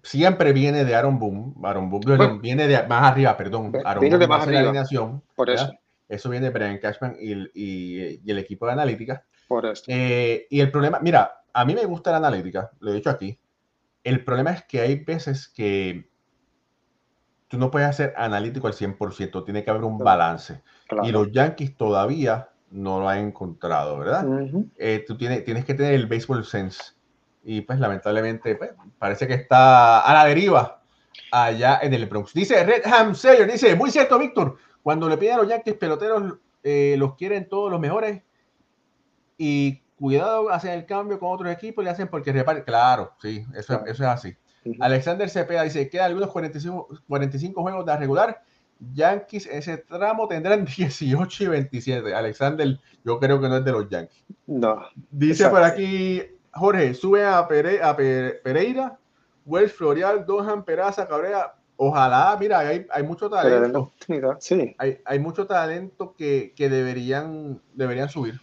siempre 0.03 0.53
viene 0.53 0.85
de 0.85 0.95
Aaron 0.95 1.19
Boone, 1.19 1.53
Aaron 1.63 1.89
Boone 1.89 2.39
viene 2.39 2.67
de 2.67 2.83
más 2.87 3.11
arriba, 3.11 3.35
perdón, 3.37 3.71
Aaron 3.83 4.01
viene 4.01 4.17
de 4.17 4.27
más 4.27 4.43
arriba. 4.43 4.61
La 4.61 4.69
alineación, 4.69 5.23
por 5.35 5.49
eso. 5.49 5.71
Eso 6.09 6.29
viene 6.29 6.47
de 6.47 6.51
Brian 6.51 6.77
Cashman 6.77 7.15
y, 7.19 7.33
y, 7.53 8.21
y, 8.23 8.31
el 8.31 8.37
equipo 8.37 8.67
de 8.67 8.73
analítica. 8.73 9.25
Por 9.47 9.65
eso. 9.65 9.83
Eh, 9.87 10.45
y 10.49 10.59
el 10.59 10.69
problema, 10.69 10.99
mira, 11.01 11.43
a 11.53 11.65
mí 11.65 11.73
me 11.73 11.85
gusta 11.85 12.11
la 12.11 12.17
analítica, 12.17 12.71
lo 12.79 12.91
he 12.91 12.95
dicho 12.95 13.09
aquí. 13.09 13.39
El 14.03 14.23
problema 14.23 14.51
es 14.51 14.63
que 14.63 14.81
hay 14.81 15.03
veces 15.03 15.47
que 15.47 16.09
tú 17.47 17.57
no 17.57 17.71
puedes 17.71 17.87
hacer 17.87 18.13
analítico 18.17 18.67
al 18.67 18.73
100%, 18.73 19.45
tiene 19.45 19.63
que 19.63 19.69
haber 19.69 19.83
un 19.83 19.97
balance. 19.97 20.61
Y 21.03 21.11
los 21.11 21.31
Yankees 21.31 21.77
todavía 21.77 22.49
no 22.71 22.99
lo 22.99 23.07
han 23.07 23.19
encontrado, 23.19 23.97
¿verdad? 23.99 24.25
Eh, 24.77 25.03
tú 25.07 25.15
tienes, 25.15 25.45
tienes 25.45 25.63
que 25.63 25.75
tener 25.75 25.93
el 25.93 26.07
baseball 26.07 26.43
sense. 26.43 26.93
Y 27.43 27.61
pues 27.61 27.79
lamentablemente 27.79 28.55
pues, 28.55 28.71
parece 28.97 29.27
que 29.27 29.33
está 29.33 30.01
a 30.01 30.13
la 30.13 30.25
deriva 30.25 30.81
allá 31.31 31.79
en 31.81 31.93
el 31.93 32.05
Bronx. 32.05 32.33
Dice 32.33 32.63
Red 32.63 32.83
Ham 32.85 33.15
Sayer, 33.15 33.51
dice, 33.51 33.75
muy 33.75 33.91
cierto, 33.91 34.17
Víctor, 34.17 34.57
cuando 34.81 35.09
le 35.09 35.17
piden 35.17 35.35
a 35.35 35.37
los 35.37 35.49
Yankees 35.49 35.75
peloteros, 35.75 36.35
eh, 36.63 36.95
los 36.97 37.15
quieren 37.15 37.49
todos 37.49 37.69
los 37.69 37.79
mejores 37.79 38.21
y 39.37 39.81
cuidado, 39.97 40.49
hacen 40.49 40.71
el 40.71 40.85
cambio 40.85 41.19
con 41.19 41.31
otros 41.31 41.51
equipos 41.51 41.83
y 41.83 41.85
le 41.85 41.91
hacen 41.91 42.07
porque 42.07 42.31
reparen. 42.31 42.63
Claro, 42.63 43.13
sí, 43.21 43.45
eso, 43.55 43.85
eso 43.85 44.03
es 44.03 44.09
así. 44.09 44.35
Alexander 44.79 45.29
Cepeda 45.29 45.63
dice, 45.63 45.89
quedan 45.89 46.07
algunos 46.07 46.29
45, 46.29 46.87
45 47.07 47.61
juegos 47.61 47.85
de 47.85 47.97
regular. 47.97 48.43
Yankees 48.93 49.45
ese 49.47 49.77
tramo 49.77 50.27
tendrán 50.27 50.65
18 50.77 51.43
y 51.43 51.47
27. 51.47 52.13
Alexander, 52.13 52.79
yo 53.03 53.19
creo 53.19 53.39
que 53.39 53.49
no 53.49 53.57
es 53.57 53.65
de 53.65 53.71
los 53.71 53.89
Yankees. 53.89 54.23
No. 54.47 54.81
Dice 55.11 55.49
por 55.49 55.63
aquí, 55.63 56.21
Jorge, 56.53 56.93
sube 56.93 57.25
a, 57.25 57.47
Pereira, 57.47 58.99
Wells, 59.45 59.73
Florial, 59.73 60.25
Dohan, 60.25 60.63
Peraza, 60.63 61.07
Cabrera. 61.07 61.55
Ojalá, 61.75 62.37
mira, 62.39 62.59
hay, 62.59 62.85
hay 62.91 63.03
mucho 63.03 63.29
talento. 63.29 63.91
Sí. 64.39 64.75
Hay, 64.77 64.99
hay 65.03 65.19
mucho 65.19 65.47
talento 65.47 66.13
que, 66.15 66.53
que 66.55 66.69
deberían, 66.69 67.59
deberían 67.73 68.09
subir. 68.09 68.39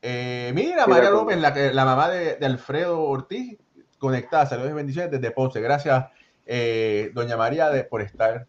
Eh, 0.00 0.52
mira, 0.54 0.86
María 0.86 1.10
López, 1.10 1.36
la, 1.38 1.50
la 1.50 1.84
mamá 1.84 2.08
de, 2.08 2.36
de 2.36 2.46
Alfredo 2.46 3.00
Ortiz, 3.02 3.58
conectada. 3.98 4.46
Saludos 4.46 4.70
y 4.70 4.74
bendiciones 4.74 5.10
desde 5.10 5.32
Ponce. 5.32 5.60
Gracias, 5.60 6.06
eh, 6.46 7.10
doña 7.14 7.36
María, 7.36 7.68
de, 7.70 7.84
por 7.84 8.00
estar 8.00 8.46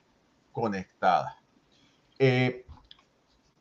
conectada. 0.52 1.38
Eh, 2.20 2.66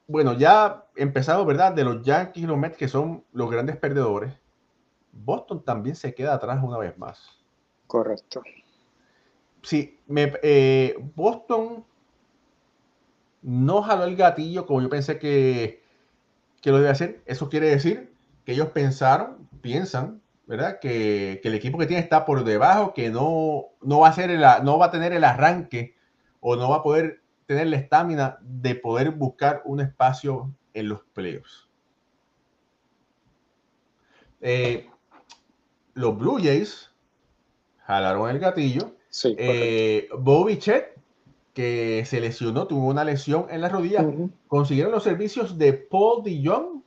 bueno, 0.07 0.35
ya 0.35 0.85
empezamos, 0.97 1.47
¿verdad? 1.47 1.73
De 1.73 1.85
los 1.85 2.03
Yankees 2.03 2.45
y 2.45 2.47
los 2.47 2.59
Mets, 2.59 2.77
que 2.77 2.89
son 2.89 3.25
los 3.33 3.51
grandes 3.51 3.77
perdedores. 3.77 4.38
Boston 5.25 5.65
también 5.65 5.97
se 5.97 6.15
queda 6.15 6.35
atrás 6.35 6.61
una 6.63 6.79
vez 6.79 6.97
más. 6.99 7.39
Correcto. 7.87 8.43
Sí, 9.63 9.99
me, 10.07 10.33
eh, 10.43 10.97
Boston 11.15 11.85
no 13.43 13.83
jaló 13.83 14.05
el 14.05 14.17
gatillo 14.17 14.67
como 14.67 14.83
yo 14.83 14.89
pensé 14.89 15.19
que, 15.19 15.83
que 16.61 16.71
lo 16.71 16.79
debe 16.79 16.91
hacer. 16.91 17.23
Eso 17.27 17.49
quiere 17.49 17.69
decir 17.69 18.15
que 18.45 18.53
ellos 18.53 18.69
pensaron, 18.69 19.49
piensan, 19.61 20.23
¿verdad? 20.47 20.79
Que, 20.81 21.41
que 21.43 21.49
el 21.49 21.55
equipo 21.55 21.79
que 21.79 21.87
tiene 21.87 22.03
está 22.03 22.25
por 22.25 22.45
debajo, 22.45 22.95
que 22.95 23.11
no, 23.11 23.67
no, 23.83 24.01
va 24.01 24.09
a 24.09 24.13
ser 24.13 24.31
el, 24.31 24.41
no 24.63 24.79
va 24.79 24.87
a 24.87 24.91
tener 24.91 25.13
el 25.13 25.25
arranque 25.25 25.95
o 26.41 26.57
no 26.57 26.71
va 26.71 26.77
a 26.77 26.83
poder 26.83 27.23
tener 27.47 27.67
la 27.67 27.77
estamina 27.77 28.39
de 28.43 28.75
poder 28.75 29.11
buscar 29.11 29.63
un 29.65 29.81
espacio 29.81 30.55
en 30.75 30.89
los 30.89 31.01
playoffs. 31.15 31.69
Eh, 34.41 34.89
los 35.99 36.17
Blue 36.17 36.39
Jays 36.41 36.91
jalaron 37.85 38.31
el 38.31 38.39
gatillo. 38.39 38.93
Sí, 39.11 39.35
eh, 39.37 40.09
Bobby 40.17 40.59
Chet, 40.59 40.97
que 41.55 42.05
se 42.07 42.21
lesionó, 42.21 42.69
tuvo 42.69 42.87
una 42.87 43.03
lesión 43.03 43.47
en 43.51 43.61
la 43.61 43.69
rodilla, 43.69 44.03
uh 44.03 44.13
-huh. 44.13 44.31
consiguieron 44.47 44.93
los 44.93 45.03
servicios 45.03 45.59
de 45.59 45.73
Paul 45.73 46.23
DeJong 46.23 46.83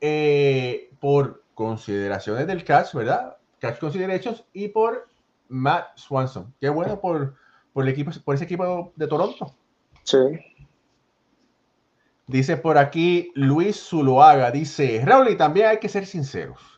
eh, 0.00 0.90
por 0.98 1.42
consideraciones 1.54 2.46
del 2.46 2.64
catch, 2.64 2.94
¿verdad? 2.94 3.36
Catch 3.58 3.78
considerations 3.78 4.44
y 4.54 4.68
por 4.68 5.08
Matt 5.48 5.88
Swanson. 5.96 6.54
Qué 6.58 6.70
bueno 6.70 7.00
por, 7.00 7.34
por 7.74 7.84
el 7.84 7.90
equipo, 7.90 8.12
por 8.24 8.34
ese 8.34 8.44
equipo 8.44 8.92
de 8.96 9.06
Toronto. 9.08 9.54
Sí. 10.04 10.16
Dice 12.26 12.56
por 12.56 12.78
aquí 12.78 13.30
Luis 13.34 13.76
Zuloaga, 13.76 14.50
dice, 14.50 15.02
Raúl, 15.04 15.28
y 15.28 15.36
también 15.36 15.66
hay 15.66 15.78
que 15.78 15.90
ser 15.90 16.06
sinceros. 16.06 16.71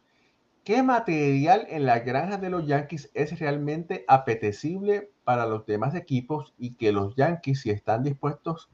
¿Qué 0.64 0.82
material 0.82 1.66
en 1.68 1.84
las 1.84 2.06
granjas 2.06 2.40
de 2.40 2.48
los 2.48 2.66
Yankees 2.66 3.10
es 3.12 3.38
realmente 3.38 4.06
apetecible 4.08 5.10
para 5.22 5.44
los 5.44 5.66
demás 5.66 5.94
equipos 5.94 6.54
y 6.56 6.74
que 6.76 6.90
los 6.90 7.14
Yankees 7.16 7.60
si 7.60 7.70
están 7.70 8.02
dispuestos 8.02 8.70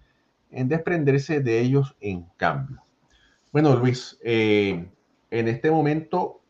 en 0.52 0.68
desprenderse 0.68 1.40
de 1.40 1.58
ellos 1.58 1.96
en 2.00 2.26
cambio? 2.36 2.84
Bueno, 3.50 3.74
Luis, 3.74 4.16
eh, 4.22 4.88
en 5.32 5.48
este 5.48 5.68
momento 5.72 6.42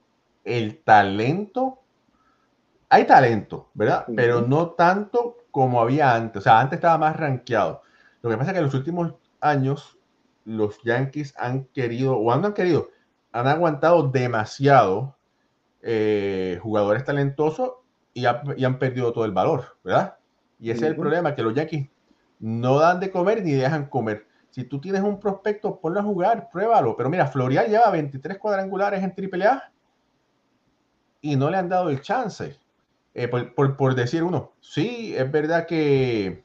el 0.44 0.82
talento, 0.82 1.80
hay 2.90 3.06
talento, 3.06 3.70
¿verdad? 3.72 4.04
Uh 4.08 4.12
-huh. 4.12 4.16
Pero 4.16 4.42
no 4.42 4.72
tanto 4.72 5.38
como 5.50 5.80
había 5.80 6.14
antes. 6.14 6.40
O 6.40 6.42
sea, 6.42 6.60
antes 6.60 6.76
estaba 6.76 6.98
más 6.98 7.16
rankeado. 7.16 7.80
Lo 8.20 8.28
que 8.28 8.36
pasa 8.36 8.50
es 8.50 8.54
que 8.54 8.58
en 8.58 8.64
los 8.66 8.74
últimos 8.74 9.14
años 9.40 9.98
los 10.44 10.82
Yankees 10.82 11.32
han 11.38 11.64
querido, 11.66 12.18
o 12.18 12.36
no 12.36 12.48
han 12.48 12.52
querido, 12.52 12.90
han 13.32 13.46
aguantado 13.46 14.08
demasiado 14.08 15.16
eh, 15.82 16.58
jugadores 16.62 17.04
talentosos 17.04 17.72
y, 18.12 18.26
ha, 18.26 18.42
y, 18.56 18.64
han 18.64 18.78
perdido 18.78 19.12
todo 19.12 19.24
el 19.24 19.32
valor, 19.32 19.76
¿verdad? 19.82 20.16
Y 20.58 20.70
ese 20.70 20.80
uh 20.80 20.82
-huh. 20.82 20.84
es 20.84 20.90
el 20.90 20.96
problema, 20.96 21.34
que 21.34 21.42
los 21.42 21.54
Yankees 21.54 21.88
no 22.38 22.78
dan 22.78 23.00
de 23.00 23.10
comer 23.10 23.44
ni 23.44 23.52
dejan 23.52 23.86
comer. 23.86 24.26
Si 24.50 24.64
tú 24.64 24.80
tienes 24.80 25.02
un 25.02 25.20
prospecto, 25.20 25.80
ponlo 25.80 26.00
a 26.00 26.02
jugar, 26.02 26.48
pruébalo. 26.50 26.96
Pero 26.96 27.08
mira, 27.08 27.26
Florial 27.26 27.68
lleva 27.68 27.90
23 27.90 28.38
cuadrangulares 28.38 29.02
en 29.02 29.14
AAA 29.16 29.72
y 31.20 31.36
no 31.36 31.50
le 31.50 31.56
han 31.56 31.68
dado 31.68 31.90
el 31.90 32.00
chance. 32.00 32.58
Eh, 33.14 33.28
por, 33.28 33.54
por, 33.54 33.76
por, 33.76 33.94
decir 33.94 34.22
uno, 34.22 34.52
sí, 34.60 35.14
es 35.16 35.30
verdad 35.30 35.66
que, 35.66 36.44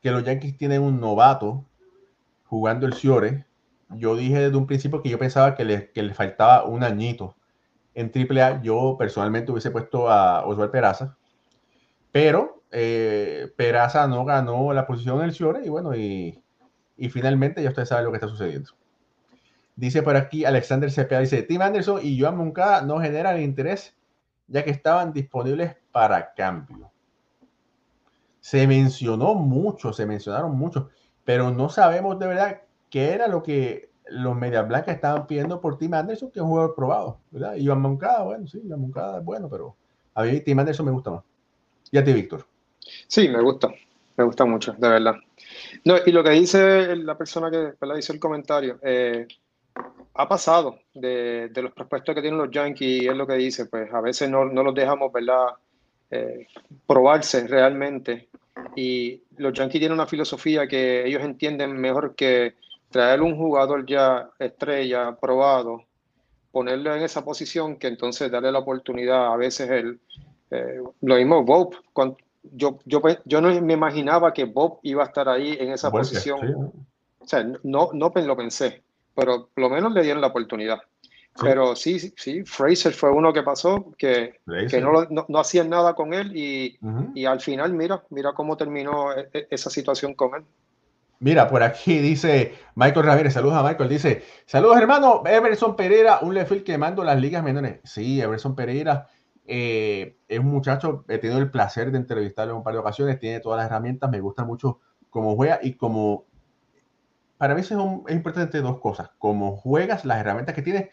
que 0.00 0.10
los 0.10 0.24
Yankees 0.24 0.56
tienen 0.56 0.82
un 0.82 1.00
novato 1.00 1.64
jugando 2.44 2.86
el 2.86 2.94
Ciore. 2.94 3.46
Yo 3.90 4.16
dije 4.16 4.38
desde 4.38 4.56
un 4.56 4.66
principio 4.66 5.02
que 5.02 5.10
yo 5.10 5.18
pensaba 5.18 5.54
que 5.54 5.64
le, 5.64 5.90
que 5.90 6.02
le 6.02 6.14
faltaba 6.14 6.64
un 6.64 6.82
añito 6.82 7.36
en 7.94 8.10
AAA. 8.14 8.62
Yo 8.62 8.96
personalmente 8.98 9.52
hubiese 9.52 9.70
puesto 9.70 10.10
a 10.10 10.46
Oswald 10.46 10.70
Peraza, 10.70 11.16
pero 12.10 12.62
eh, 12.70 13.52
Peraza 13.56 14.06
no 14.06 14.24
ganó 14.24 14.72
la 14.72 14.86
posición 14.86 15.18
en 15.18 15.24
el 15.24 15.34
Ciore 15.34 15.64
y 15.64 15.68
bueno, 15.68 15.94
y, 15.94 16.38
finalmente 17.10 17.62
ya 17.62 17.68
usted 17.70 17.84
sabe 17.84 18.04
lo 18.04 18.10
que 18.10 18.16
está 18.16 18.28
sucediendo. 18.28 18.70
Dice 19.76 20.02
por 20.02 20.16
aquí 20.16 20.44
Alexander 20.44 20.90
Cepeda, 20.90 21.20
dice, 21.20 21.42
Tim 21.42 21.62
Anderson 21.62 22.00
y 22.02 22.20
Joan 22.20 22.36
Moncada 22.36 22.82
no 22.82 23.00
generan 23.00 23.40
interés 23.40 23.96
ya 24.46 24.64
que 24.64 24.70
estaban 24.70 25.12
disponibles 25.12 25.76
para 25.90 26.34
cambio. 26.34 26.90
Se 28.40 28.66
mencionó 28.66 29.34
mucho, 29.34 29.92
se 29.92 30.04
mencionaron 30.04 30.56
mucho, 30.56 30.90
pero 31.24 31.50
no 31.50 31.68
sabemos 31.68 32.18
de 32.18 32.26
verdad 32.26 32.62
qué 32.90 33.12
era 33.12 33.28
lo 33.28 33.42
que 33.42 33.91
los 34.08 34.36
Medias 34.36 34.66
Blancas 34.66 34.94
estaban 34.94 35.26
pidiendo 35.26 35.60
por 35.60 35.78
Tim 35.78 35.94
Anderson, 35.94 36.30
que 36.30 36.38
es 36.38 36.42
un 36.42 36.50
jugador 36.50 36.74
probado, 36.74 37.18
¿verdad? 37.30 37.54
Y 37.56 37.66
Joan 37.66 37.80
Moncada, 37.80 38.22
bueno, 38.24 38.46
sí, 38.46 38.62
Joan 38.66 38.80
Moncada 38.80 39.18
es 39.18 39.24
bueno, 39.24 39.48
pero 39.48 39.76
a 40.14 40.24
mí 40.24 40.40
Tim 40.40 40.58
Anderson 40.58 40.86
me 40.86 40.92
gusta 40.92 41.10
más. 41.10 41.22
¿Y 41.90 41.98
a 41.98 42.04
ti, 42.04 42.12
Víctor? 42.12 42.44
Sí, 43.06 43.28
me 43.28 43.40
gusta, 43.40 43.72
me 44.16 44.24
gusta 44.24 44.44
mucho, 44.44 44.72
de 44.72 44.88
verdad. 44.88 45.16
No, 45.84 45.96
y 46.04 46.12
lo 46.12 46.24
que 46.24 46.30
dice 46.30 46.96
la 46.96 47.16
persona 47.16 47.50
que 47.50 47.74
¿verdad? 47.80 47.96
hizo 47.96 48.12
el 48.12 48.20
comentario, 48.20 48.78
eh, 48.82 49.26
ha 50.14 50.28
pasado 50.28 50.78
de, 50.94 51.48
de, 51.48 51.62
los 51.62 51.72
prospectos 51.72 52.14
que 52.14 52.20
tienen 52.20 52.38
los 52.38 52.50
Yankees, 52.50 53.02
y 53.02 53.08
es 53.08 53.16
lo 53.16 53.26
que 53.26 53.34
dice, 53.34 53.66
pues 53.66 53.92
a 53.92 54.00
veces 54.00 54.28
no, 54.28 54.44
no 54.44 54.62
los 54.62 54.74
dejamos, 54.74 55.12
¿verdad? 55.12 55.48
Eh, 56.10 56.46
probarse 56.86 57.46
realmente. 57.46 58.28
Y 58.76 59.22
los 59.38 59.54
Yankees 59.54 59.80
tienen 59.80 59.94
una 59.94 60.06
filosofía 60.06 60.66
que 60.66 61.06
ellos 61.06 61.22
entienden 61.22 61.72
mejor 61.72 62.14
que 62.14 62.54
traer 62.92 63.20
un 63.20 63.36
jugador 63.36 63.84
ya 63.84 64.30
estrella, 64.38 65.16
probado, 65.20 65.82
ponerlo 66.52 66.94
en 66.94 67.02
esa 67.02 67.24
posición, 67.24 67.76
que 67.76 67.88
entonces 67.88 68.30
darle 68.30 68.52
la 68.52 68.60
oportunidad. 68.60 69.32
A 69.32 69.36
veces 69.36 69.68
el, 69.68 69.98
eh, 70.50 70.80
lo 71.00 71.16
mismo 71.16 71.42
Bob, 71.42 71.74
cuando, 71.92 72.16
yo, 72.42 72.78
yo, 72.84 73.02
yo 73.24 73.40
no 73.40 73.60
me 73.60 73.72
imaginaba 73.72 74.32
que 74.32 74.44
Bob 74.44 74.78
iba 74.82 75.02
a 75.02 75.06
estar 75.06 75.28
ahí 75.28 75.56
en 75.58 75.72
esa 75.72 75.88
bueno, 75.88 76.06
posición. 76.06 76.40
Sí. 76.40 76.52
O 77.18 77.26
sea, 77.26 77.44
no, 77.64 77.90
no 77.92 78.12
lo 78.14 78.36
pensé 78.36 78.82
pero 79.14 79.48
por 79.54 79.62
lo 79.62 79.70
menos 79.70 79.92
le 79.92 80.02
dieron 80.02 80.20
la 80.20 80.28
oportunidad. 80.28 80.80
Sí. 81.34 81.40
Pero 81.42 81.74
sí, 81.74 81.98
sí, 81.98 82.44
Fraser 82.44 82.92
fue 82.92 83.10
uno 83.10 83.32
que 83.32 83.42
pasó, 83.42 83.92
que, 83.96 84.40
que 84.68 84.80
no, 84.82 85.06
no, 85.08 85.24
no, 85.26 85.38
hacían 85.38 85.70
nada 85.70 85.94
con 85.94 86.12
él 86.12 86.36
y, 86.36 86.76
uh 86.82 86.86
-huh. 86.86 87.12
y, 87.14 87.24
al 87.24 87.40
final, 87.40 87.72
mira, 87.72 88.02
mira 88.10 88.32
cómo 88.34 88.56
terminó 88.56 89.14
e, 89.14 89.30
e, 89.32 89.46
esa 89.50 89.70
situación 89.70 90.14
con 90.14 90.34
él. 90.34 90.42
Mira, 91.22 91.46
por 91.46 91.62
aquí 91.62 92.00
dice 92.00 92.52
Michael 92.74 93.06
Ramírez, 93.06 93.34
saludos 93.34 93.54
a 93.54 93.62
Michael, 93.62 93.88
dice, 93.88 94.24
saludos 94.44 94.76
hermano, 94.76 95.22
Everson 95.24 95.76
Pereira, 95.76 96.18
un 96.20 96.34
lefil 96.34 96.64
que 96.64 96.76
mando 96.76 97.04
las 97.04 97.20
ligas 97.20 97.44
menores. 97.44 97.78
Sí, 97.84 98.20
Everson 98.20 98.56
Pereira 98.56 99.06
eh, 99.46 100.16
es 100.26 100.40
un 100.40 100.46
muchacho, 100.46 101.04
he 101.08 101.18
tenido 101.18 101.38
el 101.38 101.48
placer 101.48 101.92
de 101.92 101.98
entrevistarlo 101.98 102.54
en 102.54 102.56
un 102.56 102.64
par 102.64 102.74
de 102.74 102.80
ocasiones, 102.80 103.20
tiene 103.20 103.38
todas 103.38 103.58
las 103.58 103.66
herramientas, 103.66 104.10
me 104.10 104.18
gusta 104.18 104.44
mucho 104.44 104.80
cómo 105.10 105.36
juega 105.36 105.60
y 105.62 105.74
como 105.74 106.26
para 107.38 107.54
mí 107.54 107.60
es, 107.60 107.70
un, 107.70 108.02
es, 108.08 108.16
importante 108.16 108.60
dos 108.60 108.80
cosas, 108.80 109.10
cómo 109.18 109.56
juegas, 109.56 110.04
las 110.04 110.18
herramientas 110.18 110.56
que 110.56 110.62
tienes 110.62 110.88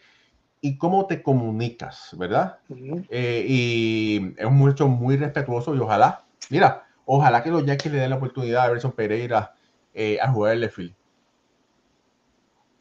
y 0.60 0.78
cómo 0.78 1.06
te 1.08 1.24
comunicas, 1.24 2.14
¿verdad? 2.16 2.60
Uh 2.68 2.74
-huh. 2.76 3.06
eh, 3.10 3.44
y 3.48 4.34
es 4.38 4.46
un 4.46 4.54
muchacho 4.54 4.86
muy 4.86 5.16
respetuoso 5.16 5.74
y 5.74 5.80
ojalá, 5.80 6.24
mira, 6.50 6.84
ojalá 7.04 7.42
que 7.42 7.50
los 7.50 7.66
Yankees 7.66 7.92
le 7.92 7.98
den 7.98 8.10
la 8.10 8.16
oportunidad 8.16 8.62
a 8.62 8.66
Everson 8.68 8.92
Pereira 8.92 9.54
eh, 9.94 10.18
a 10.20 10.30
jugar 10.32 10.54
el 10.54 10.70
field. 10.70 10.94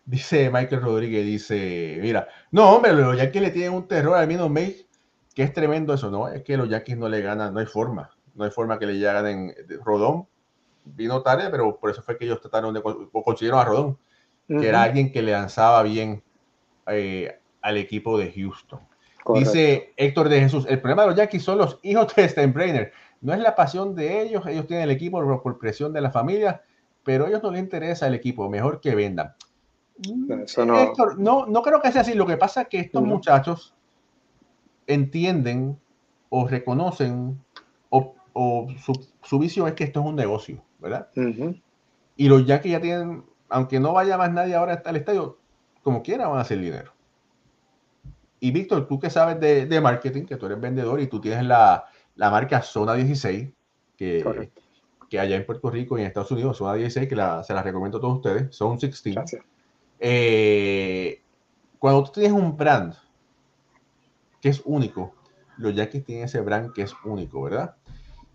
Dice 0.06 0.50
Michael 0.50 0.82
Rodríguez, 0.82 1.26
dice, 1.26 2.00
mira, 2.02 2.28
no, 2.52 2.72
hombre, 2.72 2.94
los 2.94 3.16
Yankees 3.16 3.42
le 3.42 3.52
tienen 3.52 3.74
un 3.74 3.88
terror 3.88 4.18
al 4.18 4.28
Mino 4.28 4.50
May, 4.50 4.86
que 5.36 5.44
es 5.44 5.54
tremendo 5.54 5.94
eso, 5.94 6.10
¿no? 6.10 6.28
Es 6.28 6.44
que 6.44 6.58
los 6.58 6.68
Yankees 6.68 6.98
no 6.98 7.08
le 7.08 7.22
ganan, 7.22 7.54
no 7.54 7.60
hay 7.60 7.68
forma, 7.68 8.10
no 8.34 8.44
hay 8.44 8.52
forma 8.52 8.80
que 8.80 8.88
le 8.88 8.94
lleguen 8.94 9.26
en 9.26 9.56
Rodón, 9.84 10.28
vino 10.84 11.22
tarde, 11.22 11.50
pero 11.52 11.78
por 11.80 11.92
eso 11.92 12.02
fue 12.02 12.18
que 12.18 12.26
ellos 12.26 12.42
trataron 12.42 12.74
de 12.74 12.82
o 12.84 13.24
consiguieron 13.24 13.60
a 13.60 13.66
Rodón, 13.66 13.86
uh 14.50 14.54
-huh. 14.54 14.62
que 14.62 14.68
era 14.68 14.82
alguien 14.82 15.12
que 15.12 15.22
le 15.22 15.32
lanzaba 15.32 15.84
bien 15.84 16.24
eh, 16.88 17.40
al 17.62 17.78
equipo 17.78 18.18
de 18.18 18.32
Houston. 18.32 18.80
Correcto. 19.24 19.52
Dice 19.52 19.94
Héctor 19.96 20.30
de 20.30 20.40
Jesús, 20.40 20.66
el 20.68 20.82
problema 20.82 21.04
de 21.04 21.10
los 21.10 21.18
Yankees 21.18 21.44
son 21.44 21.60
los 21.60 21.80
hijos 21.84 22.16
de 22.16 22.28
Steinbrenner. 22.28 22.94
No 23.22 23.34
es 23.34 23.40
la 23.40 23.56
pasión 23.56 23.94
de 23.94 24.22
ellos, 24.22 24.46
ellos 24.48 24.66
tienen 24.66 24.86
el 24.86 24.92
equipo 24.92 25.22
por 25.44 25.60
presión 25.60 25.94
de 25.94 26.02
la 26.02 26.10
familia, 26.10 26.64
pero 27.04 27.26
a 27.26 27.30
ellos 27.30 27.44
no 27.44 27.52
les 27.52 27.62
interesa 27.62 28.08
el 28.08 28.14
equipo, 28.14 28.50
mejor 28.50 28.80
que 28.82 28.96
vendan. 28.96 29.34
Eso 30.44 30.66
no... 30.66 30.80
Héctor, 30.80 31.20
no, 31.20 31.46
no 31.46 31.62
creo 31.62 31.82
que 31.82 31.92
sea 31.92 32.02
así. 32.02 32.14
Lo 32.14 32.26
que 32.26 32.38
pasa 32.38 32.64
es 32.64 32.68
que 32.68 32.80
estos 32.80 33.04
muchachos 33.04 33.74
entienden 34.88 35.78
o 36.30 36.48
reconocen 36.48 37.40
o, 37.90 38.16
o 38.34 38.68
su, 38.84 39.08
su, 39.24 39.40
visión 39.40 39.68
es 39.68 39.74
que 39.74 39.84
esto 39.84 40.00
es 40.00 40.06
un 40.06 40.16
negocio, 40.16 40.64
¿verdad? 40.80 41.10
Uh 41.16 41.22
-huh. 41.22 41.62
Y 42.16 42.28
los 42.28 42.46
Yankees 42.46 42.72
ya 42.72 42.82
tienen, 42.82 43.24
aunque 43.50 43.80
no 43.80 43.94
vaya 43.94 44.18
más 44.18 44.32
nadie 44.32 44.56
ahora 44.56 44.82
al 44.86 44.96
estadio, 44.96 45.38
como 45.84 46.04
quiera 46.04 46.28
van 46.28 46.38
a 46.38 46.42
hacer 46.42 46.60
dinero. 46.60 46.92
Y 48.40 48.52
Víctor, 48.52 48.88
tú 48.88 49.00
que 49.00 49.10
sabes 49.10 49.40
de, 49.40 49.66
de, 49.66 49.82
marketing, 49.82 50.26
que 50.26 50.38
tú 50.38 50.46
eres 50.46 50.62
vendedor 50.62 51.02
y 51.02 51.08
tú 51.08 51.20
tienes 51.20 51.44
la, 51.46 51.86
la 52.16 52.30
marca 52.30 52.62
Zona 52.62 52.94
16, 52.94 53.50
que, 53.98 54.24
Correcto. 54.24 54.62
Que 55.10 55.20
allá 55.20 55.36
en 55.36 55.46
Puerto 55.46 55.70
Rico 55.70 55.98
y 55.98 56.02
en 56.02 56.08
Estados 56.08 56.32
Unidos, 56.32 56.58
zona 56.58 56.76
16, 56.76 57.08
que 57.10 57.16
la- 57.16 57.44
se 57.44 57.54
las 57.54 57.64
recomiendo 57.64 57.98
a 57.98 58.02
todos 58.02 58.18
ustedes, 58.18 58.56
son 58.56 58.78
16. 58.78 59.16
Gracias. 59.16 59.44
Eh, 60.00 61.22
cuando 61.80 62.04
tú 62.06 62.12
tienes 62.14 62.32
un 62.32 62.56
brand 62.56 62.94
que 64.42 64.50
es 64.50 64.62
único, 64.66 65.14
los 65.58 65.74
Yankees 65.76 66.06
tienen 66.06 66.26
ese 66.26 66.40
brand 66.42 66.72
que 66.74 66.84
es 66.84 66.94
único, 67.04 67.42
¿verdad? 67.42 67.76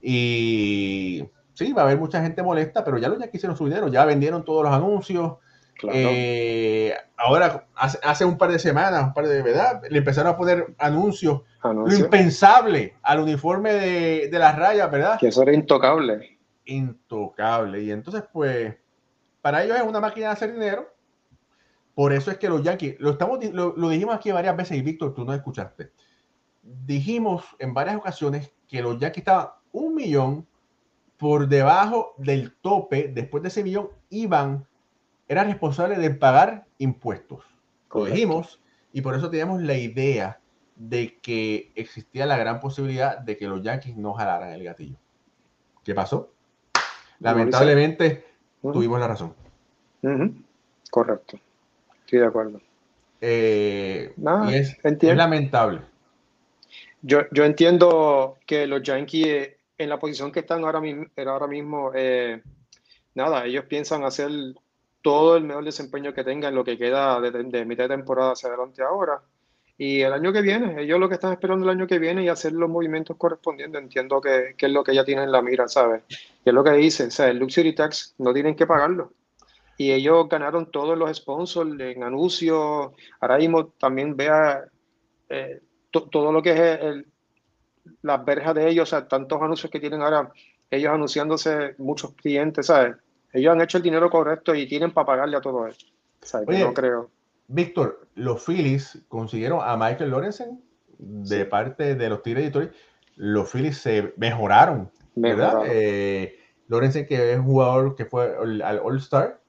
Y 0.03 1.25
sí, 1.55 1.73
va 1.73 1.83
a 1.83 1.85
haber 1.87 1.99
mucha 1.99 2.21
gente 2.23 2.43
molesta, 2.43 2.85
pero 2.85 2.99
ya 2.99 3.09
los 3.09 3.19
Yankees 3.19 3.37
hicieron 3.37 3.57
su 3.57 3.65
dinero, 3.65 3.89
ya 3.89 4.05
vendieron 4.05 4.45
todos 4.45 4.65
los 4.65 4.73
anuncios. 4.73 5.35
Claro. 5.79 5.99
Eh, 6.01 6.95
ahora, 7.17 7.67
hace, 7.75 7.99
hace 8.03 8.25
un 8.25 8.37
par 8.39 8.51
de 8.53 8.59
semanas, 8.59 9.03
un 9.05 9.15
par 9.15 9.27
de, 9.27 9.43
¿verdad? 9.43 9.83
Le 9.89 9.99
empezaron 9.99 10.33
a 10.33 10.37
poner 10.37 10.75
anuncios, 10.79 11.41
lo 11.63 11.87
impensable 12.05 12.95
al 13.03 13.21
uniforme 13.21 13.73
de, 13.73 14.29
de 14.29 14.39
las 14.39 14.57
rayas, 14.57 14.91
¿verdad? 14.91 15.19
Que 15.19 15.29
eso 15.29 15.43
era 15.43 15.53
intocable. 15.55 16.34
Intocable. 16.65 17.83
Y 17.83 17.91
entonces, 17.91 18.25
pues, 18.33 18.77
para 19.43 19.63
ellos 19.63 19.77
es 19.77 19.83
una 19.83 20.01
máquina 20.01 20.27
de 20.27 20.33
hacer 20.33 20.53
dinero. 20.53 20.93
Por 21.95 22.13
eso 22.13 22.31
es 22.31 22.39
que 22.39 22.49
los 22.49 22.63
Yankees, 22.63 22.97
lo, 22.99 23.11
estamos, 23.11 23.45
lo, 23.53 23.77
lo 23.77 23.89
dijimos 23.89 24.17
aquí 24.17 24.33
varias 24.33 24.57
veces 24.57 24.77
y 24.77 24.83
Víctor, 24.83 25.15
tú 25.15 25.25
no 25.25 25.33
escuchaste. 25.33 25.93
Dijimos 26.63 27.45
en 27.59 27.73
varias 27.73 27.97
ocasiones 27.97 28.53
que 28.67 28.83
los 28.83 28.99
Yankees 28.99 29.19
estaban 29.23 29.49
un 29.71 29.95
millón 29.95 30.47
por 31.19 31.49
debajo 31.49 32.15
del 32.19 32.55
tope. 32.57 33.09
Después 33.09 33.43
de 33.43 33.49
ese 33.49 33.63
millón, 33.63 33.91
iban, 34.11 34.67
eran 35.29 35.47
responsables 35.47 35.99
de 35.99 36.11
pagar 36.11 36.67
impuestos. 36.79 37.41
Lo 37.41 37.89
Correcto. 38.01 38.15
dijimos 38.15 38.61
y 38.93 39.01
por 39.01 39.15
eso 39.15 39.31
teníamos 39.31 39.63
la 39.63 39.75
idea 39.75 40.41
de 40.77 41.19
que 41.21 41.73
existía 41.77 42.27
la 42.27 42.37
gran 42.37 42.61
posibilidad 42.61 43.19
de 43.19 43.37
que 43.37 43.47
los 43.47 43.63
Yankees 43.63 43.97
no 43.97 44.15
jalaran 44.15 44.53
el 44.53 44.65
gatillo. 44.65 44.97
¿Qué 45.85 45.95
pasó? 45.95 46.34
Lamentablemente 47.25 48.25
tuvimos 48.61 49.01
la 49.01 49.09
razón. 49.09 49.35
Correcto. 50.91 51.39
Estoy 52.01 52.19
de 52.19 52.27
acuerdo. 52.27 52.61
Eh, 53.21 54.13
y 54.17 54.55
es, 54.55 54.77
lamentable. 55.17 55.81
Yo, 57.01 57.21
yo 57.33 57.45
entiendo 57.45 58.37
que 58.47 58.67
los 58.67 58.83
Yankees, 58.83 59.27
eh, 59.27 59.57
en 59.79 59.89
la 59.89 59.99
posición 59.99 60.31
que 60.31 60.41
están 60.41 60.65
ahora 60.65 60.81
mismo, 60.81 61.07
ahora 61.27 61.47
mismo 61.47 61.91
eh, 61.95 62.43
nada, 63.15 63.47
ellos 63.47 63.65
piensan 63.65 64.05
hacer 64.05 64.31
todo 65.01 65.39
el 65.39 65.45
mejor 65.45 65.65
desempeño 65.65 66.13
que 66.13 66.25
tengan, 66.25 66.55
lo 66.55 66.65
que 66.65 66.77
queda 66.77 67.21
de, 67.21 67.31
de 67.31 67.65
mitad 67.65 67.85
de 67.85 67.97
temporada 67.97 68.33
hacia 68.33 68.51
adelante 68.51 68.83
ahora. 68.83 69.23
Y 69.77 70.03
el 70.03 70.13
año 70.13 70.33
que 70.33 70.41
viene, 70.41 70.83
ellos 70.83 71.01
lo 71.01 71.09
que 71.09 71.15
están 71.15 71.33
esperando 71.33 71.65
el 71.65 71.71
año 71.71 71.87
que 71.87 71.99
viene 71.99 72.23
y 72.23 72.29
hacer 72.29 72.53
los 72.53 72.71
movimientos 72.71 73.17
correspondientes. 73.17 73.83
Entiendo 73.83 74.21
que, 74.21 74.55
que 74.57 74.67
es 74.67 74.73
lo 74.73 74.85
que 74.85 74.95
ya 74.95 75.05
tienen 75.05 75.25
en 75.25 75.33
la 75.33 75.43
mira, 75.43 75.67
¿sabes? 75.67 76.03
Y 76.09 76.49
es 76.49 76.55
lo 76.55 76.63
que 76.63 76.71
dicen, 76.73 77.09
o 77.09 77.11
sea, 77.11 77.29
el 77.29 77.39
Luxury 77.39 77.75
Tax 77.75 78.15
no 78.19 78.33
tienen 78.33 78.55
que 78.55 78.67
pagarlo. 78.67 79.13
Y 79.77 79.91
ellos 79.91 80.29
ganaron 80.29 80.71
todos 80.71 80.97
los 80.97 81.15
sponsors 81.17 81.71
en 81.81 82.05
anuncios. 82.05 82.93
Ahora 83.21 83.39
mismo 83.39 83.67
también 83.67 84.17
vea 84.17 84.65
eh, 85.29 85.61
to- 85.91 86.09
todo 86.09 86.31
lo 86.31 86.41
que 86.43 86.53
es 86.53 86.81
el- 86.83 87.07
las 88.03 88.25
verjas 88.25 88.55
de 88.55 88.69
ellos, 88.69 88.89
o 88.89 88.91
sea, 88.91 89.09
tantos 89.09 89.41
anuncios 89.43 89.71
que 89.73 89.81
tienen 89.81 90.03
ahora, 90.03 90.31
ellos 90.71 90.93
anunciándose 90.93 91.75
muchos 91.79 92.13
clientes, 92.15 92.67
¿sabes? 92.67 92.97
Ellos 93.33 93.53
han 93.53 93.61
hecho 93.61 93.79
el 93.79 93.83
dinero 93.83 94.09
correcto 94.11 94.55
y 94.55 94.69
tienen 94.69 94.93
para 94.93 95.07
pagarle 95.07 95.37
a 95.37 95.41
todo 95.41 95.67
eso. 95.67 95.87
O 96.23 96.27
sea, 96.27 96.41
que 96.45 96.53
Oye, 96.53 96.65
no 96.65 96.73
creo. 96.73 97.11
Víctor, 97.49 98.07
los 98.15 98.45
Phillies 98.45 99.03
consiguieron 99.09 99.61
a 99.63 99.77
Michael 99.77 100.11
Lorenzen 100.11 100.63
de 100.99 101.39
Sí. 101.41 101.45
parte 101.45 101.95
de 101.95 102.09
los 102.09 102.23
Tigres 102.23 102.43
de 102.43 102.47
Detroit. 102.51 102.73
Los 103.17 103.51
Phillies 103.51 103.79
se 103.79 104.15
mejoraron, 104.17 104.91
¿verdad? 105.15 105.47
Mejoraron. 105.55 105.69
Eh, 105.71 106.37
Lorenzen, 106.69 107.07
que 107.07 107.33
es 107.35 107.41
jugador 107.41 107.95
que 107.95 108.07
fue 108.07 108.35
al 108.37 108.63
al 108.63 108.79
All-Star, 108.81 109.41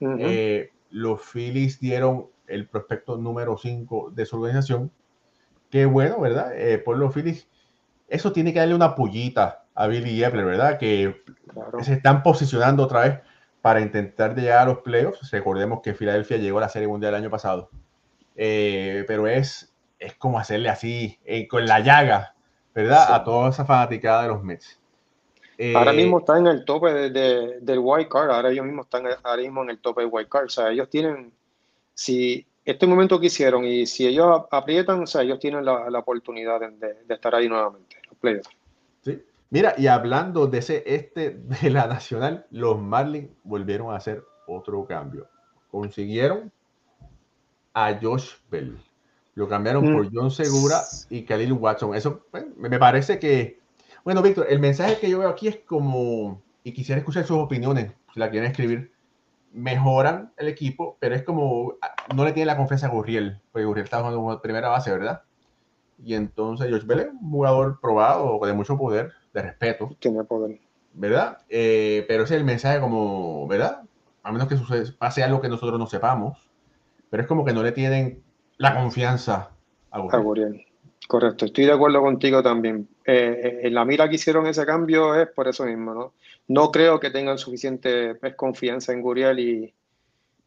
eh, 0.00 0.70
los 0.90 1.20
Phillies 1.22 1.80
dieron 1.80 2.26
el 2.46 2.68
prospecto 2.68 3.16
número 3.16 3.56
5 3.58 4.10
de 4.14 4.24
su 4.26 4.36
organización. 4.36 4.90
Qué 5.70 5.86
bueno, 5.86 6.20
¿verdad? 6.20 6.52
Eh, 6.56 6.78
por 6.78 6.96
los 6.96 7.12
Phillies, 7.14 7.48
eso 8.08 8.32
tiene 8.32 8.52
que 8.52 8.58
darle 8.60 8.74
una 8.74 8.94
pullita 8.94 9.64
a 9.74 9.86
Billy 9.86 10.22
Epler, 10.24 10.44
¿verdad? 10.44 10.78
Que 10.78 11.22
Claro. 11.52 11.82
se 11.82 11.94
están 11.94 12.22
posicionando 12.22 12.84
otra 12.84 13.00
vez 13.02 13.20
para 13.62 13.80
intentar 13.80 14.34
llegar 14.34 14.60
a 14.62 14.64
los 14.66 14.78
playoffs. 14.78 15.30
Recordemos 15.30 15.80
que 15.82 15.94
Filadelfia 15.94 16.36
llegó 16.38 16.58
a 16.58 16.62
la 16.62 16.68
Serie 16.68 16.88
Mundial 16.88 17.14
el 17.14 17.20
año 17.20 17.30
pasado. 17.30 17.70
Eh, 18.36 19.04
pero 19.06 19.26
es, 19.26 19.72
es 19.98 20.14
como 20.14 20.38
hacerle 20.38 20.68
así, 20.70 21.18
eh, 21.24 21.46
con 21.46 21.66
la 21.66 21.80
llaga, 21.80 22.34
¿verdad? 22.74 23.06
Sí. 23.06 23.12
A 23.14 23.24
toda 23.24 23.50
esa 23.50 23.64
fanaticada 23.64 24.22
de 24.22 24.28
los 24.28 24.42
Mets. 24.42 24.78
Eh, 25.58 25.74
Ahora 25.76 25.92
mismo 25.92 26.20
están 26.20 26.46
en 26.46 26.46
el 26.46 26.64
tope 26.64 26.90
de, 26.90 27.10
de- 27.10 27.60
del 27.60 27.80
wild 27.80 28.08
card, 28.08 28.30
ahora 28.30 28.50
ellos 28.50 28.64
mismos 28.64 28.86
están 28.86 29.04
ahora 29.22 29.42
mismo 29.42 29.62
en 29.62 29.70
el 29.70 29.78
tope 29.78 30.00
del 30.00 30.10
wild 30.10 30.28
card, 30.28 30.46
o 30.46 30.48
sea, 30.48 30.70
ellos 30.70 30.88
tienen, 30.88 31.32
si 31.92 32.46
este 32.64 32.86
momento 32.86 33.20
que 33.20 33.26
hicieron 33.26 33.66
y 33.66 33.84
si 33.84 34.06
ellos 34.06 34.42
aprietan, 34.50 35.02
o 35.02 35.06
sea, 35.06 35.20
ellos 35.20 35.38
tienen 35.38 35.62
la, 35.66 35.90
la 35.90 35.98
oportunidad 35.98 36.60
de, 36.60 36.70
de- 36.70 37.04
de 37.04 37.14
estar 37.14 37.34
ahí 37.34 37.46
nuevamente, 37.46 37.96
los 38.08 38.16
playoffs. 38.18 38.48
Sí. 39.02 39.22
Mira, 39.50 39.74
y 39.76 39.88
hablando 39.88 40.46
de 40.46 40.58
ese 40.58 40.82
este 40.86 41.30
de 41.62 41.70
la 41.70 41.86
Nacional, 41.86 42.46
los 42.50 42.78
Marlins 42.80 43.30
volvieron 43.42 43.92
a 43.92 43.96
hacer 43.96 44.24
otro 44.46 44.84
cambio. 44.86 45.26
Consiguieron 45.70 46.52
a 47.74 47.98
Josh 48.00 48.32
Bell. 48.50 48.78
Lo 49.34 49.48
cambiaron 49.48 49.88
Mm. 49.88 49.96
por 49.96 50.08
John 50.12 50.30
Segura 50.30 50.80
y 51.08 51.24
Khalil 51.24 51.52
Watson. 51.52 51.94
Eso 51.94 52.24
pues, 52.30 52.44
me 52.56 52.78
parece 52.78 53.18
que. 53.18 53.60
Bueno, 54.04 54.22
Víctor, 54.22 54.46
el 54.48 54.58
mensaje 54.58 54.98
que 54.98 55.10
yo 55.10 55.18
veo 55.18 55.28
aquí 55.28 55.48
es 55.48 55.56
como. 55.66 56.42
Y 56.62 56.72
quisiera 56.72 56.98
escuchar 56.98 57.24
sus 57.24 57.38
opiniones, 57.38 57.92
si 58.12 58.20
la 58.20 58.30
quieren 58.30 58.50
escribir. 58.50 58.92
Mejoran 59.52 60.32
el 60.36 60.48
equipo, 60.48 60.96
pero 61.00 61.14
es 61.14 61.22
como. 61.22 61.74
ah, 61.80 61.94
No 62.14 62.24
le 62.24 62.32
tiene 62.32 62.46
la 62.46 62.56
confianza 62.56 62.86
a 62.86 62.90
Gurriel, 62.90 63.40
porque 63.50 63.64
Gurriel 63.66 63.84
está 63.84 63.98
jugando 63.98 64.18
como 64.20 64.40
primera 64.40 64.68
base, 64.68 64.90
¿verdad? 64.90 65.22
Y 66.02 66.14
entonces 66.14 66.70
Josh 66.70 66.84
Bell 66.86 67.00
es 67.00 67.08
un 67.08 67.30
jugador 67.30 67.78
probado, 67.80 68.38
de 68.44 68.52
mucho 68.52 68.76
poder, 68.78 69.12
de 69.32 69.42
respeto. 69.42 69.96
Tiene 69.98 70.24
poder. 70.24 70.58
¿verdad? 70.92 71.38
Eh, 71.48 72.04
pero 72.08 72.24
ese 72.24 72.34
es 72.34 72.40
el 72.40 72.46
mensaje 72.46 72.80
como, 72.80 73.46
¿verdad? 73.46 73.82
A 74.22 74.32
menos 74.32 74.48
que 74.48 74.56
suceda, 74.56 74.84
pase 74.98 75.22
algo 75.22 75.40
que 75.40 75.48
nosotros 75.48 75.78
no 75.78 75.86
sepamos, 75.86 76.38
pero 77.08 77.22
es 77.22 77.28
como 77.28 77.44
que 77.44 77.52
no 77.52 77.62
le 77.62 77.72
tienen 77.72 78.22
la 78.56 78.74
confianza 78.74 79.50
a. 79.90 80.00
Gurriel. 80.00 80.66
Correcto, 81.08 81.46
estoy 81.46 81.64
de 81.64 81.72
acuerdo 81.72 82.00
contigo 82.02 82.42
también. 82.42 82.88
Eh, 83.04 83.40
eh, 83.42 83.60
en 83.64 83.74
la 83.74 83.84
mira 83.84 84.08
que 84.08 84.14
hicieron 84.14 84.46
ese 84.46 84.64
cambio 84.64 85.14
es 85.14 85.28
por 85.28 85.48
eso 85.48 85.64
mismo, 85.64 85.92
¿no? 85.92 86.12
No 86.46 86.70
creo 86.70 87.00
que 87.00 87.10
tengan 87.10 87.38
suficiente 87.38 88.14
pues, 88.14 88.34
confianza 88.36 88.92
en 88.92 89.02
Gurriel 89.02 89.38
y 89.40 89.74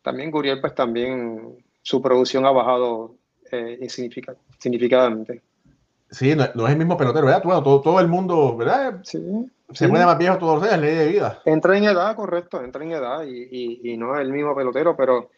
también 0.02 0.32
Gurriel, 0.32 0.62
pues 0.62 0.74
también 0.76 1.58
su 1.82 2.02
producción 2.02 2.46
ha 2.46 2.52
bajado 2.52 3.16
eh, 3.52 3.88
significativamente. 3.90 5.42
Sí, 6.14 6.36
no, 6.36 6.46
no 6.54 6.66
es 6.68 6.72
el 6.72 6.78
mismo 6.78 6.96
pelotero, 6.96 7.26
¿verdad? 7.26 7.42
Bueno, 7.44 7.64
todo, 7.64 7.82
todo 7.82 8.00
el 8.00 8.08
mundo, 8.08 8.56
¿verdad? 8.56 9.00
Sí, 9.04 9.20
Se 9.74 9.86
sí. 9.86 9.92
pone 9.92 10.06
más 10.06 10.18
viejo 10.18 10.38
todos 10.38 10.60
los 10.60 10.64
días, 10.64 10.80
ley 10.80 10.96
de 10.96 11.08
vida. 11.08 11.40
Entra 11.46 11.78
en 11.78 11.86
edad, 11.86 12.16
correcto, 12.16 12.64
entra 12.64 12.84
en 12.84 12.92
edad 12.92 13.24
y, 13.26 13.48
y- 13.52 13.94
y 13.94 13.98
no 13.98 14.16
es 14.16 14.22
el 14.22 14.32
mismo 14.32 14.56
pelotero, 14.56 14.96
pero 14.96 15.32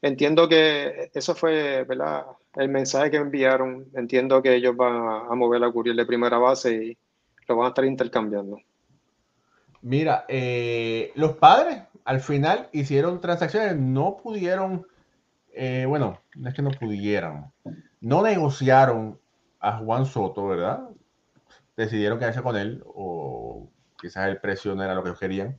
entiendo 0.00 0.48
que 0.48 1.10
eso 1.12 1.34
fue, 1.34 1.84
¿verdad? 1.84 2.24
El 2.56 2.68
mensaje 2.70 3.10
que 3.10 3.18
enviaron. 3.18 3.86
Entiendo 3.94 4.42
que 4.42 4.54
ellos 4.54 4.74
van 4.76 4.96
a, 4.96 5.34
mover 5.34 5.62
a 5.62 5.66
Gurriel 5.68 5.96
de 5.96 6.06
primera 6.06 6.38
base 6.38 6.72
y 6.72 6.98
lo 7.46 7.56
van 7.56 7.66
a 7.66 7.68
estar 7.68 7.84
intercambiando. 7.84 8.58
Mira, 9.82 10.24
eh, 10.28 11.12
los 11.14 11.36
padres 11.36 11.82
al 12.04 12.20
final 12.20 12.68
hicieron 12.72 13.20
transacciones, 13.20 13.76
no 13.76 14.16
pudieron, 14.16 14.86
eh, 15.52 15.84
bueno, 15.88 16.18
no 16.36 16.48
es 16.48 16.54
que 16.54 16.62
no 16.62 16.70
pudieran, 16.70 17.52
no 18.00 18.22
negociaron 18.22 19.18
a 19.62 19.78
Juan 19.78 20.04
Soto, 20.04 20.46
¿verdad? 20.48 20.88
Decidieron 21.76 22.18
quedarse 22.18 22.42
con 22.42 22.56
él 22.56 22.82
o 22.86 23.70
quizás 23.98 24.28
el 24.28 24.38
precio 24.38 24.74
no 24.74 24.82
era 24.82 24.94
lo 24.94 25.04
que 25.04 25.14
querían. 25.14 25.58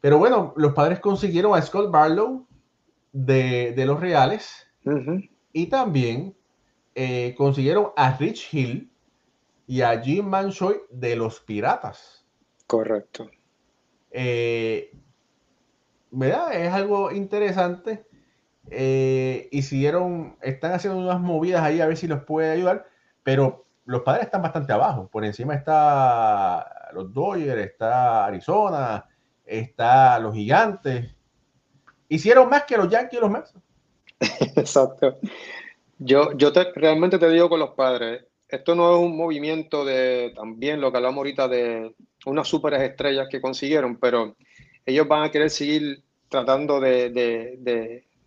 Pero 0.00 0.18
bueno, 0.18 0.54
los 0.56 0.72
padres 0.72 0.98
consiguieron 0.98 1.54
a 1.54 1.62
Scott 1.62 1.90
Barlow 1.90 2.46
de, 3.12 3.72
de 3.76 3.86
los 3.86 4.00
Reales 4.00 4.66
y 5.52 5.66
también 5.66 6.34
eh, 6.94 7.34
consiguieron 7.36 7.88
a 7.96 8.16
Rich 8.16 8.52
Hill 8.52 8.90
y 9.66 9.82
a 9.82 10.00
Jim 10.00 10.26
Manchoy 10.26 10.80
de 10.90 11.14
los 11.14 11.40
Piratas. 11.40 12.26
Correcto. 12.66 13.30
Eh, 14.10 14.90
¿verdad? 16.10 16.54
Es 16.54 16.72
algo 16.72 17.12
interesante. 17.12 18.07
Eh, 18.70 19.48
hicieron, 19.50 20.36
están 20.42 20.72
haciendo 20.72 20.98
unas 20.98 21.20
movidas 21.20 21.62
ahí 21.62 21.80
a 21.80 21.86
ver 21.86 21.96
si 21.96 22.06
los 22.06 22.22
puede 22.24 22.50
ayudar, 22.50 22.86
pero 23.22 23.66
los 23.84 24.02
padres 24.02 24.24
están 24.26 24.42
bastante 24.42 24.72
abajo. 24.72 25.08
Por 25.10 25.24
encima 25.24 25.54
está 25.54 26.90
los 26.92 27.12
Dodgers, 27.12 27.62
está 27.62 28.26
Arizona, 28.26 29.06
está 29.44 30.18
los 30.18 30.34
Gigantes. 30.34 31.14
Hicieron 32.08 32.48
más 32.48 32.64
que 32.64 32.76
los 32.76 32.88
Yankees 32.88 33.18
y 33.18 33.20
los 33.20 33.30
Mets. 33.30 33.54
Exacto. 34.56 35.18
Yo, 35.98 36.36
yo 36.36 36.52
te- 36.52 36.72
realmente 36.74 37.18
te 37.18 37.28
digo 37.30 37.48
con 37.48 37.60
los 37.60 37.70
padres, 37.70 38.24
esto 38.48 38.74
no 38.74 38.94
es 38.94 39.00
un 39.00 39.16
movimiento 39.16 39.84
de 39.84 40.32
también 40.34 40.80
lo 40.80 40.90
que 40.90 40.96
hablamos 40.98 41.18
ahorita 41.18 41.48
de 41.48 41.94
unas 42.26 42.48
superestrellas 42.48 43.28
que 43.28 43.40
consiguieron, 43.40 43.96
pero 43.98 44.36
ellos 44.86 45.06
van 45.08 45.24
a 45.24 45.30
querer 45.30 45.50
seguir 45.50 46.02
tratando 46.28 46.80
de, 46.80 47.10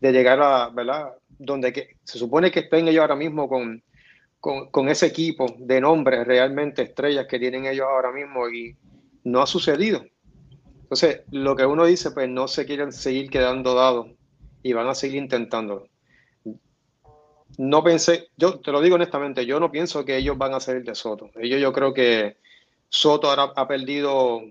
llegar 0.02 0.42
a, 0.42 0.70
¿verdad? 0.70 1.14
Donde 1.38 1.72
que, 1.72 1.98
se 2.04 2.18
supone 2.18 2.52
que 2.52 2.62
estén 2.62 2.88
ellos 2.88 3.02
ahora 3.02 3.16
mismo 3.16 3.48
con, 3.48 3.84
con, 4.40 4.72
con, 4.72 4.90
ese 4.90 5.06
equipo 5.06 5.46
de 5.60 5.80
nombres 5.82 6.26
realmente 6.26 6.82
estrellas 6.82 7.28
que 7.28 7.40
tienen 7.40 7.66
ellos 7.66 7.86
ahora 7.88 8.12
mismo 8.12 8.50
y 8.50 8.76
no 9.24 9.42
ha 9.42 9.48
sucedido. 9.48 10.04
Entonces, 10.82 11.22
lo 11.32 11.56
que 11.56 11.66
uno 11.66 11.86
dice, 11.86 12.12
pues 12.12 12.28
no 12.28 12.48
se 12.48 12.66
quieren 12.66 12.92
seguir 12.92 13.30
quedando 13.30 13.76
dados 13.76 14.08
y 14.64 14.74
van 14.74 14.88
a 14.88 14.96
seguir 14.96 15.18
intentándolo. 15.18 15.88
No 17.58 17.84
pensé, 17.84 18.30
yo 18.38 18.60
te 18.60 18.72
lo 18.72 18.82
digo 18.82 18.96
honestamente, 18.96 19.46
yo 19.46 19.60
no 19.60 19.72
pienso 19.72 20.06
que 20.06 20.18
ellos 20.18 20.38
van 20.38 20.54
a 20.54 20.60
salir 20.60 20.84
de 20.84 20.96
Soto. 20.96 21.30
Ellos 21.36 21.62
yo 21.62 21.72
creo 21.74 21.94
que 21.94 22.38
Soto 22.90 23.30
ahora 23.30 23.54
ha 23.56 23.68
perdido 23.68 24.42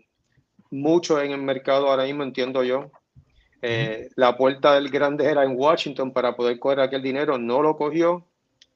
mucho 0.71 1.21
en 1.21 1.33
el 1.33 1.43
mercado 1.43 1.89
ahora 1.89 2.05
mismo, 2.05 2.23
entiendo 2.23 2.63
yo. 2.63 2.91
Eh, 3.63 4.09
la 4.17 4.37
puerta 4.37 4.75
del 4.75 4.89
grande 4.89 5.27
era 5.27 5.45
en 5.45 5.55
Washington 5.57 6.13
para 6.13 6.35
poder 6.35 6.59
coger 6.59 6.81
aquel 6.81 7.03
dinero, 7.03 7.39
no 7.39 7.61
lo 7.63 7.77
cogió 7.77 8.25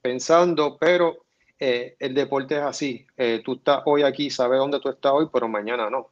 pensando, 0.01 0.77
pero 0.79 1.25
eh, 1.59 1.95
el 1.99 2.13
deporte 2.13 2.55
es 2.55 2.61
así. 2.61 3.05
Eh, 3.17 3.41
tú 3.43 3.53
estás 3.53 3.81
hoy 3.85 4.03
aquí, 4.03 4.29
sabes 4.29 4.59
dónde 4.59 4.79
tú 4.79 4.89
estás 4.89 5.11
hoy, 5.11 5.27
pero 5.33 5.47
mañana 5.47 5.89
no. 5.89 6.09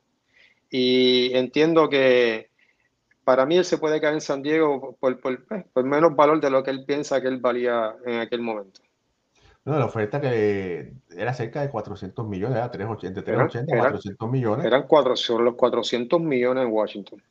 Y 0.69 1.35
entiendo 1.35 1.87
que 1.87 2.49
para 3.23 3.45
mí 3.45 3.57
él 3.57 3.65
se 3.65 3.77
puede 3.77 4.01
caer 4.01 4.15
en 4.15 4.21
San 4.21 4.41
Diego 4.41 4.97
por, 4.99 5.19
por, 5.19 5.45
por 5.45 5.83
menos 5.83 6.15
valor 6.15 6.41
de 6.41 6.49
lo 6.49 6.63
que 6.63 6.71
él 6.71 6.85
piensa 6.85 7.21
que 7.21 7.27
él 7.27 7.37
valía 7.37 7.95
en 8.05 8.19
aquel 8.19 8.41
momento. 8.41 8.81
No, 9.65 9.79
la 9.79 9.85
oferta 9.85 10.19
que 10.19 10.93
era 11.15 11.33
cerca 11.33 11.61
de 11.61 11.69
400 11.69 12.27
millones, 12.27 12.57
era 12.57 12.69
380, 12.69 13.23
380 13.23 13.71
eran, 13.71 13.83
400 13.85 14.29
millones. 14.29 14.65
Eran 14.65 14.87
cuatro, 14.87 15.15
sobre 15.15 15.45
los 15.45 15.55
400 15.55 16.19
millones 16.19 16.65
en 16.65 16.71
Washington. 16.71 17.23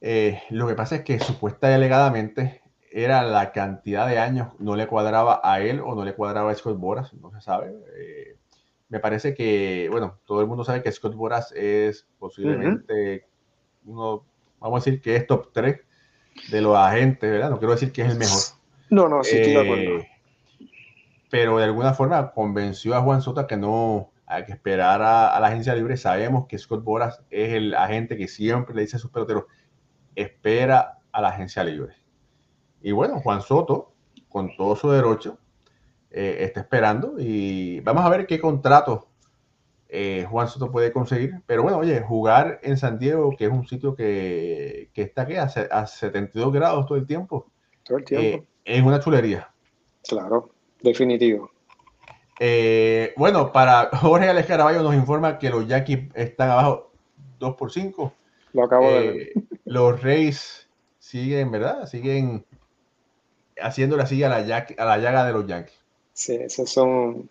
Eh, 0.00 0.42
lo 0.50 0.66
que 0.66 0.74
pasa 0.74 0.96
es 0.96 1.02
que 1.02 1.18
supuesta 1.18 1.70
y 1.70 1.74
alegadamente 1.74 2.62
era 2.90 3.22
la 3.22 3.52
cantidad 3.52 4.08
de 4.08 4.18
años, 4.18 4.52
no 4.58 4.76
le 4.76 4.86
cuadraba 4.86 5.40
a 5.42 5.60
él 5.60 5.80
o 5.80 5.94
no 5.94 6.04
le 6.04 6.14
cuadraba 6.14 6.50
a 6.50 6.54
Scott 6.54 6.78
Boras, 6.78 7.12
no 7.14 7.30
se 7.30 7.40
sabe. 7.40 7.74
Eh, 7.96 8.36
me 8.88 9.00
parece 9.00 9.34
que, 9.34 9.88
bueno, 9.90 10.18
todo 10.24 10.40
el 10.40 10.46
mundo 10.46 10.64
sabe 10.64 10.82
que 10.82 10.92
Scott 10.92 11.14
Boras 11.14 11.52
es 11.52 12.06
posiblemente 12.18 13.26
uh 13.84 13.90
-huh. 13.90 13.92
uno, 13.92 14.24
vamos 14.60 14.80
a 14.80 14.84
decir 14.84 15.02
que 15.02 15.16
es 15.16 15.26
top 15.26 15.50
3 15.52 15.80
de 16.50 16.60
los 16.60 16.76
agentes, 16.76 17.30
¿verdad? 17.30 17.50
No 17.50 17.58
quiero 17.58 17.72
decir 17.72 17.92
que 17.92 18.02
es 18.02 18.10
el 18.10 18.18
mejor. 18.18 18.40
No, 18.88 19.08
no, 19.08 19.24
sí, 19.24 19.36
estoy 19.36 19.52
de 19.52 19.60
acuerdo 19.60 19.98
Eh, 19.98 20.08
pero 21.28 21.58
de 21.58 21.64
alguna 21.64 21.92
forma 21.92 22.30
convenció 22.30 22.94
a 22.94 23.02
Juan 23.02 23.20
Soto 23.20 23.46
que 23.46 23.56
no 23.56 24.10
hay 24.26 24.44
que 24.44 24.52
esperar 24.52 25.02
a, 25.02 25.36
a, 25.36 25.40
la 25.40 25.48
agencia 25.48 25.74
libre. 25.74 25.96
Sabemos 25.96 26.46
que 26.46 26.56
Scott 26.56 26.84
Boras 26.84 27.22
es 27.30 27.52
el 27.52 27.74
agente 27.74 28.16
que 28.16 28.28
siempre 28.28 28.74
le 28.74 28.82
dice 28.82 28.96
a 28.96 29.00
sus 29.00 29.10
peloteros, 29.10 29.44
espera 30.16 30.98
a 31.12 31.20
la 31.20 31.28
agencia 31.28 31.62
libre. 31.62 31.94
Y 32.82 32.90
bueno, 32.90 33.20
Juan 33.20 33.42
Soto, 33.42 33.92
con 34.28 34.56
todo 34.56 34.74
su 34.74 34.90
derecho, 34.90 35.38
eh, 36.10 36.38
está 36.40 36.60
esperando 36.60 37.14
y 37.18 37.78
vamos 37.80 38.04
a 38.04 38.08
ver 38.08 38.26
qué 38.26 38.40
contrato 38.40 39.08
eh, 39.88 40.26
Juan 40.28 40.48
Soto 40.48 40.70
puede 40.70 40.92
conseguir. 40.92 41.40
Pero 41.46 41.62
bueno, 41.62 41.78
oye, 41.78 42.00
jugar 42.00 42.60
en 42.62 42.76
San 42.76 42.98
Diego, 42.98 43.34
que 43.36 43.46
es 43.46 43.50
un 43.50 43.66
sitio 43.66 43.94
que, 43.94 44.90
que 44.92 45.02
está 45.02 45.22
aquí 45.22 45.36
a, 45.36 45.44
a 45.44 45.86
72 45.86 46.52
grados 46.52 46.86
todo 46.86 46.98
el 46.98 47.06
tiempo, 47.06 47.46
todo 47.84 47.98
el 47.98 48.04
tiempo. 48.04 48.44
Eh, 48.64 48.76
es 48.78 48.82
una 48.82 49.00
chulería. 49.00 49.50
Claro, 50.08 50.50
definitivo. 50.82 51.50
Eh, 52.38 53.14
bueno, 53.16 53.52
para 53.52 53.88
Jorge 53.96 54.28
Alex 54.28 54.48
Caraballo 54.48 54.82
nos 54.82 54.94
informa 54.94 55.38
que 55.38 55.50
los 55.50 55.66
Yankees 55.66 56.10
están 56.14 56.50
abajo 56.50 56.92
2 57.38 57.54
por 57.56 57.72
5. 57.72 58.12
Lo 58.52 58.64
acabo 58.64 58.90
de 58.90 59.10
ver. 59.10 59.32
Los 59.66 60.00
Reyes 60.00 60.68
siguen, 61.00 61.50
¿verdad? 61.50 61.86
Siguen 61.86 62.46
haciéndole 63.60 64.04
así 64.04 64.22
a 64.22 64.28
la, 64.28 64.36
a 64.78 64.84
la 64.84 64.98
llaga 64.98 65.24
de 65.26 65.32
los 65.32 65.46
Yankees. 65.46 65.78
Sí, 66.12 66.34
esos 66.36 66.70
son. 66.70 67.28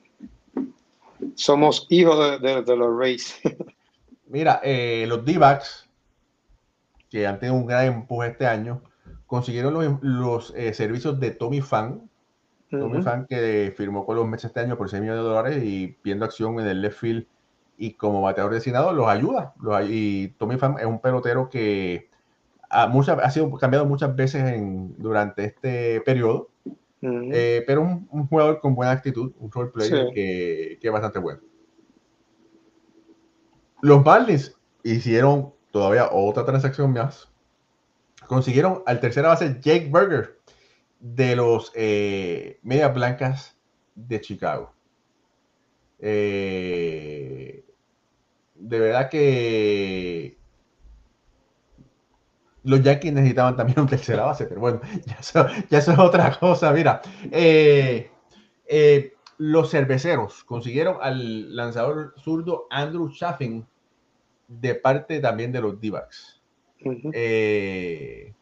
Somos 1.35 1.87
hijos 1.89 2.41
de, 2.41 2.47
de, 2.47 2.61
de 2.61 2.75
los 2.75 2.97
Rays. 2.97 3.39
Mira, 4.27 4.59
eh, 4.63 5.05
los 5.07 5.23
D-backs, 5.23 5.89
que 7.09 7.25
han 7.25 7.39
tenido 7.39 7.55
un 7.55 7.65
gran 7.65 7.85
empuje 7.85 8.29
este 8.29 8.45
año, 8.45 8.81
consiguieron 9.27 9.73
los, 9.73 10.03
los 10.03 10.53
eh, 10.55 10.73
servicios 10.73 11.19
de 11.19 11.31
Tommy 11.31 11.61
Fan. 11.61 12.09
Uh 12.71 12.75
-huh. 12.75 12.79
Tommy 12.79 13.01
Fan 13.01 13.25
que 13.27 13.73
firmó 13.77 14.05
con 14.05 14.17
los 14.17 14.27
Mets 14.27 14.45
este 14.45 14.59
año 14.59 14.77
por 14.77 14.89
6 14.89 15.01
millones 15.01 15.23
de 15.23 15.29
dólares 15.29 15.63
y 15.63 15.97
viendo 16.03 16.25
acción 16.25 16.59
en 16.59 16.67
el 16.67 16.81
left 16.81 16.99
field 16.99 17.25
y 17.77 17.93
como 17.93 18.21
bateador 18.21 18.53
designado 18.53 18.91
los 18.93 19.07
ayuda. 19.07 19.53
Los, 19.61 19.89
y 19.89 20.29
Tommy 20.37 20.57
Fan 20.57 20.77
es 20.79 20.85
un 20.85 20.99
pelotero 20.99 21.49
que 21.49 22.09
ha, 22.75 22.87
muchas, 22.87 23.17
ha 23.19 23.29
sido 23.31 23.51
cambiado 23.53 23.85
muchas 23.85 24.15
veces 24.15 24.43
en, 24.43 24.95
durante 24.97 25.45
este 25.45 26.01
periodo. 26.01 26.49
Eh, 27.01 27.63
pero 27.67 27.81
un, 27.81 28.07
un, 28.09 28.25
jugador 28.25 28.59
con 28.59 28.73
buena 28.73 28.91
actitud, 28.91 29.31
un 29.37 29.51
role 29.51 29.69
player 29.69 30.07
sí. 30.07 30.13
que, 30.15 30.77
que, 30.81 30.87
es 30.87 30.91
bastante 30.91 31.19
bueno. 31.19 31.39
Los 33.81 34.03
Marlins 34.03 34.57
hicieron 34.81 35.53
todavía 35.69 36.09
otra 36.11 36.45
transacción 36.45 36.93
más. 36.93 37.31
Consiguieron 38.25 38.81
al 38.87 38.99
tercera 38.99 39.27
base 39.27 39.59
Jake 39.61 39.89
Berger 39.93 40.39
de 40.99 41.35
los 41.35 41.71
eh, 41.75 42.59
Medias 42.63 42.93
Blancas 42.93 43.55
de 43.93 44.21
Chicago. 44.21 44.73
Eh, 45.99 47.63
de 48.55 48.79
verdad 48.79 49.09
que 49.09 50.39
los 52.65 52.81
Yankees 52.81 53.13
necesitaban 53.13 53.55
también 53.55 53.79
un 53.79 53.87
tercera 53.87 54.23
base, 54.25 54.45
pero 54.45 54.59
bueno, 54.59 54.81
ya 55.05 55.15
eso, 55.19 55.47
ya 55.69 55.77
eso 55.77 55.91
es 55.91 55.99
otra 55.99 56.37
cosa. 56.37 56.71
Mira, 56.73 57.01
eh, 57.31 58.09
eh, 58.67 59.13
los 59.37 59.69
cerveceros 59.69 60.43
consiguieron 60.43 60.97
al 61.01 61.55
lanzador 61.55 62.15
zurdo 62.17 62.67
Andrew 62.71 63.11
Chaffin 63.11 63.65
de 64.47 64.75
parte 64.75 65.19
también 65.19 65.51
de 65.51 65.61
los 65.61 65.79
D-backs. 65.79 66.41
Uh 66.83 66.91
-huh. 66.91 67.11
eh, 67.13 68.33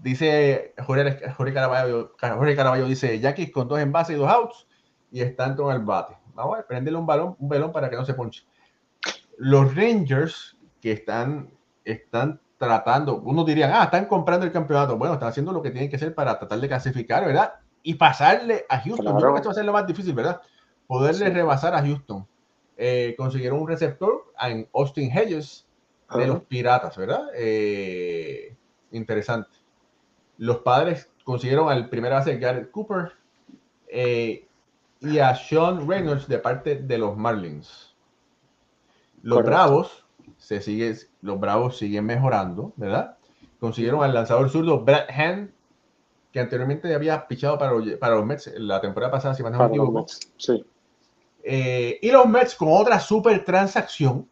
dice 0.00 0.74
Jorge, 0.84 1.30
Jorge, 1.30 1.54
Caraballo, 1.54 2.12
Jorge 2.20 2.56
Caraballo 2.56 2.86
dice 2.86 3.18
Yankees 3.18 3.50
con 3.50 3.66
dos 3.68 3.80
envases 3.80 4.16
y 4.16 4.18
dos 4.18 4.28
outs 4.28 4.66
y 5.10 5.20
Stanton 5.22 5.70
al 5.70 5.84
bate. 5.84 6.16
Vamos 6.34 6.58
a 6.58 6.66
prenderle 6.66 6.98
un 6.98 7.06
balón, 7.06 7.36
un 7.38 7.48
velón 7.48 7.72
para 7.72 7.90
que 7.90 7.96
no 7.96 8.04
se 8.04 8.14
ponche. 8.14 8.44
Los 9.36 9.74
Rangers 9.74 10.56
que 10.80 10.92
están, 10.92 11.50
están 11.84 12.40
tratando, 12.60 13.16
unos 13.22 13.46
dirían, 13.46 13.70
ah, 13.72 13.84
están 13.84 14.04
comprando 14.04 14.44
el 14.44 14.52
campeonato. 14.52 14.98
Bueno, 14.98 15.14
están 15.14 15.30
haciendo 15.30 15.50
lo 15.50 15.62
que 15.62 15.70
tienen 15.70 15.88
que 15.88 15.96
hacer 15.96 16.14
para 16.14 16.38
tratar 16.38 16.60
de 16.60 16.68
clasificar, 16.68 17.24
¿verdad? 17.24 17.54
Y 17.82 17.94
pasarle 17.94 18.66
a 18.68 18.78
Houston. 18.78 19.06
Claro. 19.06 19.16
Yo 19.16 19.22
creo 19.22 19.32
que 19.32 19.38
esto 19.38 19.48
va 19.48 19.52
a 19.52 19.54
ser 19.54 19.64
lo 19.64 19.72
más 19.72 19.86
difícil, 19.86 20.12
¿verdad? 20.12 20.42
Poderle 20.86 21.28
sí. 21.28 21.32
rebasar 21.32 21.74
a 21.74 21.80
Houston. 21.80 22.26
Eh, 22.76 23.14
consiguieron 23.16 23.60
un 23.60 23.66
receptor 23.66 24.30
en 24.38 24.68
Austin 24.74 25.10
Hedges 25.10 25.66
de 26.14 26.26
los 26.26 26.42
Piratas, 26.42 26.98
¿verdad? 26.98 27.28
Eh, 27.34 28.54
interesante. 28.92 29.48
Los 30.36 30.58
padres 30.58 31.10
consiguieron 31.24 31.70
al 31.70 31.88
primer 31.88 32.12
base 32.12 32.36
Garrett 32.36 32.70
Cooper 32.70 33.12
eh, 33.88 34.46
y 35.00 35.18
a 35.18 35.34
Sean 35.34 35.88
Reynolds 35.88 36.28
de 36.28 36.38
parte 36.38 36.74
de 36.74 36.98
los 36.98 37.16
Marlins. 37.16 37.96
Los 39.22 39.38
Correcto. 39.38 39.50
Bravos 39.50 40.06
se 40.36 40.60
sigue, 40.60 40.94
los 41.22 41.38
Bravos 41.38 41.78
siguen 41.78 42.06
mejorando, 42.06 42.72
¿verdad? 42.76 43.16
Consiguieron 43.58 44.02
al 44.02 44.14
lanzador 44.14 44.50
zurdo 44.50 44.80
Brad 44.80 45.08
Hand, 45.10 45.50
que 46.32 46.40
anteriormente 46.40 46.94
había 46.94 47.26
pichado 47.26 47.58
para 47.58 47.72
los, 47.72 47.86
para 47.94 48.14
los 48.16 48.24
Mets 48.24 48.52
la 48.56 48.80
temporada 48.80 49.12
pasada, 49.12 49.34
si 49.34 49.42
no 49.42 49.50
me 49.50 49.66
equivoco. 49.66 50.06
Sí. 50.36 50.64
Eh, 51.42 51.98
y 52.00 52.10
los 52.10 52.26
Mets 52.26 52.54
con 52.54 52.68
otra 52.70 53.00
super 53.00 53.44
transacción, 53.44 54.28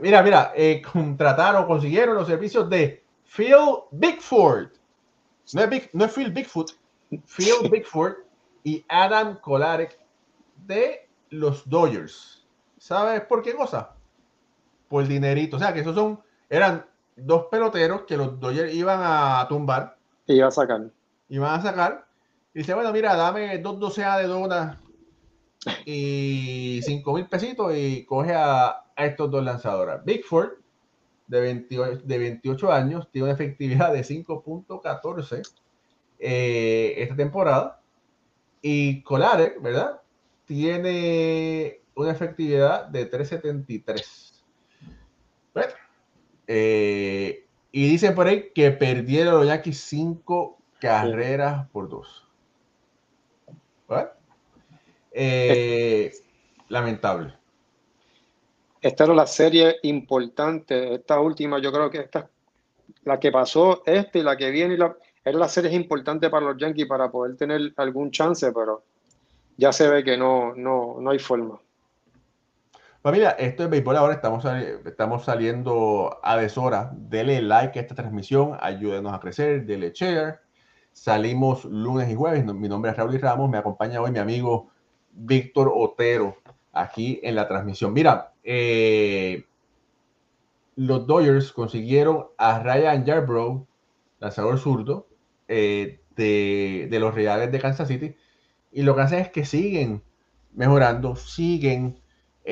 mira, 0.00 0.22
mira, 0.22 0.52
eh, 0.54 0.82
contrataron, 0.92 1.66
consiguieron 1.66 2.14
los 2.14 2.26
servicios 2.26 2.68
de 2.68 3.02
Phil 3.24 3.54
Bigford. 3.90 4.68
No 5.52 5.62
es, 5.62 5.70
Big, 5.70 5.90
no 5.92 6.04
es 6.04 6.12
Phil 6.12 6.30
Bigfoot, 6.30 6.72
Phil 7.26 7.54
Bigford 7.70 8.18
y 8.62 8.84
Adam 8.88 9.40
Kolarek 9.40 9.98
de 10.66 11.08
los 11.30 11.68
Dodgers. 11.68 12.46
¿Sabes 12.78 13.22
por 13.22 13.42
qué 13.42 13.54
cosa? 13.54 13.96
Por 14.90 15.08
dinerito. 15.08 15.56
O 15.56 15.58
sea, 15.58 15.72
que 15.72 15.80
esos 15.80 15.94
son, 15.94 16.20
eran 16.50 16.84
dos 17.16 17.46
peloteros 17.50 18.02
que 18.02 18.18
los 18.18 18.38
Dodgers 18.38 18.74
iban 18.74 19.00
a 19.02 19.46
tumbar. 19.48 19.96
Y 20.26 20.34
iban 20.34 20.48
a 20.48 20.50
sacar. 20.50 20.90
Iban 21.30 21.58
a 21.58 21.62
sacar. 21.62 22.06
Y 22.52 22.58
dice, 22.58 22.74
bueno, 22.74 22.92
mira, 22.92 23.16
dame 23.16 23.56
dos 23.58 23.80
docenas 23.80 24.18
de 24.18 24.26
donas 24.26 24.76
y 25.86 26.80
5 26.82 27.14
mil 27.14 27.26
pesitos 27.26 27.72
y 27.74 28.04
coge 28.04 28.34
a, 28.34 28.68
a, 28.68 29.06
estos 29.06 29.30
dos 29.30 29.42
lanzadores. 29.42 30.04
Bigford, 30.04 30.58
de 31.26 31.40
28, 31.40 32.02
de 32.04 32.18
28 32.18 32.72
años, 32.72 33.08
tiene 33.10 33.24
una 33.26 33.34
efectividad 33.34 33.92
de 33.92 34.00
5.14 34.00 35.48
eh, 36.18 36.94
esta 36.98 37.16
temporada. 37.16 37.80
Y 38.60 39.02
Colare, 39.02 39.54
¿verdad? 39.60 40.00
tiene 40.50 41.80
una 41.94 42.10
efectividad 42.10 42.86
de 42.86 43.06
373. 43.06 44.29
Eh, 46.46 47.46
y 47.72 47.88
dice 47.88 48.12
por 48.12 48.26
ahí 48.26 48.50
que 48.54 48.70
perdieron 48.72 49.34
los 49.34 49.46
Yankees 49.46 49.80
cinco 49.80 50.58
carreras 50.80 51.68
por 51.70 51.88
dos. 51.88 52.26
Eh, 55.12 56.12
lamentable. 56.68 57.34
Esta 58.80 59.04
era 59.04 59.14
la 59.14 59.26
serie 59.26 59.76
importante. 59.82 60.94
Esta 60.94 61.20
última, 61.20 61.58
yo 61.60 61.72
creo 61.72 61.90
que 61.90 61.98
esta, 61.98 62.30
la 63.04 63.18
que 63.18 63.30
pasó, 63.30 63.82
esta 63.84 64.18
y 64.18 64.22
la 64.22 64.36
que 64.36 64.50
viene, 64.50 64.76
la, 64.76 64.96
era 65.24 65.38
la 65.38 65.48
serie 65.48 65.72
importante 65.72 66.30
para 66.30 66.46
los 66.46 66.56
Yankees 66.56 66.86
para 66.86 67.10
poder 67.10 67.36
tener 67.36 67.72
algún 67.76 68.10
chance, 68.10 68.50
pero 68.52 68.84
ya 69.56 69.72
se 69.72 69.88
ve 69.88 70.02
que 70.02 70.16
no, 70.16 70.54
no, 70.54 70.96
no 71.00 71.10
hay 71.10 71.18
forma. 71.18 71.60
Familia, 73.02 73.30
esto 73.30 73.64
es 73.64 73.70
béisbol 73.70 73.96
ahora, 73.96 74.12
estamos, 74.12 74.44
estamos 74.84 75.24
saliendo 75.24 76.20
a 76.22 76.36
deshora. 76.36 76.92
Dele 76.94 77.40
like 77.40 77.78
a 77.78 77.82
esta 77.82 77.94
transmisión, 77.94 78.58
ayúdenos 78.60 79.14
a 79.14 79.20
crecer, 79.20 79.64
dele 79.64 79.92
share. 79.94 80.40
Salimos 80.92 81.64
lunes 81.64 82.10
y 82.10 82.14
jueves. 82.14 82.44
Mi 82.44 82.68
nombre 82.68 82.90
es 82.90 82.98
Raúl 82.98 83.14
y 83.14 83.18
Ramos, 83.18 83.48
me 83.48 83.56
acompaña 83.56 84.02
hoy 84.02 84.10
mi 84.10 84.18
amigo 84.18 84.68
Víctor 85.12 85.72
Otero 85.74 86.36
aquí 86.74 87.18
en 87.22 87.36
la 87.36 87.48
transmisión. 87.48 87.94
Mira, 87.94 88.34
eh, 88.44 89.46
los 90.76 91.06
Dodgers 91.06 91.52
consiguieron 91.52 92.26
a 92.36 92.62
Ryan 92.62 93.06
Yarbrough, 93.06 93.66
lanzador 94.18 94.58
zurdo, 94.58 95.08
eh, 95.48 96.00
de, 96.16 96.86
de, 96.90 97.00
los 97.00 97.14
Reales 97.14 97.50
de 97.50 97.60
Kansas 97.60 97.88
City. 97.88 98.14
Y 98.70 98.82
lo 98.82 98.94
que 98.94 99.00
hacen 99.00 99.20
es 99.20 99.30
que 99.30 99.46
siguen 99.46 100.02
mejorando, 100.52 101.16
siguen 101.16 101.99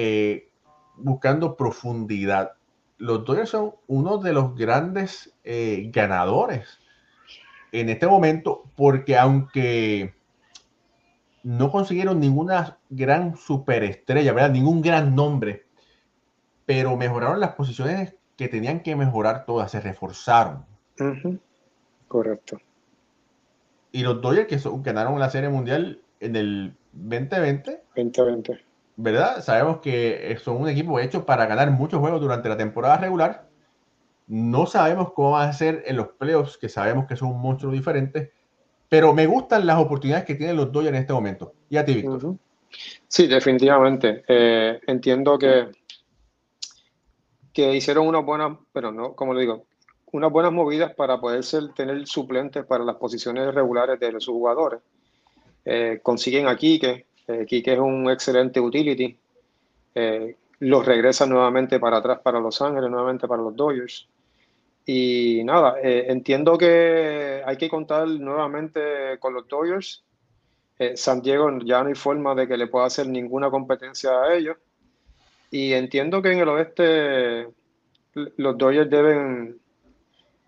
eh, 0.00 0.48
buscando 0.96 1.56
profundidad. 1.56 2.52
Los 2.98 3.24
Dodgers 3.24 3.50
son 3.50 3.74
uno 3.88 4.18
de 4.18 4.32
los 4.32 4.54
grandes 4.54 5.34
eh, 5.42 5.90
ganadores 5.92 6.78
en 7.72 7.88
este 7.88 8.06
momento, 8.06 8.62
porque 8.76 9.18
aunque 9.18 10.14
no 11.42 11.72
consiguieron 11.72 12.20
ninguna 12.20 12.78
gran 12.88 13.36
superestrella, 13.36 14.32
¿verdad? 14.32 14.50
Ningún 14.50 14.82
gran 14.82 15.16
nombre, 15.16 15.66
pero 16.64 16.96
mejoraron 16.96 17.40
las 17.40 17.54
posiciones 17.54 18.14
que 18.36 18.46
tenían 18.46 18.84
que 18.84 18.94
mejorar 18.94 19.46
todas, 19.46 19.72
se 19.72 19.80
reforzaron. 19.80 20.64
Correcto. 22.06 22.60
Y 23.90 24.04
los 24.04 24.22
Dodgers 24.22 24.46
que 24.46 24.70
ganaron 24.84 25.18
la 25.18 25.28
Serie 25.28 25.48
Mundial 25.48 26.00
en 26.20 26.36
el 26.36 26.76
2020. 26.92 27.82
2020. 27.96 28.67
¿Verdad? 28.98 29.42
Sabemos 29.44 29.78
que 29.78 30.36
son 30.42 30.60
un 30.60 30.68
equipo 30.68 30.98
hecho 30.98 31.24
para 31.24 31.46
ganar 31.46 31.70
muchos 31.70 32.00
juegos 32.00 32.20
durante 32.20 32.48
la 32.48 32.56
temporada 32.56 32.98
regular. 32.98 33.48
No 34.26 34.66
sabemos 34.66 35.12
cómo 35.12 35.30
va 35.32 35.44
a 35.44 35.52
ser 35.52 35.84
en 35.86 35.96
los 35.96 36.08
playoffs, 36.08 36.58
que 36.58 36.68
sabemos 36.68 37.06
que 37.06 37.14
son 37.14 37.28
un 37.28 37.40
monstruo 37.40 37.72
diferente, 37.72 38.32
pero 38.88 39.14
me 39.14 39.26
gustan 39.26 39.66
las 39.66 39.78
oportunidades 39.78 40.26
que 40.26 40.34
tienen 40.34 40.56
los 40.56 40.72
Dodgers 40.72 40.96
en 40.96 41.02
este 41.02 41.12
momento. 41.12 41.54
¿Y 41.70 41.76
a 41.76 41.84
ti, 41.84 41.94
Víctor? 41.94 42.34
Sí, 43.06 43.28
definitivamente. 43.28 44.24
Eh, 44.26 44.80
entiendo 44.88 45.38
que, 45.38 45.68
que 47.52 47.76
hicieron 47.76 48.08
unas 48.08 48.24
buenas, 48.24 48.58
pero 48.72 48.90
no, 48.90 49.14
como 49.14 49.32
le 49.32 49.42
digo, 49.42 49.64
unas 50.10 50.32
buenas 50.32 50.52
movidas 50.52 50.92
para 50.94 51.20
poder 51.20 51.44
tener 51.76 52.04
suplentes 52.08 52.64
para 52.66 52.82
las 52.82 52.96
posiciones 52.96 53.54
regulares 53.54 54.00
de 54.00 54.10
los 54.10 54.26
jugadores. 54.26 54.80
Eh, 55.64 56.00
consiguen 56.02 56.48
aquí 56.48 56.80
que 56.80 57.06
eh, 57.28 57.44
Quique 57.46 57.74
es 57.74 57.78
un 57.78 58.10
excelente 58.10 58.58
utility. 58.58 59.16
Eh, 59.94 60.36
los 60.60 60.84
regresa 60.84 61.26
nuevamente 61.26 61.78
para 61.78 61.98
atrás 61.98 62.20
para 62.20 62.40
Los 62.40 62.60
Ángeles, 62.62 62.90
nuevamente 62.90 63.28
para 63.28 63.42
los 63.42 63.54
Dodgers. 63.54 64.08
Y 64.86 65.42
nada, 65.44 65.76
eh, 65.82 66.06
entiendo 66.08 66.56
que 66.56 67.42
hay 67.44 67.56
que 67.56 67.68
contar 67.68 68.08
nuevamente 68.08 69.18
con 69.20 69.34
los 69.34 69.46
Dodgers. 69.46 70.02
Eh, 70.78 70.96
San 70.96 71.20
Diego 71.20 71.58
ya 71.58 71.82
no 71.82 71.88
hay 71.88 71.94
forma 71.94 72.34
de 72.34 72.48
que 72.48 72.56
le 72.56 72.68
pueda 72.68 72.86
hacer 72.86 73.06
ninguna 73.06 73.50
competencia 73.50 74.10
a 74.10 74.34
ellos. 74.34 74.56
Y 75.50 75.74
entiendo 75.74 76.22
que 76.22 76.32
en 76.32 76.38
el 76.38 76.48
oeste 76.48 77.48
los 78.14 78.56
Dodgers 78.56 78.90
deben 78.90 79.58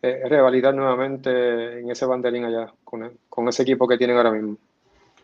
revalidar 0.02 0.74
nuevamente 0.74 1.80
en 1.80 1.90
ese 1.90 2.06
banderín 2.06 2.46
allá 2.46 2.72
con, 2.84 3.18
con 3.28 3.48
ese 3.48 3.62
equipo 3.62 3.86
que 3.86 3.98
tienen 3.98 4.16
ahora 4.16 4.32
mismo. 4.32 4.56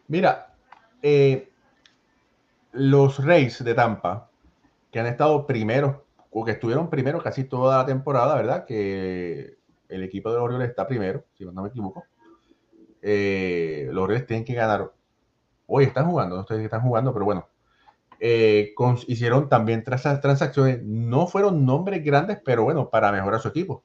Mira, 0.09 0.56
eh, 1.03 1.51
los 2.73 3.25
Reyes 3.25 3.63
de 3.63 3.75
Tampa, 3.75 4.31
que 4.91 5.01
han 5.01 5.07
estado 5.07 5.47
primeros, 5.47 5.97
o 6.31 6.45
que 6.45 6.53
estuvieron 6.53 6.91
primero 6.91 7.23
casi 7.23 7.45
toda 7.45 7.79
la 7.79 7.87
temporada, 7.87 8.35
¿verdad? 8.37 8.65
Que 8.67 9.57
el 9.89 10.03
equipo 10.03 10.31
de 10.31 10.37
los 10.37 10.45
Orioles 10.45 10.69
está 10.69 10.87
primero, 10.87 11.25
si 11.37 11.45
no 11.45 11.63
me 11.63 11.69
equivoco. 11.69 12.05
Eh, 13.03 13.89
los 13.93 14.05
Orioles 14.05 14.27
tienen 14.27 14.45
que 14.45 14.55
ganar. 14.55 14.93
Hoy 15.67 15.85
están 15.85 16.07
jugando, 16.07 16.37
no 16.37 16.47
sé 16.47 16.59
si 16.59 16.65
están 16.65 16.83
jugando, 16.83 17.13
pero 17.13 17.25
bueno. 17.25 17.49
Eh, 18.19 18.75
hicieron 19.09 19.49
también 19.49 19.85
transacciones, 19.85 20.83
no 20.83 21.27
fueron 21.27 21.67
nombres 21.67 22.03
grandes, 22.03 22.39
pero 22.45 22.65
bueno, 22.65 22.89
para 22.89 23.13
mejorar 23.13 23.41
su 23.41 23.49
equipo. 23.49 23.85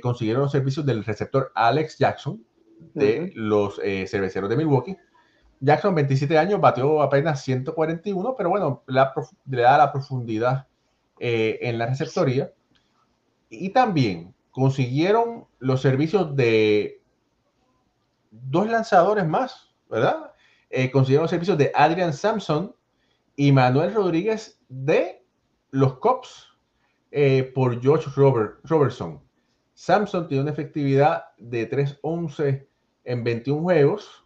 consiguieron 0.00 0.42
los 0.42 0.52
servicios 0.52 0.86
del 0.86 1.04
receptor 1.04 1.52
Alex 1.54 1.98
Jackson 1.98 2.44
de 2.94 3.32
los 3.34 3.76
cerveceros 4.06 4.48
de 4.48 4.56
Milwaukee 4.56 4.96
Jackson, 5.62 5.94
27 5.94 6.36
años, 6.36 6.60
bateó 6.60 7.00
apenas 7.00 7.42
141, 7.44 8.34
pero 8.36 8.50
bueno, 8.50 8.82
le 8.88 9.62
da 9.62 9.78
la 9.78 9.92
profundidad 9.92 10.66
eh, 11.20 11.60
en 11.62 11.78
la 11.78 11.86
receptoría. 11.86 12.52
Y 13.48 13.70
también 13.70 14.34
consiguieron 14.50 15.46
los 15.60 15.80
servicios 15.80 16.34
de 16.34 17.00
dos 18.32 18.68
lanzadores 18.68 19.24
más, 19.24 19.72
¿verdad? 19.88 20.32
Eh, 20.68 20.90
consiguieron 20.90 21.24
los 21.24 21.30
servicios 21.30 21.56
de 21.56 21.70
Adrian 21.76 22.12
Sampson 22.12 22.74
y 23.36 23.52
Manuel 23.52 23.94
Rodríguez 23.94 24.60
de 24.68 25.24
los 25.70 25.98
Cops 25.98 26.48
eh, 27.12 27.52
por 27.54 27.80
George 27.80 28.10
Robert, 28.16 28.56
Robertson. 28.64 29.22
Sampson 29.74 30.26
tiene 30.26 30.42
una 30.42 30.52
efectividad 30.52 31.26
de 31.38 31.70
3-11 31.70 32.66
en 33.04 33.22
21 33.22 33.62
juegos 33.62 34.21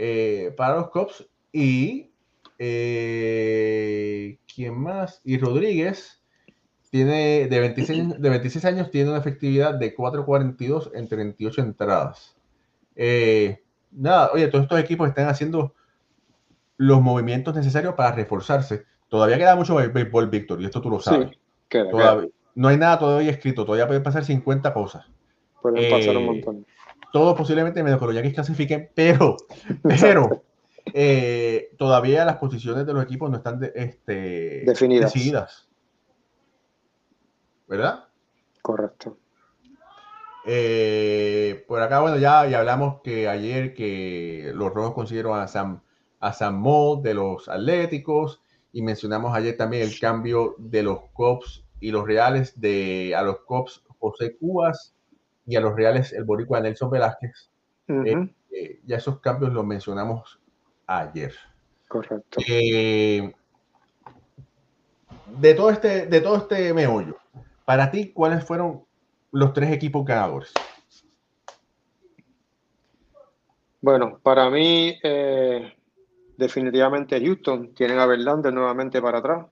eh, 0.00 0.54
para 0.56 0.76
los 0.76 0.90
Cops 0.90 1.28
y 1.50 2.12
eh, 2.56 4.38
¿quién 4.54 4.78
más? 4.78 5.20
Y 5.24 5.38
Rodríguez 5.38 6.22
tiene 6.90 7.48
de 7.48 7.60
26, 7.60 8.08
de 8.20 8.30
26 8.30 8.64
años, 8.64 8.90
tiene 8.92 9.10
una 9.10 9.18
efectividad 9.18 9.74
de 9.74 9.96
4.42 9.96 10.92
en 10.94 11.08
38 11.08 11.60
entradas. 11.62 12.36
Eh, 12.94 13.64
nada, 13.90 14.30
oye, 14.32 14.46
todos 14.46 14.62
estos 14.62 14.78
equipos 14.78 15.08
están 15.08 15.26
haciendo 15.26 15.74
los 16.76 17.02
movimientos 17.02 17.56
necesarios 17.56 17.94
para 17.94 18.12
reforzarse. 18.12 18.84
Todavía 19.08 19.36
queda 19.36 19.56
mucho 19.56 19.74
béisbol, 19.74 20.30
Víctor, 20.30 20.62
y 20.62 20.66
esto 20.66 20.80
tú 20.80 20.90
lo 20.90 21.00
sabes. 21.00 21.36
No 22.54 22.68
hay 22.68 22.76
nada 22.76 23.00
todavía 23.00 23.32
escrito, 23.32 23.64
todavía 23.64 23.88
pueden 23.88 24.04
pasar 24.04 24.24
50 24.24 24.72
cosas. 24.72 25.06
Pueden 25.60 25.90
pasar 25.90 26.16
un 26.16 26.26
montón 26.26 26.66
todo 27.12 27.34
posiblemente 27.34 27.82
menos 27.82 27.98
que 27.98 28.06
los 28.06 28.14
Yankees 28.14 28.34
clasifiquen, 28.34 28.90
pero, 28.94 29.36
pero 29.82 30.42
eh, 30.92 31.70
todavía 31.78 32.24
las 32.24 32.36
posiciones 32.36 32.86
de 32.86 32.92
los 32.92 33.02
equipos 33.02 33.30
no 33.30 33.36
están 33.38 33.60
este, 33.74 34.62
Definidas. 34.66 35.12
decididas. 35.12 35.68
¿Verdad? 37.66 38.04
Correcto. 38.62 39.18
Eh, 40.46 41.64
por 41.68 41.82
acá, 41.82 42.00
bueno, 42.00 42.16
ya, 42.16 42.46
ya 42.46 42.60
hablamos 42.60 43.02
que 43.02 43.28
ayer 43.28 43.74
que 43.74 44.50
los 44.54 44.72
rojos 44.72 44.94
consiguieron 44.94 45.38
a 45.38 45.46
Sam, 45.46 45.82
a 46.20 46.32
Sam 46.32 46.64
de 47.02 47.12
los 47.12 47.48
Atléticos 47.48 48.40
y 48.72 48.80
mencionamos 48.80 49.34
ayer 49.36 49.56
también 49.56 49.82
el 49.82 49.98
cambio 50.00 50.54
de 50.58 50.82
los 50.82 51.00
Cops 51.12 51.64
y 51.80 51.90
los 51.90 52.06
Reales 52.06 52.58
de 52.58 53.14
a 53.14 53.22
los 53.22 53.40
Cops 53.40 53.82
José 53.98 54.36
Cubas 54.38 54.94
y 55.48 55.56
a 55.56 55.60
los 55.60 55.74
Reales 55.74 56.12
el 56.12 56.24
boricua 56.24 56.60
Nelson 56.60 56.90
Velázquez. 56.90 57.50
Eh, 57.88 58.28
eh, 58.50 58.80
ya 58.84 58.98
esos 58.98 59.18
cambios 59.20 59.50
los 59.54 59.64
mencionamos 59.64 60.38
ayer. 60.86 61.32
Correcto. 61.88 62.38
Eh, 62.46 63.32
de, 65.38 65.54
todo 65.54 65.70
este, 65.70 66.06
de 66.06 66.20
todo 66.20 66.36
este 66.36 66.74
meollo, 66.74 67.16
para 67.64 67.90
ti, 67.90 68.12
¿cuáles 68.12 68.44
fueron 68.44 68.84
los 69.32 69.54
tres 69.54 69.72
equipos 69.72 70.04
ganadores? 70.04 70.52
Bueno, 73.80 74.18
para 74.22 74.50
mí, 74.50 74.98
definitivamente 76.36 77.24
Houston 77.24 77.72
tienen 77.74 78.00
a 78.00 78.06
Verlander 78.06 78.52
nuevamente 78.52 79.00
para 79.00 79.18
atrás. 79.18 79.46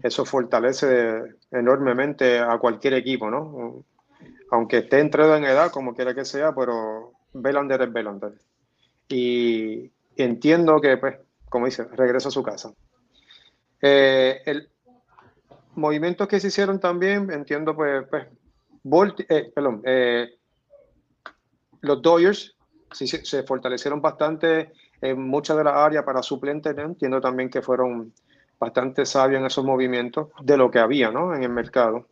Eso 0.00 0.24
fortalece 0.24 1.22
enormemente 1.50 2.38
a 2.38 2.56
cualquier 2.58 2.94
equipo, 2.94 3.30
¿no? 3.30 3.84
Aunque 4.54 4.78
esté 4.78 5.00
entrado 5.00 5.36
en 5.36 5.44
edad, 5.44 5.72
como 5.72 5.96
quiera 5.96 6.14
que 6.14 6.24
sea, 6.24 6.54
pero 6.54 7.12
Belander 7.32 7.82
es 7.82 7.92
Belander. 7.92 8.34
Y 9.08 9.90
entiendo 10.16 10.80
que, 10.80 10.96
pues, 10.96 11.16
como 11.48 11.66
dice, 11.66 11.82
regreso 11.84 12.28
a 12.28 12.30
su 12.30 12.42
casa. 12.44 12.72
Eh, 13.82 14.42
el 14.46 14.68
movimientos 15.74 16.28
que 16.28 16.38
se 16.38 16.46
hicieron 16.46 16.78
también, 16.78 17.32
entiendo, 17.32 17.74
pues, 17.74 18.06
pues 18.08 18.28
eh, 19.28 19.50
perdón, 19.52 19.82
eh, 19.84 20.38
los 21.80 22.00
Dodgers 22.00 22.54
sí, 22.92 23.08
se 23.08 23.42
fortalecieron 23.42 24.00
bastante 24.00 24.72
en 25.00 25.20
muchas 25.20 25.56
de 25.56 25.64
las 25.64 25.74
áreas 25.74 26.04
para 26.04 26.22
suplentes. 26.22 26.78
Entiendo 26.78 27.20
también 27.20 27.50
que 27.50 27.60
fueron 27.60 28.12
bastante 28.60 29.04
sabios 29.04 29.40
en 29.40 29.46
esos 29.46 29.64
movimientos 29.64 30.28
de 30.40 30.56
lo 30.56 30.70
que 30.70 30.78
había 30.78 31.10
¿no? 31.10 31.34
en 31.34 31.42
el 31.42 31.50
mercado. 31.50 32.06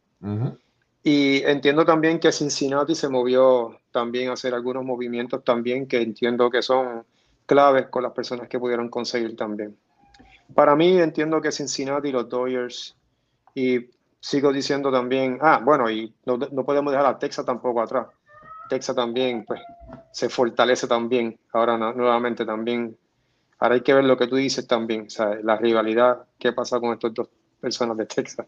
Y 1.03 1.42
entiendo 1.44 1.84
también 1.84 2.20
que 2.20 2.30
Cincinnati 2.30 2.94
se 2.94 3.09
movió 3.09 3.76
también 3.90 4.30
a 4.30 4.34
hacer 4.34 4.55
algunos 4.55 4.84
movimientos 4.84 5.42
también 5.42 5.86
que 5.86 6.00
entiendo 6.00 6.48
que 6.48 6.62
son 6.62 7.05
claves 7.44 7.88
con 7.88 8.05
las 8.05 8.12
personas 8.12 8.48
que 8.48 8.59
pudieron 8.59 8.88
conseguir 8.88 9.36
también. 9.36 9.76
Para 10.55 10.76
mí 10.76 10.98
entiendo 10.98 11.40
que 11.40 11.50
Cincinnati 11.50 12.12
los 12.12 12.28
Dodgers 12.28 12.96
y 13.55 13.90
sigo 14.20 14.53
diciendo 14.53 14.92
también, 14.92 15.38
ah, 15.40 15.61
bueno, 15.62 15.90
y 15.90 16.14
no, 16.24 16.36
no 16.36 16.64
podemos 16.64 16.92
dejar 16.92 17.07
a 17.07 17.18
Texas 17.18 17.44
tampoco 17.44 17.82
atrás. 17.82 18.07
Texas 18.68 18.94
también, 18.94 19.44
pues, 19.44 19.61
se 20.12 20.28
fortalece 20.28 20.86
también. 20.86 21.38
Ahora 21.53 21.76
nuevamente 21.76 22.46
también. 22.46 22.96
Ahora 23.59 23.74
hay 23.74 23.80
que 23.80 23.94
ver 23.94 24.05
lo 24.05 24.16
que 24.16 24.28
tú 24.28 24.36
dices 24.36 24.66
también, 24.66 25.07
o 25.07 25.11
sea, 25.11 25.34
la 25.42 25.57
rivalidad, 25.57 26.24
qué 26.38 26.53
pasa 26.53 26.80
con 26.80 26.92
estas 26.92 27.14
dos 27.14 27.28
personas 27.61 27.96
de 27.96 28.07
Texas. 28.07 28.46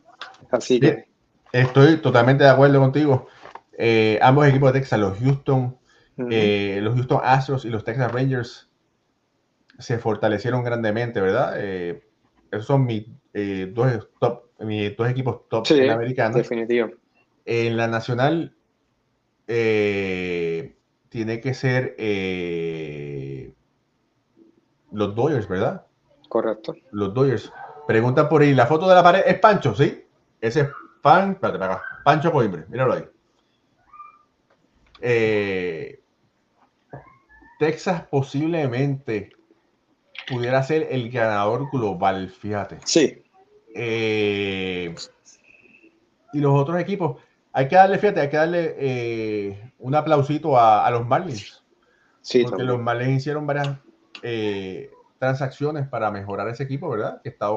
Así 0.51 0.81
que. 0.81 1.14
Estoy 1.55 1.99
totalmente 1.99 2.43
de 2.43 2.51
acuerdo 2.51 2.81
contigo. 2.81 3.29
Eh, 3.79 4.19
ambos 4.21 4.45
equipos 4.49 4.73
de 4.73 4.81
Texas, 4.81 4.99
los 4.99 5.17
Houston, 5.21 5.79
eh, 6.29 6.81
los 6.83 6.95
Houston 6.95 7.21
Astros 7.23 7.65
y 7.65 7.69
los 7.69 7.85
Texas 7.85 8.11
Rangers, 8.11 8.69
se 9.79 9.99
fortalecieron 9.99 10.65
grandemente, 10.65 11.21
¿verdad? 11.21 11.55
Eh, 11.59 12.03
esos 12.51 12.67
son 12.67 12.85
mis 12.85 13.07
dos, 13.73 14.09
top, 14.19 14.47
mis 14.65 14.97
dos 14.97 15.09
equipos 15.09 15.49
top 15.49 15.65
sí, 15.65 15.89
americanos. 15.89 16.39
Definitivo. 16.39 16.91
En 17.45 17.77
la 17.77 17.87
nacional, 17.87 18.57
tiene 19.47 21.41
que 21.41 21.55
ser 21.55 21.95
los 24.91 25.15
Dodgers, 25.15 25.47
¿verdad? 25.47 25.87
Correcto. 26.29 26.75
Los 26.91 27.15
Dodgers. 27.15 27.53
Pregunta 27.87 28.29
por 28.29 28.43
ahí, 28.43 28.55
¿la 28.55 28.67
foto 28.67 28.89
de 28.89 28.97
la 28.97 29.05
pared 29.05 29.23
es 29.25 29.39
Pancho? 29.39 29.73
¿Sí? 29.77 30.05
Ese 30.41 30.63
es 30.63 30.69
Pan, 31.05 31.33
espérate, 31.33 31.59
para 31.59 31.75
acá. 31.75 31.85
Pancho 32.03 32.33
Coimbre, 32.33 32.65
míralo 32.71 32.95
ahí. 32.95 33.05
Eh, 35.03 36.01
Texas 37.59 38.05
posiblemente 38.11 39.31
pudiera 40.27 40.63
ser 40.63 40.89
el 40.91 41.11
ganador 41.11 41.69
global, 41.71 42.31
fíjate. 42.31 42.79
Sí. 42.87 43.23
Eh, 43.75 44.95
y 46.33 46.39
los 46.39 46.59
otros 46.59 46.81
equipos, 46.81 47.21
hay 47.53 47.69
que 47.69 47.77
darle, 47.77 47.99
fíjate, 47.99 48.21
hay 48.23 48.31
que 48.31 48.37
darle 48.39 48.75
eh, 48.79 49.73
un 49.81 49.95
aplausito 49.95 50.59
a, 50.59 50.91
los 50.91 51.07
Marlins. 51.07 51.63
Sí, 52.23 52.45
porque 52.45 52.63
los 52.63 52.81
Marlins 52.81 53.19
hicieron 53.19 53.47
varias 53.47 53.77
transacciones 55.19 55.87
para 55.87 56.11
mejorar 56.11 56.49
ese 56.49 56.63
equipo, 56.63 56.89
¿verdad? 56.89 57.21
Que 57.23 57.29
está 57.29 57.49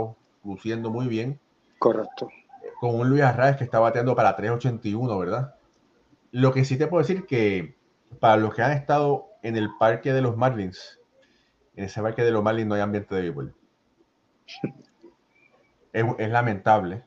luciendo 0.44 0.90
muy 0.90 1.08
bien. 1.08 1.40
Correcto 1.80 2.28
con 2.80 2.96
un 2.96 3.10
Luis 3.10 3.24
Arraez 3.24 3.58
que 3.58 3.64
está 3.64 3.80
bateando 3.80 4.16
para 4.16 4.36
381, 4.36 5.18
¿verdad? 5.18 5.56
Lo 6.32 6.54
que 6.54 6.66
sí 6.66 6.78
te 6.78 6.88
puedo 6.88 7.02
decir 7.02 7.26
que 7.26 7.76
para 8.20 8.38
los 8.38 8.54
que 8.54 8.62
han 8.62 8.72
estado 8.72 9.30
en 9.44 9.58
el 9.58 9.70
parque 9.80 10.14
de 10.14 10.22
los 10.22 10.38
Marlins, 10.38 11.00
en 11.76 11.86
ese 11.86 12.02
parque 12.02 12.24
de 12.24 12.32
los 12.32 12.44
Marlins 12.44 12.68
no 12.68 12.76
hay 12.76 12.82
ambiente 12.82 13.16
de 13.16 13.22
béisbol. 13.22 13.56
Es, 15.94 16.30
lamentable. 16.30 17.04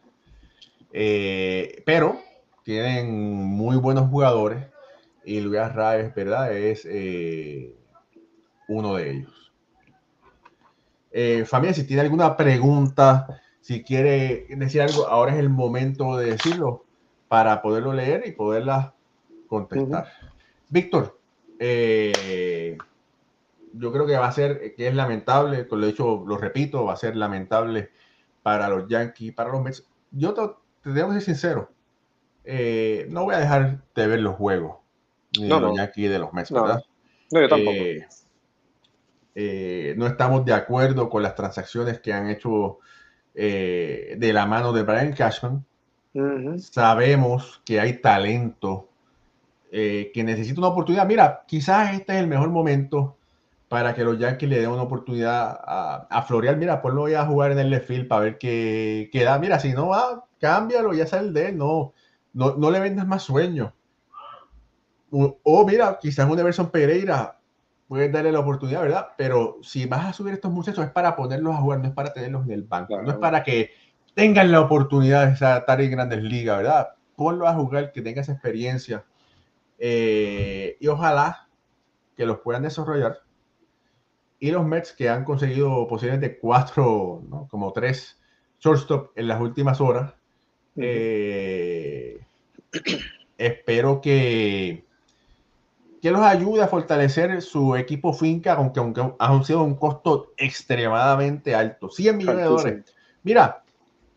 Eh, 0.93 1.83
pero 1.87 2.21
tienen 2.65 3.15
muy 3.15 3.77
buenos 3.77 4.11
jugadores 4.11 4.67
y 5.25 5.41
Luis 5.41 5.61
Arraez, 5.61 6.13
¿verdad? 6.15 6.53
Es 6.53 6.87
eh, 6.91 7.75
uno 8.69 8.97
de 8.97 9.11
ellos. 9.11 9.53
Eh, 11.13 11.45
familia, 11.45 11.75
si 11.75 11.87
tiene 11.87 12.03
alguna 12.03 12.37
pregunta 12.37 13.41
si 13.71 13.85
quiere 13.85 14.47
decir 14.49 14.83
algo, 14.83 15.07
ahora 15.07 15.33
es 15.33 15.39
el 15.39 15.49
momento 15.49 16.17
de 16.17 16.33
decirlo 16.33 16.87
para 17.29 17.63
poderlo 17.63 17.93
leer 17.93 18.25
y 18.27 18.33
poderla 18.33 18.95
contestar. 19.47 20.09
Víctor, 20.69 21.21
eh, 21.61 22.77
yo 23.73 23.93
creo 23.93 24.09
que 24.09 24.17
va 24.17 24.27
a 24.27 24.33
ser, 24.33 24.75
que 24.75 24.89
es 24.89 24.95
lamentable, 24.97 25.69
con 25.69 25.81
lo 25.81 25.87
dicho, 25.87 26.25
lo 26.27 26.37
repito, 26.37 26.85
va 26.85 26.95
a 26.95 26.97
ser 26.97 27.15
lamentable 27.15 27.91
para 28.43 28.69
los 28.69 28.89
Yankees, 28.89 29.35
para 29.35 29.53
los 29.53 29.63
Mets. 29.63 29.87
Yo 30.11 30.35
te, 30.35 30.43
tengo 30.83 31.07
que 31.07 31.21
ser 31.21 31.23
sincero, 31.23 31.71
eh, 32.43 33.07
no 33.09 33.23
voy 33.23 33.37
a 33.37 33.39
dejar 33.39 33.85
de 33.95 34.07
ver 34.09 34.19
los 34.19 34.35
juegos, 34.35 34.79
ni 35.39 35.45
de 35.45 35.61
los 35.61 35.77
Yankees 35.77 36.11
de 36.11 36.19
los 36.19 36.33
Mets, 36.33 36.51
¿verdad? 36.51 36.83
No, 37.31 37.41
yo 37.41 37.49
tampoco. 37.49 37.79
Eh, 39.37 39.95
no 39.97 40.09
estamos 40.09 40.45
de 40.45 40.55
acuerdo 40.55 41.09
con 41.09 41.23
las 41.23 41.37
transacciones 41.37 42.01
que 42.01 42.13
han 42.13 42.29
hecho 42.29 42.81
eh, 43.43 44.17
de 44.19 44.33
la 44.35 44.45
mano 44.45 44.71
de 44.71 44.83
Brian 44.83 45.15
Cashman. 45.15 45.65
Sabemos 46.59 47.63
que 47.65 47.81
hay 47.81 47.95
talento 48.03 48.91
eh, 49.73 50.11
que 50.13 50.23
necesita 50.23 50.61
una 50.61 50.69
oportunidad. 50.69 51.07
Mira, 51.07 51.45
quizás 51.47 51.95
este 51.95 52.13
es 52.13 52.19
el 52.21 52.27
mejor 52.27 52.51
momento 52.51 53.17
para 53.71 53.95
que 53.95 54.05
los 54.05 54.19
Yankees 54.19 54.47
le 54.47 54.61
den 54.61 54.69
una 54.69 54.83
oportunidad 54.83 55.59
a, 55.65 56.07
a 56.11 56.23
Florial. 56.23 56.59
Mira, 56.59 56.83
pues 56.83 56.93
lo 56.93 57.01
voy 57.01 57.15
a 57.15 57.25
jugar 57.25 57.53
en 57.53 57.61
el 57.61 57.71
left 57.71 57.87
field 57.87 58.09
para 58.09 58.25
ver 58.25 58.37
qué, 58.37 59.09
da. 59.15 59.39
Mira, 59.39 59.59
si 59.59 59.73
no 59.73 59.89
va, 59.89 60.27
cámbialo, 60.39 60.93
ya 60.93 61.07
sale 61.07 61.33
de 61.33 61.49
él. 61.49 61.57
No, 61.57 61.95
no, 62.35 62.57
no 62.57 62.71
le 62.71 62.79
vendas 62.79 63.07
más 63.07 63.23
sueño. 63.23 63.73
O, 65.11 65.67
mira, 65.67 65.99
quizás 65.99 66.29
una 66.29 66.43
versión 66.43 66.69
Pereira 66.69 67.40
puedes 67.91 68.13
darle 68.13 68.31
la 68.31 68.39
oportunidad, 68.39 68.83
¿verdad? 68.83 69.09
Pero 69.19 69.59
si 69.63 69.85
vas 69.85 70.07
a 70.07 70.13
subir 70.13 70.35
estos 70.35 70.53
muchachos 70.53 70.85
es 70.85 70.93
para 70.93 71.17
ponerlos 71.17 71.57
a 71.57 71.59
jugar, 71.59 71.81
no 71.81 71.89
es 71.89 71.93
para 71.93 72.13
tenerlos 72.13 72.47
en 72.47 72.53
el 72.53 72.63
banco, 72.63 73.03
no 73.03 73.11
es 73.11 73.17
para 73.17 73.43
que 73.43 73.73
tengan 74.15 74.53
la 74.53 74.61
oportunidad 74.61 75.27
de 75.27 75.33
estar 75.33 75.81
en 75.81 75.91
grandes 75.91 76.23
ligas, 76.23 76.59
¿verdad? 76.59 76.91
Ponlos 77.17 77.49
a 77.49 77.55
jugar, 77.55 77.91
que 77.91 78.01
tengas 78.01 78.29
experiencia 78.29 79.05
eh, 79.77 80.77
y 80.79 80.87
ojalá 80.87 81.49
que 82.17 82.27
los 82.27 82.39
puedan 82.39 82.63
desarrollar. 82.63 83.19
Y 84.39 84.53
los 84.53 84.65
Mets 84.65 84.93
que 84.93 85.09
han 85.09 85.25
conseguido 85.25 85.89
posiblemente 85.89 86.39
cuatro, 86.39 87.25
¿no? 87.29 87.49
como 87.51 87.73
tres 87.73 88.21
shortstop 88.61 89.11
en 89.17 89.27
las 89.27 89.41
últimas 89.41 89.81
horas. 89.81 90.15
Eh, 90.77 92.21
espero 93.37 94.01
que 94.01 94.87
que 96.01 96.11
los 96.11 96.21
ayude 96.21 96.63
a 96.63 96.69
fortalecer 96.69 97.43
su 97.43 97.77
equipo 97.77 98.13
finca, 98.13 98.55
aunque, 98.55 98.81
aunque 98.81 99.03
ha 99.19 99.45
sido 99.45 99.63
un 99.63 99.75
costo 99.75 100.33
extremadamente 100.37 101.55
alto, 101.55 101.91
100 101.91 102.17
millones 102.17 102.43
de 102.43 102.45
dólares. 102.45 102.95
Mira, 103.23 103.63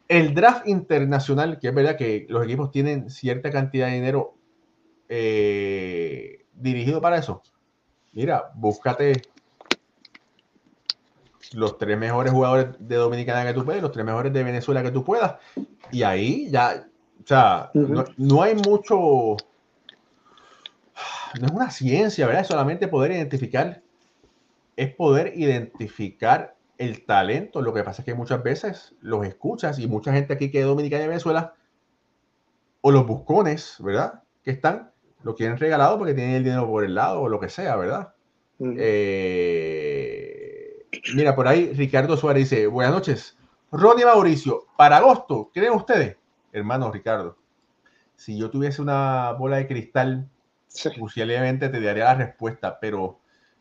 el 0.07 0.33
draft 0.33 0.67
internacional, 0.67 1.59
que 1.59 1.67
es 1.67 1.75
verdad 1.75 1.97
que 1.97 2.25
los 2.29 2.43
equipos 2.45 2.71
tienen 2.71 3.09
cierta 3.09 3.51
cantidad 3.51 3.87
de 3.87 3.93
dinero 3.93 4.35
eh, 5.09 6.45
dirigido 6.53 7.01
para 7.01 7.17
eso. 7.17 7.41
Mira, 8.13 8.51
búscate 8.55 9.23
los 11.53 11.77
tres 11.77 11.97
mejores 11.97 12.31
jugadores 12.31 12.67
de 12.79 12.95
Dominicana 12.95 13.45
que 13.45 13.53
tú 13.53 13.65
puedas, 13.65 13.81
los 13.81 13.91
tres 13.91 14.05
mejores 14.05 14.31
de 14.33 14.43
Venezuela 14.43 14.81
que 14.81 14.91
tú 14.91 15.03
puedas, 15.03 15.35
y 15.91 16.03
ahí 16.03 16.49
ya, 16.49 16.87
o 17.21 17.27
sea, 17.27 17.69
no 18.17 18.41
hay 18.41 18.55
mucho 18.55 19.35
no 21.39 21.47
es 21.47 21.51
una 21.51 21.71
ciencia, 21.71 22.25
¿verdad? 22.25 22.41
Es 22.41 22.47
solamente 22.47 22.87
poder 22.87 23.11
identificar, 23.11 23.81
es 24.75 24.95
poder 24.95 25.33
identificar 25.35 26.55
el 26.77 27.05
talento. 27.05 27.61
Lo 27.61 27.73
que 27.73 27.83
pasa 27.83 28.01
es 28.01 28.05
que 28.05 28.13
muchas 28.13 28.43
veces 28.43 28.95
los 29.01 29.25
escuchas 29.25 29.79
y 29.79 29.87
mucha 29.87 30.13
gente 30.13 30.33
aquí 30.33 30.51
que 30.51 30.59
es 30.59 30.65
dominicana 30.65 31.05
y 31.05 31.07
Venezuela, 31.07 31.55
o 32.81 32.91
los 32.91 33.07
buscones, 33.07 33.77
¿verdad? 33.79 34.23
Que 34.43 34.51
están, 34.51 34.91
lo 35.23 35.35
quieren 35.35 35.57
regalado 35.57 35.97
porque 35.97 36.13
tienen 36.13 36.35
el 36.35 36.43
dinero 36.43 36.67
por 36.67 36.83
el 36.83 36.95
lado 36.95 37.21
o 37.21 37.29
lo 37.29 37.39
que 37.39 37.49
sea, 37.49 37.77
¿verdad? 37.77 38.13
Eh, 38.59 39.65
mira, 41.15 41.35
por 41.35 41.47
ahí 41.47 41.71
Ricardo 41.73 42.17
Suárez 42.17 42.49
dice, 42.49 42.67
buenas 42.67 42.93
noches. 42.93 43.37
Ronnie 43.71 44.05
Mauricio, 44.05 44.67
para 44.77 44.97
agosto, 44.97 45.49
¿creen 45.53 45.73
ustedes? 45.73 46.17
Hermano 46.51 46.91
Ricardo, 46.91 47.37
si 48.15 48.37
yo 48.37 48.51
tuviese 48.51 48.81
una 48.81 49.31
bola 49.31 49.57
de 49.57 49.67
cristal 49.67 50.29
posiblemente 50.99 51.69
te 51.69 51.81
daría 51.81 52.05
la 52.05 52.15
respuesta, 52.15 52.79
pero 52.79 53.19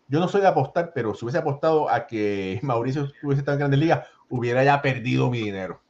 yo 0.08 0.20
no 0.20 0.28
soy 0.28 0.40
de 0.40 0.48
apostar, 0.48 0.92
pero 0.94 1.14
si 1.14 1.24
hubiese 1.24 1.38
apostado 1.38 1.88
a 1.88 2.06
que 2.06 2.58
Mauricio 2.62 3.10
hubiese 3.22 3.40
estado 3.40 3.54
en 3.54 3.60
Grandes 3.60 3.80
Ligas, 3.80 4.06
hubiera 4.28 4.64
ya 4.64 4.82
perdido 4.82 5.30
mi 5.30 5.38
dinero. 5.38 5.80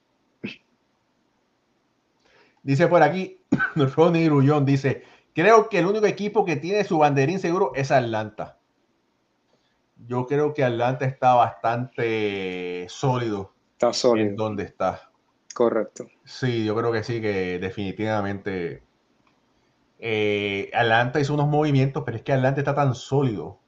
Dice 2.62 2.86
por 2.86 3.02
aquí, 3.02 3.40
Ronnie 3.96 4.26
Grullón 4.26 4.64
dice, 4.64 5.02
creo 5.34 5.68
que 5.68 5.80
el 5.80 5.86
único 5.86 6.06
equipo 6.06 6.44
que 6.44 6.56
tiene 6.56 6.84
su 6.84 6.98
banderín 6.98 7.40
seguro 7.40 7.72
es 7.74 7.90
Atlanta. 7.90 8.58
yo 10.06 10.26
creo 10.26 10.54
que 10.54 10.64
Atlanta 10.64 11.04
está 11.04 11.34
bastante 11.34 12.86
sólido. 12.88 13.52
Está 13.72 13.92
sólido. 13.92 14.28
En 14.28 14.36
donde 14.36 14.64
está. 14.64 15.10
Correcto. 15.54 16.06
Sí, 16.24 16.64
yo 16.64 16.76
creo 16.76 16.92
que 16.92 17.02
sí, 17.02 17.20
que 17.20 17.58
definitivamente 17.58 18.82
eh, 20.04 20.68
Atlanta 20.74 21.20
hizo 21.20 21.32
unos 21.32 21.46
movimientos, 21.46 22.02
pero 22.04 22.16
es 22.16 22.24
que 22.24 22.32
Atlanta 22.32 22.60
está 22.60 22.74
tan 22.74 22.96
sólido 22.96 23.60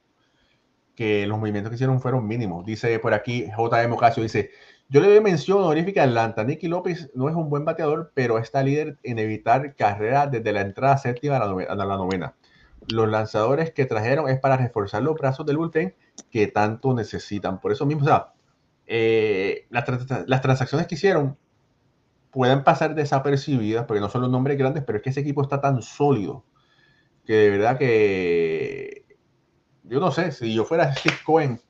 que 0.93 1.25
los 1.25 1.39
movimientos 1.39 1.69
que 1.69 1.75
hicieron 1.75 2.01
fueron 2.01 2.27
mínimos. 2.27 2.65
Dice 2.65 2.99
por 2.99 3.13
aquí 3.13 3.45
JM 3.57 3.93
Ocasio, 3.93 4.21
dice, 4.21 4.51
yo 4.89 4.99
le 4.99 5.07
doy 5.07 5.21
mención 5.21 5.59
honorífica 5.59 6.01
a 6.01 6.03
Atlanta. 6.03 6.43
Nicky 6.43 6.67
López 6.67 7.09
no 7.15 7.29
es 7.29 7.35
un 7.35 7.49
buen 7.49 7.63
bateador, 7.63 8.11
pero 8.13 8.37
está 8.37 8.63
líder 8.63 8.97
en 9.03 9.17
evitar 9.19 9.75
carreras 9.75 10.29
desde 10.29 10.51
la 10.51 10.59
entrada 10.59 10.97
séptima 10.97 11.37
a 11.37 11.75
la, 11.75 11.85
novena. 11.97 12.35
Los 12.89 13.07
lanzadores 13.09 13.71
que 13.71 13.85
trajeron 13.85 14.29
es 14.29 14.37
para 14.37 14.57
reforzar 14.57 15.03
los 15.03 15.15
brazos 15.15 15.45
del 15.45 15.55
bullpen 15.55 15.95
que 16.31 16.47
tanto 16.47 16.93
necesitan. 16.93 17.61
Por 17.61 17.71
eso 17.71 17.85
mismo, 17.85 18.03
o 18.03 18.07
sea, 18.07 18.33
eh, 18.87 19.67
las, 19.69 19.85
transacciones 20.41 20.85
que 20.85 20.95
hicieron 20.95 21.37
pueden 22.35 22.65
pasar 22.65 22.95
desapercibidas 22.95 23.85
porque 23.85 24.01
no 24.01 24.09
son 24.09 24.21
los 24.21 24.29
nombres 24.29 24.57
grandes, 24.57 24.83
pero 24.83 24.97
es 24.97 25.03
que 25.03 25.11
ese 25.11 25.21
equipo 25.21 25.41
está 25.41 25.61
tan 25.61 25.81
sólido 25.81 26.43
que 27.25 27.33
de 27.33 27.49
verdad 27.49 27.77
que 27.77 29.05
yo 29.83 30.01
no 30.01 30.11
sé, 30.11 30.33
si 30.33 30.53
yo 30.53 30.65
fuera 30.65 30.93
Steve 30.93 31.15
Cohen, 31.25 31.61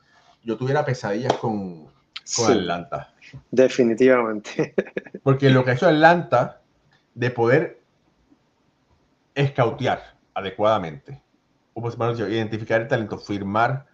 yo 0.44 0.58
tuviera 0.58 0.84
pesadillas 0.84 1.34
con, 1.34 1.84
con 1.86 1.92
sí, 2.24 2.52
Atlanta. 2.52 3.14
Definitivamente. 3.52 4.74
Porque 5.24 5.52
lo 5.52 5.64
que 5.64 5.70
ha 5.70 5.74
hecho 5.76 5.88
Atlanta 5.88 6.64
de 7.14 7.30
poder 7.30 7.82
escautear 9.36 10.18
adecuadamente, 10.34 11.22
o 11.74 11.82
pues, 11.82 11.96
identificar 12.20 12.82
el 12.82 12.88
talento, 12.88 13.20
firmar 13.20 13.86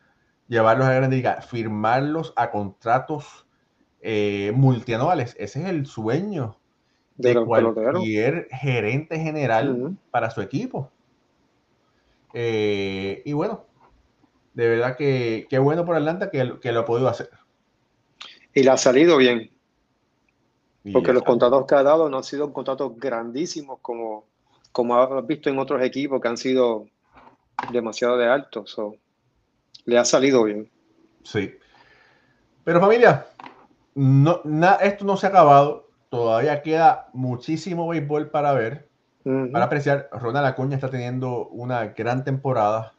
llevarlos 0.47 0.87
a 0.87 0.91
la 0.91 0.95
Grande 0.95 1.17
Liga, 1.17 1.41
firmarlos 1.41 2.31
a 2.37 2.49
contratos 2.49 3.45
eh, 3.99 4.53
multianuales. 4.55 5.35
Ese 5.37 5.63
es 5.63 5.69
el 5.69 5.85
sueño 5.85 6.60
de, 7.17 7.33
de 7.33 7.45
cualquier 7.45 8.47
gerente 8.51 9.19
general 9.19 9.71
uh 9.71 9.89
-huh. 9.89 9.97
para 10.09 10.29
su 10.29 10.41
equipo. 10.41 10.89
Eh, 12.33 13.21
y 13.25 13.33
bueno, 13.33 13.65
de 14.53 14.69
verdad 14.69 14.97
que 14.97 15.47
qué 15.49 15.59
bueno 15.59 15.85
por 15.85 15.95
Atlanta 15.95 16.29
que, 16.29 16.59
que, 16.61 16.71
lo 16.71 16.81
ha 16.81 16.85
podido 16.85 17.07
hacer. 17.07 17.29
Y 18.53 18.63
le 18.63 18.71
ha 18.71 18.77
salido 18.77 19.17
bien. 19.17 19.51
Porque 20.91 21.13
los 21.13 21.23
contratos 21.23 21.65
que 21.67 21.75
ha 21.75 21.83
dado 21.83 22.09
no 22.09 22.17
han 22.17 22.23
sido 22.23 22.51
contratos 22.51 22.97
grandísimos 22.97 23.79
como, 23.81 24.25
como 24.71 24.95
has 24.95 25.27
visto 25.27 25.49
en 25.49 25.59
otros 25.59 25.81
equipos 25.83 26.19
que 26.19 26.27
han 26.27 26.37
sido 26.37 26.87
demasiado 27.71 28.17
de 28.17 28.27
altos. 28.27 28.71
So 28.71 28.95
le 29.85 29.97
ha 29.97 30.05
salido 30.05 30.43
bien. 30.43 30.69
Sí. 31.23 31.53
Pero 32.63 32.79
familia, 32.79 33.27
no, 33.95 34.41
na, 34.43 34.75
esto 34.75 35.05
no 35.05 35.17
se 35.17 35.27
ha 35.27 35.29
acabado. 35.29 35.87
Todavía 36.11 36.61
queda 36.61 37.07
muchísimo 37.13 37.87
béisbol 37.87 38.31
para 38.31 38.51
ver, 38.51 38.89
uh 39.23 39.29
-huh. 39.29 39.51
para 39.53 39.63
apreciar. 39.63 40.09
Ronald 40.11 40.45
Acuña 40.45 40.75
está 40.75 40.89
teniendo 40.89 41.47
una 41.47 41.85
gran 41.85 42.25
temporada 42.25 42.93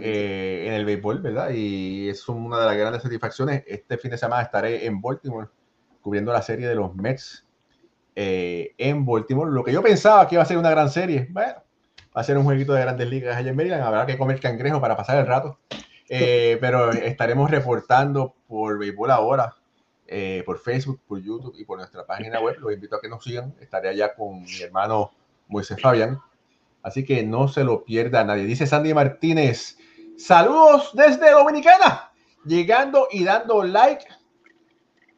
eh, 0.00 0.64
en 0.66 0.72
el 0.72 0.86
béisbol, 0.86 1.20
¿verdad? 1.20 1.50
Y 1.50 2.08
es 2.08 2.26
una 2.26 2.60
de 2.60 2.64
las 2.64 2.76
grandes 2.78 3.02
satisfacciones. 3.02 3.64
Este 3.66 3.98
fin 3.98 4.12
de 4.12 4.16
semana 4.16 4.44
estaré 4.44 4.86
en 4.86 4.98
Baltimore 5.02 5.48
cubriendo 6.00 6.32
la 6.32 6.40
serie 6.40 6.66
de 6.66 6.74
los 6.74 6.94
Mets 6.94 7.44
eh, 8.16 8.74
en 8.78 9.04
Baltimore. 9.04 9.50
Lo 9.50 9.62
que 9.62 9.70
yo 9.70 9.82
pensaba 9.82 10.26
que 10.26 10.36
iba 10.36 10.42
a 10.42 10.46
ser 10.46 10.56
una 10.56 10.70
gran 10.70 10.88
serie, 10.88 11.28
bueno, 11.30 11.52
va 12.16 12.20
a 12.22 12.24
ser 12.24 12.38
un 12.38 12.44
jueguito 12.44 12.72
de 12.72 12.80
grandes 12.80 13.10
ligas 13.10 13.36
allá 13.36 13.50
en 13.50 13.56
Maryland. 13.56 13.82
Habrá 13.82 14.06
que 14.06 14.16
comer 14.16 14.40
cangrejo 14.40 14.80
para 14.80 14.96
pasar 14.96 15.18
el 15.18 15.26
rato. 15.26 15.58
Eh, 16.08 16.56
pero 16.62 16.92
estaremos 16.92 17.50
reportando 17.50 18.34
por 18.46 18.78
Béisbol 18.78 19.10
Ahora, 19.10 19.54
eh, 20.10 20.42
por 20.46 20.58
Facebook, 20.58 21.00
por 21.06 21.20
YouTube 21.20 21.54
y 21.58 21.64
por 21.64 21.78
nuestra 21.78 22.06
página 22.06 22.40
web. 22.40 22.56
Los 22.60 22.72
invito 22.72 22.96
a 22.96 23.00
que 23.00 23.08
nos 23.08 23.22
sigan. 23.22 23.54
Estaré 23.60 23.90
allá 23.90 24.14
con 24.14 24.42
mi 24.42 24.60
hermano 24.62 25.12
Moisés 25.48 25.80
Fabián. 25.80 26.18
Así 26.82 27.04
que 27.04 27.22
no 27.22 27.46
se 27.48 27.62
lo 27.62 27.84
pierda 27.84 28.24
nadie. 28.24 28.44
Dice 28.44 28.66
Sandy 28.66 28.94
Martínez. 28.94 29.76
Saludos 30.16 30.92
desde 30.94 31.30
Dominicana. 31.30 32.10
Llegando 32.46 33.08
y 33.10 33.22
dando 33.22 33.62
like. 33.62 34.06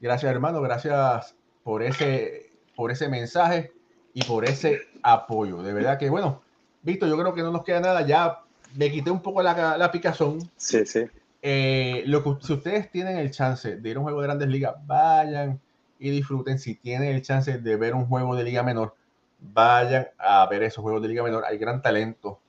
Gracias, 0.00 0.32
hermano. 0.32 0.60
Gracias 0.60 1.36
por 1.62 1.84
ese, 1.84 2.50
por 2.74 2.90
ese 2.90 3.08
mensaje 3.08 3.72
y 4.12 4.24
por 4.24 4.44
ese 4.44 4.80
apoyo. 5.04 5.62
De 5.62 5.72
verdad 5.72 5.98
que, 5.98 6.10
bueno, 6.10 6.42
Víctor, 6.82 7.08
yo 7.08 7.16
creo 7.16 7.32
que 7.32 7.42
no 7.42 7.52
nos 7.52 7.62
queda 7.62 7.78
nada. 7.78 8.04
Ya 8.04 8.40
me 8.74 8.90
quité 8.90 9.12
un 9.12 9.22
poco 9.22 9.40
la, 9.40 9.78
la 9.78 9.92
picazón. 9.92 10.50
Sí, 10.56 10.84
sí. 10.84 11.04
Eh, 11.42 12.02
lo 12.06 12.22
que, 12.22 12.44
si 12.44 12.52
ustedes 12.52 12.90
tienen 12.90 13.16
el 13.16 13.30
chance 13.30 13.76
de 13.76 13.88
ir 13.88 13.96
a 13.96 14.00
un 14.00 14.04
juego 14.04 14.20
de 14.20 14.26
grandes 14.26 14.48
ligas, 14.48 14.74
vayan 14.86 15.60
y 15.98 16.10
disfruten. 16.10 16.58
Si 16.58 16.74
tienen 16.74 17.08
el 17.08 17.22
chance 17.22 17.58
de 17.58 17.76
ver 17.76 17.94
un 17.94 18.06
juego 18.06 18.36
de 18.36 18.44
liga 18.44 18.62
menor, 18.62 18.94
vayan 19.38 20.08
a 20.18 20.46
ver 20.46 20.62
esos 20.62 20.82
juegos 20.82 21.02
de 21.02 21.08
liga 21.08 21.22
menor. 21.22 21.44
Hay 21.46 21.58
gran 21.58 21.80
talento, 21.80 22.40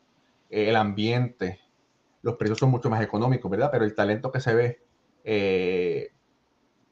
eh, 0.49 0.69
el 0.69 0.75
ambiente, 0.75 1.59
los 2.21 2.35
precios 2.35 2.59
son 2.59 2.69
mucho 2.69 2.89
más 2.89 3.01
económicos, 3.01 3.49
¿verdad? 3.49 3.69
Pero 3.71 3.85
el 3.85 3.95
talento 3.95 4.31
que 4.31 4.41
se 4.41 4.53
ve 4.53 4.81
eh, 5.23 6.11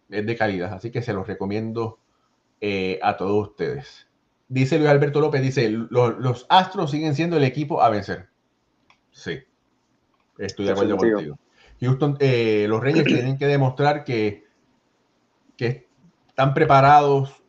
es 0.10 0.26
de 0.26 0.36
calidad. 0.36 0.74
Así 0.74 0.92
que 0.92 1.02
se 1.02 1.14
los 1.14 1.28
recomiendo 1.28 2.00
a 3.02 3.16
todos 3.16 3.50
ustedes. 3.50 4.08
Dice 4.50 4.78
Luis 4.78 4.90
Alberto 4.90 5.22
López, 5.22 5.42
dice, 5.42 5.70
los, 5.70 6.18
los 6.18 6.46
Astros 6.50 6.92
siguen 6.92 7.16
siendo 7.16 7.38
el 7.38 7.44
equipo 7.44 7.82
a 7.82 7.90
vencer. 7.90 8.28
Sí, 9.12 9.40
estoy 10.38 10.66
de 10.66 10.72
acuerdo 10.72 10.98
contigo. 10.98 11.38
Houston, 11.82 12.18
eh, 12.20 12.66
los 12.68 12.82
Reyes 12.82 13.04
tienen 13.06 13.38
que 13.38 13.48
demostrar 13.48 14.04
que, 14.04 14.46
que 15.58 15.88
están 16.28 16.54
preparados, 16.54 17.42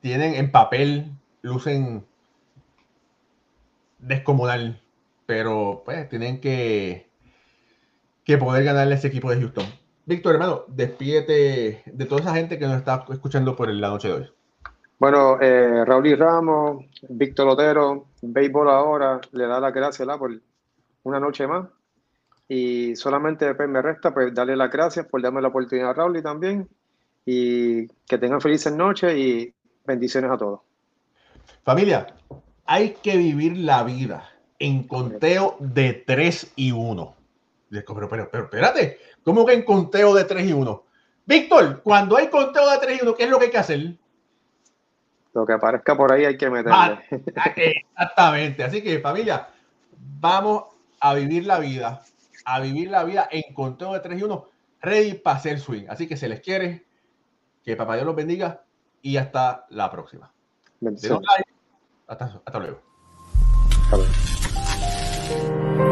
tienen 0.00 0.34
en 0.34 0.50
papel, 0.50 1.12
lucen 1.42 2.04
descomunal, 3.98 4.80
pero 5.26 5.82
pues 5.84 6.08
tienen 6.08 6.40
que, 6.40 7.08
que 8.24 8.38
poder 8.38 8.64
ganarle 8.64 8.94
a 8.94 8.98
ese 8.98 9.08
equipo 9.08 9.30
de 9.30 9.40
Houston. 9.40 9.66
Víctor, 10.04 10.34
hermano, 10.34 10.64
despídete 10.66 11.82
de 11.86 12.04
toda 12.06 12.20
esa 12.20 12.34
gente 12.34 12.58
que 12.58 12.66
nos 12.66 12.76
está 12.76 13.04
escuchando 13.10 13.54
por 13.54 13.68
la 13.68 13.88
noche 13.88 14.08
de 14.08 14.14
hoy. 14.14 14.32
Bueno, 14.98 15.40
eh, 15.40 15.84
Raúl 15.84 16.06
y 16.06 16.14
Ramos, 16.14 16.84
Víctor 17.08 17.48
Otero, 17.48 18.06
Béisbol 18.20 18.68
ahora, 18.70 19.20
le 19.32 19.46
da 19.46 19.58
las 19.58 19.72
gracias 19.72 20.06
por 20.16 20.30
una 21.04 21.18
noche 21.18 21.46
más. 21.46 21.66
Y 22.48 22.96
solamente 22.96 23.54
pues, 23.54 23.68
me 23.68 23.80
resta 23.80 24.12
pues, 24.12 24.34
darle 24.34 24.56
las 24.56 24.70
gracias 24.70 25.06
por 25.06 25.22
darme 25.22 25.40
la 25.40 25.48
oportunidad 25.48 25.90
a 25.90 25.94
Raúl 25.94 26.16
y 26.16 26.22
también. 26.22 26.68
Y 27.24 27.86
que 27.86 28.18
tengan 28.18 28.40
felices 28.40 28.74
noches 28.74 29.16
y 29.16 29.54
bendiciones 29.86 30.30
a 30.30 30.36
todos. 30.36 30.60
Familia, 31.64 32.06
hay 32.66 32.94
que 33.02 33.16
vivir 33.16 33.56
la 33.58 33.84
vida 33.84 34.28
en 34.58 34.86
conteo 34.86 35.56
de 35.60 36.04
3 36.06 36.52
y 36.56 36.72
1. 36.72 37.16
Pero, 37.70 38.08
pero, 38.08 38.28
pero, 38.30 38.44
espérate, 38.44 38.98
¿cómo 39.22 39.46
que 39.46 39.54
en 39.54 39.64
conteo 39.64 40.14
de 40.14 40.24
3 40.24 40.48
y 40.48 40.52
1? 40.52 40.84
Víctor, 41.24 41.80
cuando 41.82 42.16
hay 42.16 42.28
conteo 42.28 42.70
de 42.70 42.78
3 42.78 42.98
y 42.98 43.02
1, 43.02 43.14
¿qué 43.14 43.24
es 43.24 43.30
lo 43.30 43.38
que 43.38 43.46
hay 43.46 43.50
que 43.50 43.58
hacer? 43.58 43.94
Lo 45.34 45.46
que 45.46 45.52
aparezca 45.54 45.96
por 45.96 46.12
ahí 46.12 46.24
hay 46.24 46.36
que 46.36 46.50
meterle. 46.50 46.72
Ah, 46.76 47.02
exactamente. 47.56 48.64
Así 48.64 48.82
que, 48.82 48.98
familia, 49.00 49.48
vamos 50.20 50.64
a 51.00 51.14
vivir 51.14 51.46
la 51.46 51.58
vida, 51.58 52.02
a 52.44 52.60
vivir 52.60 52.90
la 52.90 53.04
vida 53.04 53.28
en 53.30 53.54
conteo 53.54 53.92
de 53.92 54.00
3 54.00 54.20
y 54.20 54.22
1, 54.22 54.48
ready 54.80 55.14
para 55.14 55.36
hacer 55.36 55.58
swing. 55.60 55.86
Así 55.88 56.06
que 56.06 56.16
se 56.16 56.28
les 56.28 56.40
quiere, 56.40 56.86
que 57.64 57.76
papá 57.76 57.94
Dios 57.94 58.06
los 58.06 58.16
bendiga 58.16 58.64
y 59.00 59.16
hasta 59.16 59.66
la 59.70 59.90
próxima. 59.90 60.32
Like, 60.80 61.08
hasta 62.06 62.58
luego. 62.58 62.82
Hasta 63.84 63.96
luego. 63.96 65.91